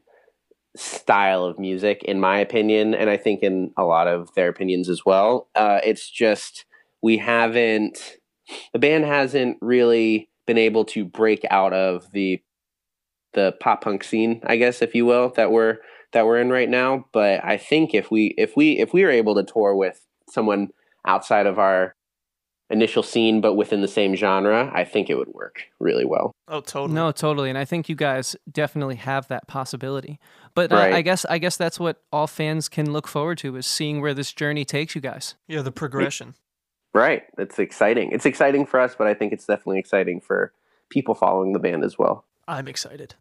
style 0.76 1.44
of 1.44 1.60
music, 1.60 2.04
in 2.04 2.20
my 2.20 2.40
opinion, 2.40 2.94
and 2.94 3.10
I 3.10 3.18
think 3.18 3.44
in 3.44 3.72
a 3.78 3.84
lot 3.84 4.08
of 4.08 4.34
their 4.36 4.50
opinions 4.50 4.90
as 4.90 5.06
well. 5.06 5.50
Uh, 5.56 5.80
it's 5.84 6.10
just 6.10 6.66
we 7.02 7.18
haven't 7.18 8.18
the 8.74 8.80
band 8.80 9.06
hasn't 9.06 9.58
really 9.62 10.30
been 10.46 10.58
able 10.58 10.86
to 10.86 11.06
break 11.06 11.44
out 11.50 11.74
of 11.74 12.12
the 12.12 12.42
the 13.36 13.56
pop 13.60 13.82
punk 13.84 14.04
scene, 14.04 14.42
I 14.46 14.56
guess, 14.58 14.82
if 14.82 14.96
you 14.96 15.06
will, 15.06 15.30
that 15.36 15.52
we're 15.52 15.78
that 16.14 16.26
we're 16.26 16.40
in 16.40 16.50
right 16.50 16.70
now. 16.70 17.06
But 17.12 17.44
I 17.46 17.58
think 17.58 17.94
if 17.94 18.10
we 18.10 18.34
if 18.38 18.58
we 18.58 18.80
if 18.80 18.94
we 18.94 19.04
were 19.04 19.12
able 19.12 19.36
to 19.36 19.44
tour 19.44 19.76
with 19.76 20.04
someone 20.30 20.70
outside 21.06 21.46
of 21.46 21.60
our 21.60 21.94
initial 22.72 23.04
scene 23.04 23.42
but 23.42 23.54
within 23.54 23.82
the 23.82 23.88
same 23.88 24.16
genre, 24.16 24.72
I 24.74 24.86
think 24.86 25.08
it 25.12 25.18
would 25.20 25.28
work 25.28 25.62
really 25.80 26.04
well. 26.06 26.32
Oh, 26.48 26.62
totally. 26.62 26.96
No, 26.96 27.12
totally, 27.12 27.50
and 27.50 27.60
I 27.60 27.66
think 27.66 27.88
you 27.90 27.96
guys 27.96 28.36
definitely 28.52 28.96
have 28.96 29.28
that 29.28 29.48
possibility. 29.48 30.20
But 30.56 30.72
uh, 30.72 30.76
Right. 30.78 30.94
I 30.94 31.02
guess 31.04 31.26
I 31.26 31.38
guess 31.38 31.58
that's 31.58 31.80
what 31.80 32.02
all 32.12 32.26
fans 32.28 32.68
can 32.70 32.92
look 32.92 33.08
forward 33.08 33.38
to 33.40 33.56
is 33.58 33.68
seeing 33.68 34.02
where 34.02 34.16
this 34.16 34.34
journey 34.34 34.66
takes 34.66 34.96
you 34.96 35.02
guys. 35.02 35.36
Yeah, 35.48 35.62
the 35.62 35.72
progression. 35.72 36.34
Right. 36.94 37.24
It's 37.38 37.60
exciting. 37.60 38.12
It's 38.14 38.26
exciting 38.26 38.66
for 38.66 38.80
us, 38.80 38.96
but 38.98 39.06
I 39.06 39.14
think 39.14 39.34
it's 39.34 39.46
definitely 39.46 39.80
exciting 39.80 40.22
for 40.22 40.54
people 40.90 41.14
following 41.14 41.52
the 41.52 41.60
band 41.60 41.84
as 41.84 42.00
well. 42.00 42.24
I'm 42.48 42.68
excited. 42.70 43.16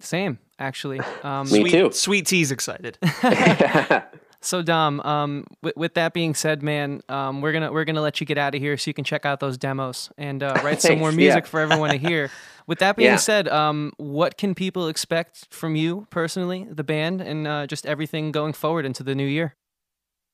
Same, 0.00 0.38
actually. 0.58 1.00
Um, 1.22 1.50
Me 1.50 1.60
Sweet, 1.60 1.70
too. 1.70 1.92
Sweet 1.92 2.26
T's 2.26 2.50
excited. 2.50 2.98
So 4.42 4.62
Dom, 4.62 5.00
um, 5.00 5.46
with, 5.62 5.76
with 5.76 5.94
that 5.94 6.14
being 6.14 6.34
said, 6.34 6.62
man, 6.62 7.02
um, 7.10 7.42
we're 7.42 7.52
gonna 7.52 7.70
we're 7.70 7.84
gonna 7.84 8.00
let 8.00 8.20
you 8.20 8.26
get 8.26 8.38
out 8.38 8.54
of 8.54 8.60
here 8.60 8.76
so 8.78 8.88
you 8.88 8.94
can 8.94 9.04
check 9.04 9.26
out 9.26 9.38
those 9.38 9.58
demos 9.58 10.10
and 10.16 10.42
uh, 10.42 10.58
write 10.64 10.80
some 10.80 10.98
more 10.98 11.12
music 11.12 11.44
yeah. 11.44 11.50
for 11.50 11.60
everyone 11.60 11.90
to 11.90 11.98
hear. 11.98 12.30
With 12.66 12.78
that 12.78 12.96
being 12.96 13.10
Yeah. 13.10 13.16
said, 13.16 13.48
um, 13.48 13.92
what 13.98 14.38
can 14.38 14.54
people 14.54 14.88
expect 14.88 15.52
from 15.52 15.76
you 15.76 16.06
personally, 16.08 16.66
the 16.70 16.84
band, 16.84 17.20
and 17.20 17.46
uh, 17.46 17.66
just 17.66 17.84
everything 17.84 18.32
going 18.32 18.54
forward 18.54 18.86
into 18.86 19.02
the 19.02 19.14
new 19.14 19.26
year? 19.26 19.56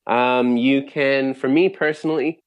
Um, 0.07 0.57
you 0.57 0.83
can, 0.85 1.35
for 1.35 1.49
me 1.49 1.69
personally, 1.69 2.27
you 2.27 2.46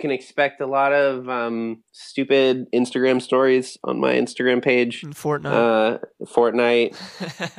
can 0.00 0.10
expect 0.10 0.60
a 0.60 0.66
lot 0.66 0.92
of 0.92 1.28
um, 1.28 1.82
stupid 1.92 2.66
Instagram 2.72 3.22
stories 3.22 3.78
on 3.84 4.00
my 4.00 4.14
Instagram 4.14 4.62
page. 4.62 5.04
In 5.04 5.12
Fortnite. 5.12 5.46
Uh, 5.46 5.98
Fortnite. 6.24 6.92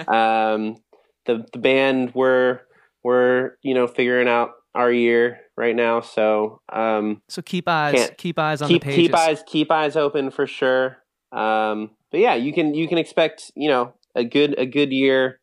um, 0.14 0.78
the 1.26 1.46
the 1.54 1.60
band 1.60 2.14
we're 2.16 2.62
we're 3.04 3.52
you 3.62 3.74
know 3.74 3.88
figuring 3.88 4.28
out 4.28 4.52
our 4.74 4.92
year 4.92 5.40
right 5.58 5.76
now, 5.76 6.02
so 6.02 6.62
um, 6.72 7.22
So 7.30 7.42
keep 7.42 7.68
eyes 7.68 8.12
keep 8.18 8.40
eyes 8.40 8.62
on 8.62 8.68
keep 8.68 8.82
the 8.82 8.86
pages. 8.86 9.08
keep 9.08 9.16
eyes 9.16 9.44
keep 9.46 9.72
eyes 9.72 9.96
open 9.96 10.32
for 10.32 10.48
sure. 10.48 10.98
Um, 11.32 11.92
but 12.12 12.20
yeah, 12.20 12.36
you 12.36 12.54
can 12.54 12.74
you 12.74 12.88
can 12.88 12.98
expect 12.98 13.52
you 13.56 13.70
know 13.70 13.94
a 14.16 14.24
good 14.24 14.58
a 14.58 14.66
good 14.66 14.92
year 14.92 15.40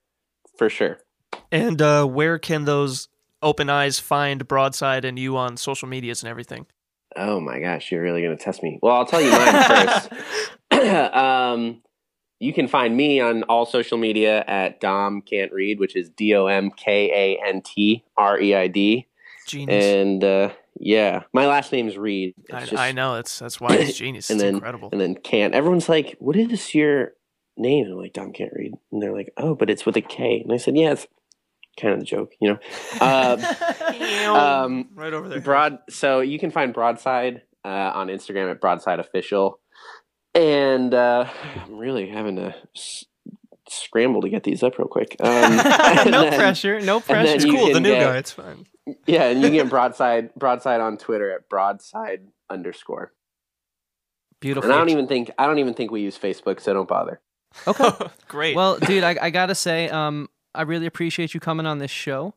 for 0.57 0.69
sure. 0.69 0.99
and 1.53 1.81
uh, 1.81 2.05
where 2.05 2.39
can 2.39 2.65
those 2.65 3.09
open 3.43 3.71
eyes 3.71 3.99
find 3.99 4.47
Broadside 4.49 5.05
and 5.05 5.19
you 5.19 5.37
on 5.37 5.57
social 5.57 5.89
medias 5.89 6.23
and 6.23 6.31
everything? 6.31 6.67
Oh 7.19 7.41
my 7.41 7.59
gosh, 7.59 7.91
you're 7.91 8.03
really 8.03 8.23
gonna 8.23 8.37
test 8.37 8.63
me. 8.63 8.79
Well, 8.83 8.95
I'll 8.95 9.07
tell 9.07 9.21
you 9.21 9.31
mine 9.31 9.65
first. 9.65 10.11
um, 11.15 11.83
you 12.41 12.53
can 12.53 12.69
find 12.69 12.97
me 12.97 13.21
on 13.21 13.43
all 13.45 13.67
social 13.67 13.99
media 13.99 14.45
at 14.47 14.81
Dom 14.81 15.23
Can't 15.23 15.53
Read, 15.53 15.81
which 15.81 15.97
is 15.97 16.09
D 16.11 16.35
O 16.35 16.47
M 16.47 16.71
K 16.71 17.11
A 17.43 17.47
N 17.49 17.61
T 17.63 18.05
R 18.17 18.41
E 18.41 18.55
I 18.55 18.69
D. 18.69 19.07
Genius. 19.47 19.85
And 19.85 20.23
uh, 20.23 20.51
yeah, 20.79 21.23
my 21.33 21.47
last 21.47 21.73
name's 21.73 21.97
Reed. 21.99 22.35
It's 22.45 22.55
I, 22.55 22.61
just- 22.61 22.73
I 22.75 22.93
know 22.93 23.15
that's 23.17 23.39
that's 23.39 23.61
why 23.61 23.75
it's 23.75 23.97
genius. 23.99 24.31
and 24.31 24.37
it's 24.37 24.45
then 24.45 24.55
incredible. 24.55 24.91
and 24.93 25.01
then 25.01 25.17
Can't. 25.17 25.55
Everyone's 25.55 25.89
like, 25.89 26.17
"What 26.21 26.37
is 26.37 26.75
your 26.75 27.15
name?" 27.57 27.85
And 27.87 27.95
I'm 27.95 27.99
like, 27.99 28.13
"Dom 28.13 28.33
Can't 28.33 28.53
Read." 28.55 28.75
And 28.93 29.03
they're 29.03 29.13
like, 29.15 29.33
"Oh, 29.37 29.55
but 29.57 29.71
it's 29.71 29.85
with 29.85 29.97
a 29.97 30.03
K." 30.03 30.43
And 30.45 30.53
I 30.53 30.59
said, 30.59 30.77
"Yeah, 30.77 30.93
it's 30.93 31.07
kind 31.81 31.95
of 31.95 32.01
the 32.01 32.07
joke, 32.07 32.33
you 32.41 32.51
know." 32.51 32.59
Uh, 33.01 33.37
um, 34.65 34.89
right 34.95 35.13
over 35.13 35.29
there. 35.29 35.41
Broad. 35.41 35.79
So 35.91 36.21
you 36.21 36.39
can 36.39 36.51
find 36.51 36.73
Broadside 36.75 37.43
uh, 37.65 37.69
on 37.95 38.09
Instagram 38.09 38.51
at 38.51 38.61
Broadside 38.61 39.01
Official, 39.01 39.61
and 40.35 40.93
uh, 40.95 41.29
I'm 41.65 41.79
really 41.79 42.09
having 42.09 42.37
to 42.37 42.55
s- 42.77 43.05
scramble 43.69 44.23
to 44.23 44.29
get 44.29 44.45
these 44.45 44.63
up 44.63 44.79
real 44.79 44.89
quick. 44.89 45.17
Um, 45.21 45.57
no 45.57 45.63
then- 46.23 46.39
pressure. 46.39 46.81
No 46.81 47.01
pressure. 47.01 47.35
It's 47.35 47.45
cool. 47.45 47.73
The 47.73 47.81
new 47.81 47.91
get- 47.91 48.01
guy. 48.05 48.17
It's 48.19 48.33
fine. 48.33 48.67
Yeah, 49.07 49.25
and 49.25 49.41
you 49.43 49.49
can 49.49 49.55
get 49.55 49.69
broadside 49.71 50.35
broadside 50.35 50.81
on 50.81 50.97
Twitter 50.97 51.31
at 51.31 51.49
broadside 51.49 52.21
underscore. 52.49 53.13
Beautiful. 54.41 54.71
And 54.71 54.75
I 54.75 54.79
don't 54.79 54.89
even 54.91 55.07
think 55.09 55.31
I 55.37 55.47
don't 55.47 55.59
even 55.59 55.75
think 55.75 55.91
we 55.91 56.01
use 56.01 56.17
Facebook, 56.19 56.61
so 56.61 56.73
don't 56.73 56.89
bother. 56.89 57.21
Okay. 57.67 57.91
Great. 58.29 58.55
Well, 58.57 58.79
dude, 58.79 59.03
I, 59.05 59.17
I 59.21 59.31
gotta 59.31 59.55
say, 59.55 59.89
um, 59.89 60.29
I 60.55 60.63
really 60.63 60.87
appreciate 60.87 61.35
you 61.35 61.41
coming 61.41 61.67
on 61.67 61.79
this 61.79 61.91
show. 61.91 62.35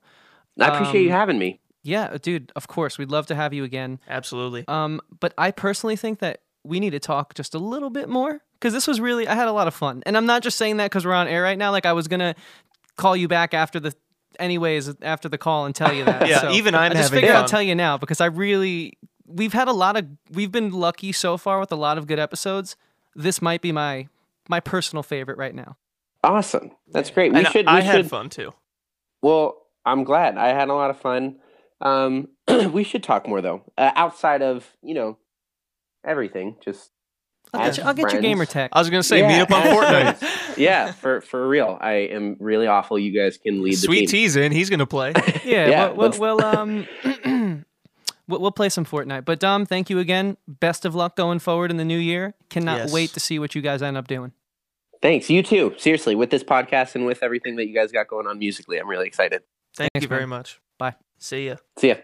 I 0.60 0.68
appreciate 0.68 1.02
you 1.04 1.10
Um, 1.10 1.16
having 1.16 1.40
me. 1.40 1.60
Yeah, 1.84 2.18
dude. 2.22 2.52
Of 2.56 2.68
course, 2.68 2.98
we'd 2.98 3.10
love 3.10 3.26
to 3.28 3.36
have 3.36 3.54
you 3.54 3.64
again. 3.64 4.00
Absolutely. 4.08 4.66
Um, 4.68 5.02
but 5.20 5.34
I 5.38 5.52
personally 5.52 5.96
think 5.96 6.20
that 6.20 6.42
we 6.64 6.80
need 6.80 6.92
to 6.92 7.00
talk 7.00 7.34
just 7.34 7.56
a 7.56 7.60
little 7.60 7.90
bit 7.90 8.08
more 8.08 8.42
because 8.54 8.74
this 8.74 8.86
was 8.88 9.00
really 9.02 9.28
I 9.28 9.34
had 9.34 9.48
a 9.48 9.52
lot 9.52 9.68
of 9.68 9.74
fun, 9.74 10.04
and 10.06 10.16
I'm 10.16 10.28
not 10.28 10.44
just 10.44 10.58
saying 10.58 10.78
that 10.78 10.86
because 10.92 11.06
we're 11.06 11.14
on 11.14 11.28
air 11.28 11.42
right 11.42 11.58
now. 11.58 11.72
Like 11.72 11.86
I 11.88 11.94
was 11.94 12.08
gonna 12.08 12.36
call 12.98 13.16
you 13.16 13.28
back 13.28 13.54
after 13.56 13.80
the, 13.80 13.96
anyways, 14.40 14.94
after 15.02 15.28
the 15.28 15.40
call 15.40 15.66
and 15.66 15.74
tell 15.74 15.92
you 15.94 16.06
that. 16.06 16.28
Yeah, 16.28 16.42
So 16.42 16.52
even 16.52 16.76
I'm 16.76 16.92
I 16.92 16.96
just 16.96 17.04
having 17.10 17.18
figured 17.22 17.34
fun. 17.34 17.44
I'd 17.46 17.50
tell 17.50 17.62
you 17.64 17.74
now 17.74 17.98
because 17.98 18.22
I 18.22 18.26
really 18.28 18.98
we've 19.26 19.54
had 19.54 19.68
a 19.68 19.74
lot 19.74 19.98
of 19.98 20.06
we've 20.30 20.52
been 20.52 20.72
lucky 20.72 21.12
so 21.14 21.38
far 21.38 21.60
with 21.60 21.72
a 21.72 21.76
lot 21.78 21.98
of 21.98 22.06
good 22.06 22.20
episodes. 22.20 22.76
This 23.16 23.42
might 23.42 23.62
be 23.62 23.72
my 23.72 24.08
my 24.48 24.60
personal 24.60 25.02
favorite 25.02 25.38
right 25.40 25.56
now. 25.56 25.78
Awesome. 26.24 26.72
That's 26.92 27.10
great. 27.10 27.32
We 27.34 27.40
And 27.40 27.48
should 27.48 27.66
we 27.66 27.72
I 27.72 27.82
had 27.82 27.96
should 27.96 28.10
fun 28.10 28.30
too. 28.30 28.52
Well, 29.22 29.58
I'm 29.86 30.04
glad. 30.04 30.38
I 30.38 30.50
had 30.50 30.70
a 30.70 30.74
lot 30.74 30.90
of 30.90 31.00
fun. 31.00 31.38
Um, 31.82 32.28
we 32.72 32.84
should 32.84 33.04
talk 33.04 33.28
more 33.28 33.42
though, 33.42 33.64
uh, 33.78 33.92
outside 33.96 34.42
of 34.42 34.68
you 34.84 34.94
know 34.94 35.18
everything. 36.06 36.58
Just 36.64 36.92
I'll 37.54 37.66
get, 37.66 37.78
you, 37.78 37.84
I'll 37.84 37.94
get 37.94 38.14
your 38.14 38.22
gamer 38.22 38.46
tag. 38.46 38.70
I 38.72 38.80
was 38.80 38.90
gonna 38.90 39.02
say, 39.04 39.26
meet 39.28 39.42
up 39.42 39.52
on 39.52 39.64
Fortnite. 39.66 40.58
yeah, 40.58 40.92
for 40.92 41.22
for 41.22 41.48
real. 41.48 41.78
I 41.82 41.94
am 41.94 42.38
really 42.40 42.68
awful. 42.68 43.00
You 43.00 43.12
guys 43.20 43.38
can 43.38 43.64
lead 43.64 43.74
the 43.74 43.78
Sweet 43.78 44.00
team. 44.02 44.08
T's 44.10 44.36
in. 44.36 44.52
He's 44.52 44.70
gonna 44.70 44.86
play. 44.86 45.14
Yeah, 45.44 45.68
Yeah, 45.68 45.88
we'll, 45.88 45.96
we'll, 45.96 46.06
let's- 46.08 46.20
we'll 46.20 46.46
um 46.46 46.88
we'll, 48.28 48.40
we'll 48.42 48.52
play 48.52 48.70
some 48.70 48.86
Fortnite. 48.86 49.26
But 49.26 49.40
Dom, 49.40 49.66
thank 49.66 49.90
you 49.90 49.98
again. 50.00 50.38
Best 50.48 50.86
of 50.86 50.94
luck 50.94 51.16
going 51.16 51.40
forward 51.40 51.72
in 51.72 51.78
the 51.78 51.86
new 51.86 51.98
year. 51.98 52.36
Cannot 52.50 52.78
Yes. 52.78 52.94
wait 52.94 53.10
to 53.14 53.20
see 53.20 53.40
what 53.40 53.56
you 53.56 53.62
guys 53.64 53.82
end 53.82 53.98
up 53.98 54.08
doing. 54.08 54.34
Thanks. 55.02 55.30
You 55.30 55.42
too. 55.44 55.74
Seriously, 55.78 56.16
with 56.16 56.30
this 56.30 56.44
podcast 56.44 56.96
and 56.96 57.06
with 57.06 57.24
everything 57.24 57.56
that 57.56 57.68
you 57.68 57.74
guys 57.74 57.92
got 57.92 58.08
going 58.08 58.28
on 58.28 58.38
musically, 58.40 58.78
I'm 58.78 58.88
really 58.88 59.08
excited. 59.08 59.42
Thank 59.76 59.92
Thanks, 59.94 60.04
you 60.04 60.08
very 60.10 60.22
man. 60.22 60.30
much. 60.30 60.60
Bye. 60.78 60.96
See 61.18 61.48
ya. 61.48 61.56
See 61.78 61.90
ya. 61.90 61.96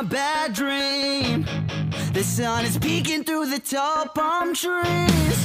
A 0.00 0.04
bad 0.04 0.52
dream. 0.52 1.46
The 2.12 2.22
sun 2.22 2.66
is 2.66 2.76
peeking 2.76 3.24
through 3.24 3.46
the 3.46 3.58
tall 3.58 4.06
palm 4.08 4.52
trees. 4.54 5.38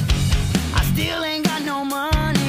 I 0.74 0.82
still 0.92 1.24
ain't 1.24 1.46
got 1.46 1.62
no 1.62 1.82
money, 1.86 2.41